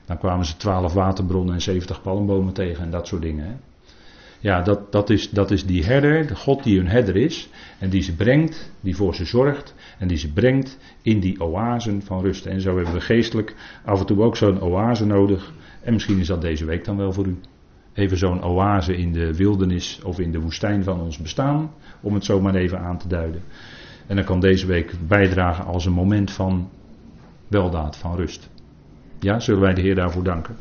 Dan 0.06 0.18
kwamen 0.18 0.46
ze 0.46 0.56
twaalf 0.56 0.92
waterbronnen 0.92 1.54
en 1.54 1.60
zeventig 1.60 2.02
palmbomen 2.02 2.52
tegen 2.52 2.84
en 2.84 2.90
dat 2.90 3.06
soort 3.06 3.22
dingen. 3.22 3.44
Hè. 3.44 3.52
Ja, 4.40 4.62
dat, 4.62 4.92
dat, 4.92 5.10
is, 5.10 5.30
dat 5.30 5.50
is 5.50 5.66
die 5.66 5.84
herder, 5.84 6.26
de 6.26 6.34
God 6.34 6.62
die 6.62 6.76
hun 6.76 6.88
herder 6.88 7.16
is. 7.16 7.48
En 7.78 7.90
die 7.90 8.02
ze 8.02 8.14
brengt, 8.16 8.70
die 8.80 8.96
voor 8.96 9.14
ze 9.14 9.24
zorgt. 9.24 9.74
En 9.98 10.08
die 10.08 10.16
ze 10.16 10.32
brengt 10.32 10.78
in 11.02 11.20
die 11.20 11.40
oasen 11.40 12.02
van 12.02 12.20
rust. 12.20 12.46
En 12.46 12.60
zo 12.60 12.76
hebben 12.76 12.94
we 12.94 13.00
geestelijk 13.00 13.54
af 13.84 14.00
en 14.00 14.06
toe 14.06 14.22
ook 14.22 14.36
zo'n 14.36 14.60
oase 14.60 15.06
nodig. 15.06 15.52
En 15.82 15.92
misschien 15.92 16.18
is 16.18 16.26
dat 16.26 16.42
deze 16.42 16.64
week 16.64 16.84
dan 16.84 16.96
wel 16.96 17.12
voor 17.12 17.26
u. 17.26 17.38
Even 17.94 18.18
zo'n 18.18 18.42
oase 18.42 18.96
in 18.96 19.12
de 19.12 19.34
wildernis 19.34 20.00
of 20.04 20.18
in 20.18 20.32
de 20.32 20.40
woestijn 20.40 20.84
van 20.84 21.00
ons 21.00 21.18
bestaan. 21.18 21.70
Om 22.00 22.14
het 22.14 22.24
zo 22.24 22.40
maar 22.40 22.54
even 22.54 22.78
aan 22.78 22.98
te 22.98 23.08
duiden. 23.08 23.42
En 24.06 24.16
dan 24.16 24.24
kan 24.24 24.40
deze 24.40 24.66
week 24.66 24.92
bijdragen 25.08 25.64
als 25.64 25.86
een 25.86 25.92
moment 25.92 26.30
van 26.30 26.70
weldaad, 27.48 27.96
van 27.96 28.16
rust. 28.16 28.50
Ja, 29.20 29.40
zullen 29.40 29.60
wij 29.60 29.74
de 29.74 29.80
Heer 29.80 29.94
daarvoor 29.94 30.24
danken. 30.24 30.56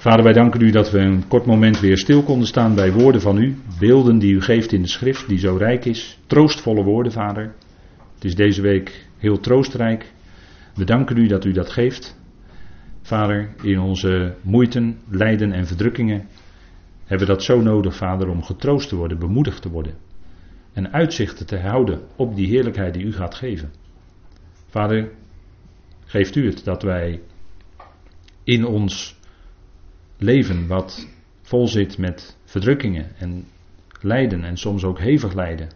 Vader, 0.00 0.24
wij 0.24 0.32
danken 0.32 0.60
u 0.60 0.70
dat 0.70 0.90
we 0.90 0.98
een 0.98 1.28
kort 1.28 1.46
moment 1.46 1.80
weer 1.80 1.98
stil 1.98 2.22
konden 2.22 2.46
staan 2.46 2.74
bij 2.74 2.92
woorden 2.92 3.20
van 3.20 3.38
u. 3.38 3.56
Beelden 3.78 4.18
die 4.18 4.34
u 4.34 4.40
geeft 4.40 4.72
in 4.72 4.82
de 4.82 4.88
schrift, 4.88 5.28
die 5.28 5.38
zo 5.38 5.56
rijk 5.56 5.84
is. 5.84 6.18
Troostvolle 6.26 6.82
woorden, 6.82 7.12
Vader. 7.12 7.54
Het 8.14 8.24
is 8.24 8.34
deze 8.34 8.62
week 8.62 9.06
heel 9.18 9.40
troostrijk. 9.40 10.12
We 10.74 10.84
danken 10.84 11.16
u 11.16 11.26
dat 11.26 11.44
u 11.44 11.52
dat 11.52 11.70
geeft. 11.70 12.19
Vader, 13.10 13.48
in 13.62 13.80
onze 13.80 14.36
moeiten, 14.42 14.98
lijden 15.08 15.52
en 15.52 15.66
verdrukkingen 15.66 16.28
hebben 17.04 17.26
we 17.26 17.32
dat 17.32 17.42
zo 17.42 17.60
nodig, 17.60 17.96
Vader, 17.96 18.28
om 18.28 18.42
getroost 18.42 18.88
te 18.88 18.96
worden, 18.96 19.18
bemoedigd 19.18 19.62
te 19.62 19.70
worden. 19.70 19.94
En 20.72 20.92
uitzichten 20.92 21.46
te 21.46 21.58
houden 21.58 22.00
op 22.16 22.34
die 22.34 22.46
heerlijkheid 22.46 22.94
die 22.94 23.04
u 23.04 23.12
gaat 23.12 23.34
geven. 23.34 23.72
Vader, 24.66 25.10
geeft 26.04 26.36
u 26.36 26.46
het 26.46 26.64
dat 26.64 26.82
wij 26.82 27.20
in 28.44 28.64
ons 28.66 29.18
leven, 30.18 30.66
wat 30.66 31.08
vol 31.42 31.68
zit 31.68 31.98
met 31.98 32.36
verdrukkingen 32.44 33.16
en 33.16 33.44
lijden 34.00 34.44
en 34.44 34.56
soms 34.56 34.84
ook 34.84 34.98
hevig 34.98 35.34
lijden. 35.34 35.68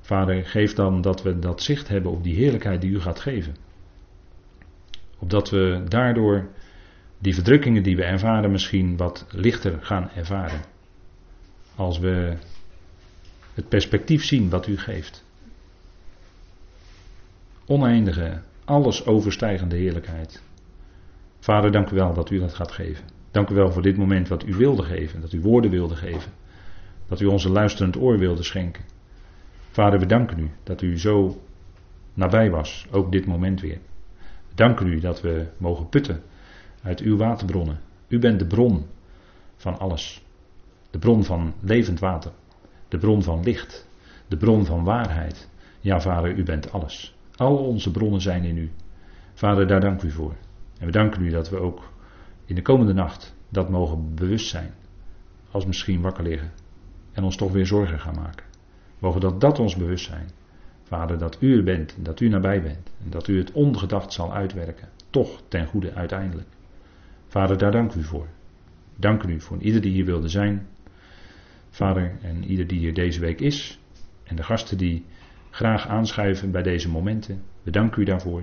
Vader, 0.00 0.44
geef 0.44 0.74
dan 0.74 1.00
dat 1.00 1.22
we 1.22 1.38
dat 1.38 1.62
zicht 1.62 1.88
hebben 1.88 2.12
op 2.12 2.22
die 2.22 2.34
heerlijkheid 2.34 2.80
die 2.80 2.90
u 2.90 3.00
gaat 3.00 3.20
geven. 3.20 3.54
Opdat 5.18 5.50
we 5.50 5.84
daardoor 5.88 6.48
die 7.18 7.34
verdrukkingen 7.34 7.82
die 7.82 7.96
we 7.96 8.04
ervaren 8.04 8.50
misschien 8.50 8.96
wat 8.96 9.26
lichter 9.30 9.78
gaan 9.80 10.10
ervaren. 10.16 10.60
Als 11.74 11.98
we 11.98 12.36
het 13.54 13.68
perspectief 13.68 14.24
zien 14.24 14.50
wat 14.50 14.66
u 14.66 14.78
geeft. 14.78 15.24
Oneindige, 17.66 18.40
alles 18.64 19.06
overstijgende 19.06 19.76
heerlijkheid. 19.76 20.42
Vader, 21.40 21.72
dank 21.72 21.90
u 21.90 21.96
wel 21.96 22.14
dat 22.14 22.30
u 22.30 22.38
dat 22.38 22.54
gaat 22.54 22.72
geven. 22.72 23.04
Dank 23.30 23.48
u 23.48 23.54
wel 23.54 23.72
voor 23.72 23.82
dit 23.82 23.96
moment 23.96 24.28
wat 24.28 24.46
u 24.46 24.54
wilde 24.54 24.82
geven, 24.82 25.20
dat 25.20 25.32
u 25.32 25.40
woorden 25.40 25.70
wilde 25.70 25.96
geven. 25.96 26.32
Dat 27.08 27.20
u 27.20 27.26
ons 27.26 27.44
een 27.44 27.52
luisterend 27.52 27.96
oor 27.96 28.18
wilde 28.18 28.42
schenken. 28.42 28.84
Vader, 29.70 29.98
we 29.98 30.06
danken 30.06 30.38
u 30.38 30.50
dat 30.62 30.82
u 30.82 30.98
zo 30.98 31.42
nabij 32.14 32.50
was, 32.50 32.86
ook 32.90 33.12
dit 33.12 33.26
moment 33.26 33.60
weer. 33.60 33.78
We 34.58 34.64
danken 34.64 34.86
u 34.86 35.00
dat 35.00 35.20
we 35.20 35.46
mogen 35.56 35.88
putten 35.88 36.22
uit 36.82 37.00
uw 37.00 37.16
waterbronnen. 37.16 37.80
U 38.08 38.18
bent 38.18 38.38
de 38.38 38.46
bron 38.46 38.86
van 39.56 39.78
alles. 39.78 40.24
De 40.90 40.98
bron 40.98 41.24
van 41.24 41.54
levend 41.60 41.98
water. 42.00 42.32
De 42.88 42.98
bron 42.98 43.22
van 43.22 43.42
licht. 43.42 43.88
De 44.28 44.36
bron 44.36 44.64
van 44.64 44.84
waarheid. 44.84 45.48
Ja, 45.80 46.00
Vader, 46.00 46.36
u 46.36 46.42
bent 46.42 46.72
alles. 46.72 47.16
Al 47.36 47.56
onze 47.56 47.90
bronnen 47.90 48.20
zijn 48.20 48.44
in 48.44 48.56
u. 48.56 48.70
Vader, 49.34 49.66
daar 49.66 49.80
dank 49.80 50.02
u 50.02 50.10
voor. 50.10 50.34
En 50.78 50.86
we 50.86 50.92
danken 50.92 51.22
u 51.22 51.30
dat 51.30 51.50
we 51.50 51.58
ook 51.58 51.92
in 52.44 52.54
de 52.54 52.62
komende 52.62 52.92
nacht 52.92 53.34
dat 53.48 53.68
mogen 53.68 54.14
bewust 54.14 54.48
zijn. 54.48 54.74
Als 55.50 55.66
misschien 55.66 56.00
wakker 56.00 56.24
liggen. 56.24 56.52
En 57.12 57.24
ons 57.24 57.36
toch 57.36 57.52
weer 57.52 57.66
zorgen 57.66 58.00
gaan 58.00 58.14
maken. 58.14 58.44
Mogen 58.98 59.20
dat 59.20 59.40
dat 59.40 59.58
ons 59.58 59.76
bewustzijn. 59.76 60.28
Vader, 60.88 61.18
dat 61.18 61.36
u 61.40 61.56
er 61.56 61.62
bent, 61.62 61.96
dat 61.98 62.20
u 62.20 62.28
nabij 62.28 62.62
bent. 62.62 62.90
En 63.04 63.10
dat 63.10 63.28
u 63.28 63.38
het 63.38 63.52
ongedacht 63.52 64.12
zal 64.12 64.34
uitwerken. 64.34 64.88
Toch 65.10 65.42
ten 65.48 65.66
goede 65.66 65.94
uiteindelijk. 65.94 66.48
Vader, 67.26 67.58
daar 67.58 67.70
dank 67.70 67.94
u 67.94 68.02
voor. 68.02 68.26
Dank 68.96 69.22
u 69.22 69.40
voor 69.40 69.58
ieder 69.58 69.80
die 69.80 69.92
hier 69.92 70.04
wilde 70.04 70.28
zijn. 70.28 70.66
Vader, 71.70 72.12
en 72.22 72.44
ieder 72.44 72.66
die 72.66 72.78
hier 72.78 72.94
deze 72.94 73.20
week 73.20 73.40
is. 73.40 73.78
En 74.24 74.36
de 74.36 74.42
gasten 74.42 74.78
die 74.78 75.04
graag 75.50 75.88
aanschuiven 75.88 76.50
bij 76.50 76.62
deze 76.62 76.90
momenten. 76.90 77.42
We 77.62 77.70
danken 77.70 78.02
u 78.02 78.04
daarvoor. 78.04 78.42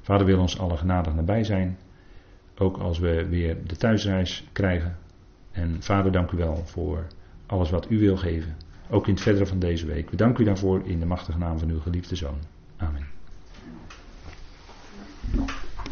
Vader 0.00 0.26
wil 0.26 0.40
ons 0.40 0.58
alle 0.58 0.76
genadig 0.76 1.14
nabij 1.14 1.44
zijn. 1.44 1.78
Ook 2.56 2.76
als 2.76 2.98
we 2.98 3.26
weer 3.28 3.56
de 3.66 3.76
thuisreis 3.76 4.44
krijgen. 4.52 4.96
En 5.50 5.82
vader, 5.82 6.12
dank 6.12 6.30
u 6.30 6.36
wel 6.36 6.56
voor 6.56 7.06
alles 7.46 7.70
wat 7.70 7.90
u 7.90 7.98
wil 7.98 8.16
geven. 8.16 8.56
Ook 8.90 9.06
in 9.06 9.12
het 9.12 9.22
verdere 9.22 9.46
van 9.46 9.58
deze 9.58 9.86
week. 9.86 10.10
We 10.10 10.16
danken 10.16 10.42
u 10.42 10.46
daarvoor 10.46 10.82
in 10.84 10.98
de 10.98 11.06
machtige 11.06 11.38
naam 11.38 11.58
van 11.58 11.68
uw 11.68 11.80
geliefde 11.80 12.16
zoon. 12.16 12.38
Amen. 12.76 13.06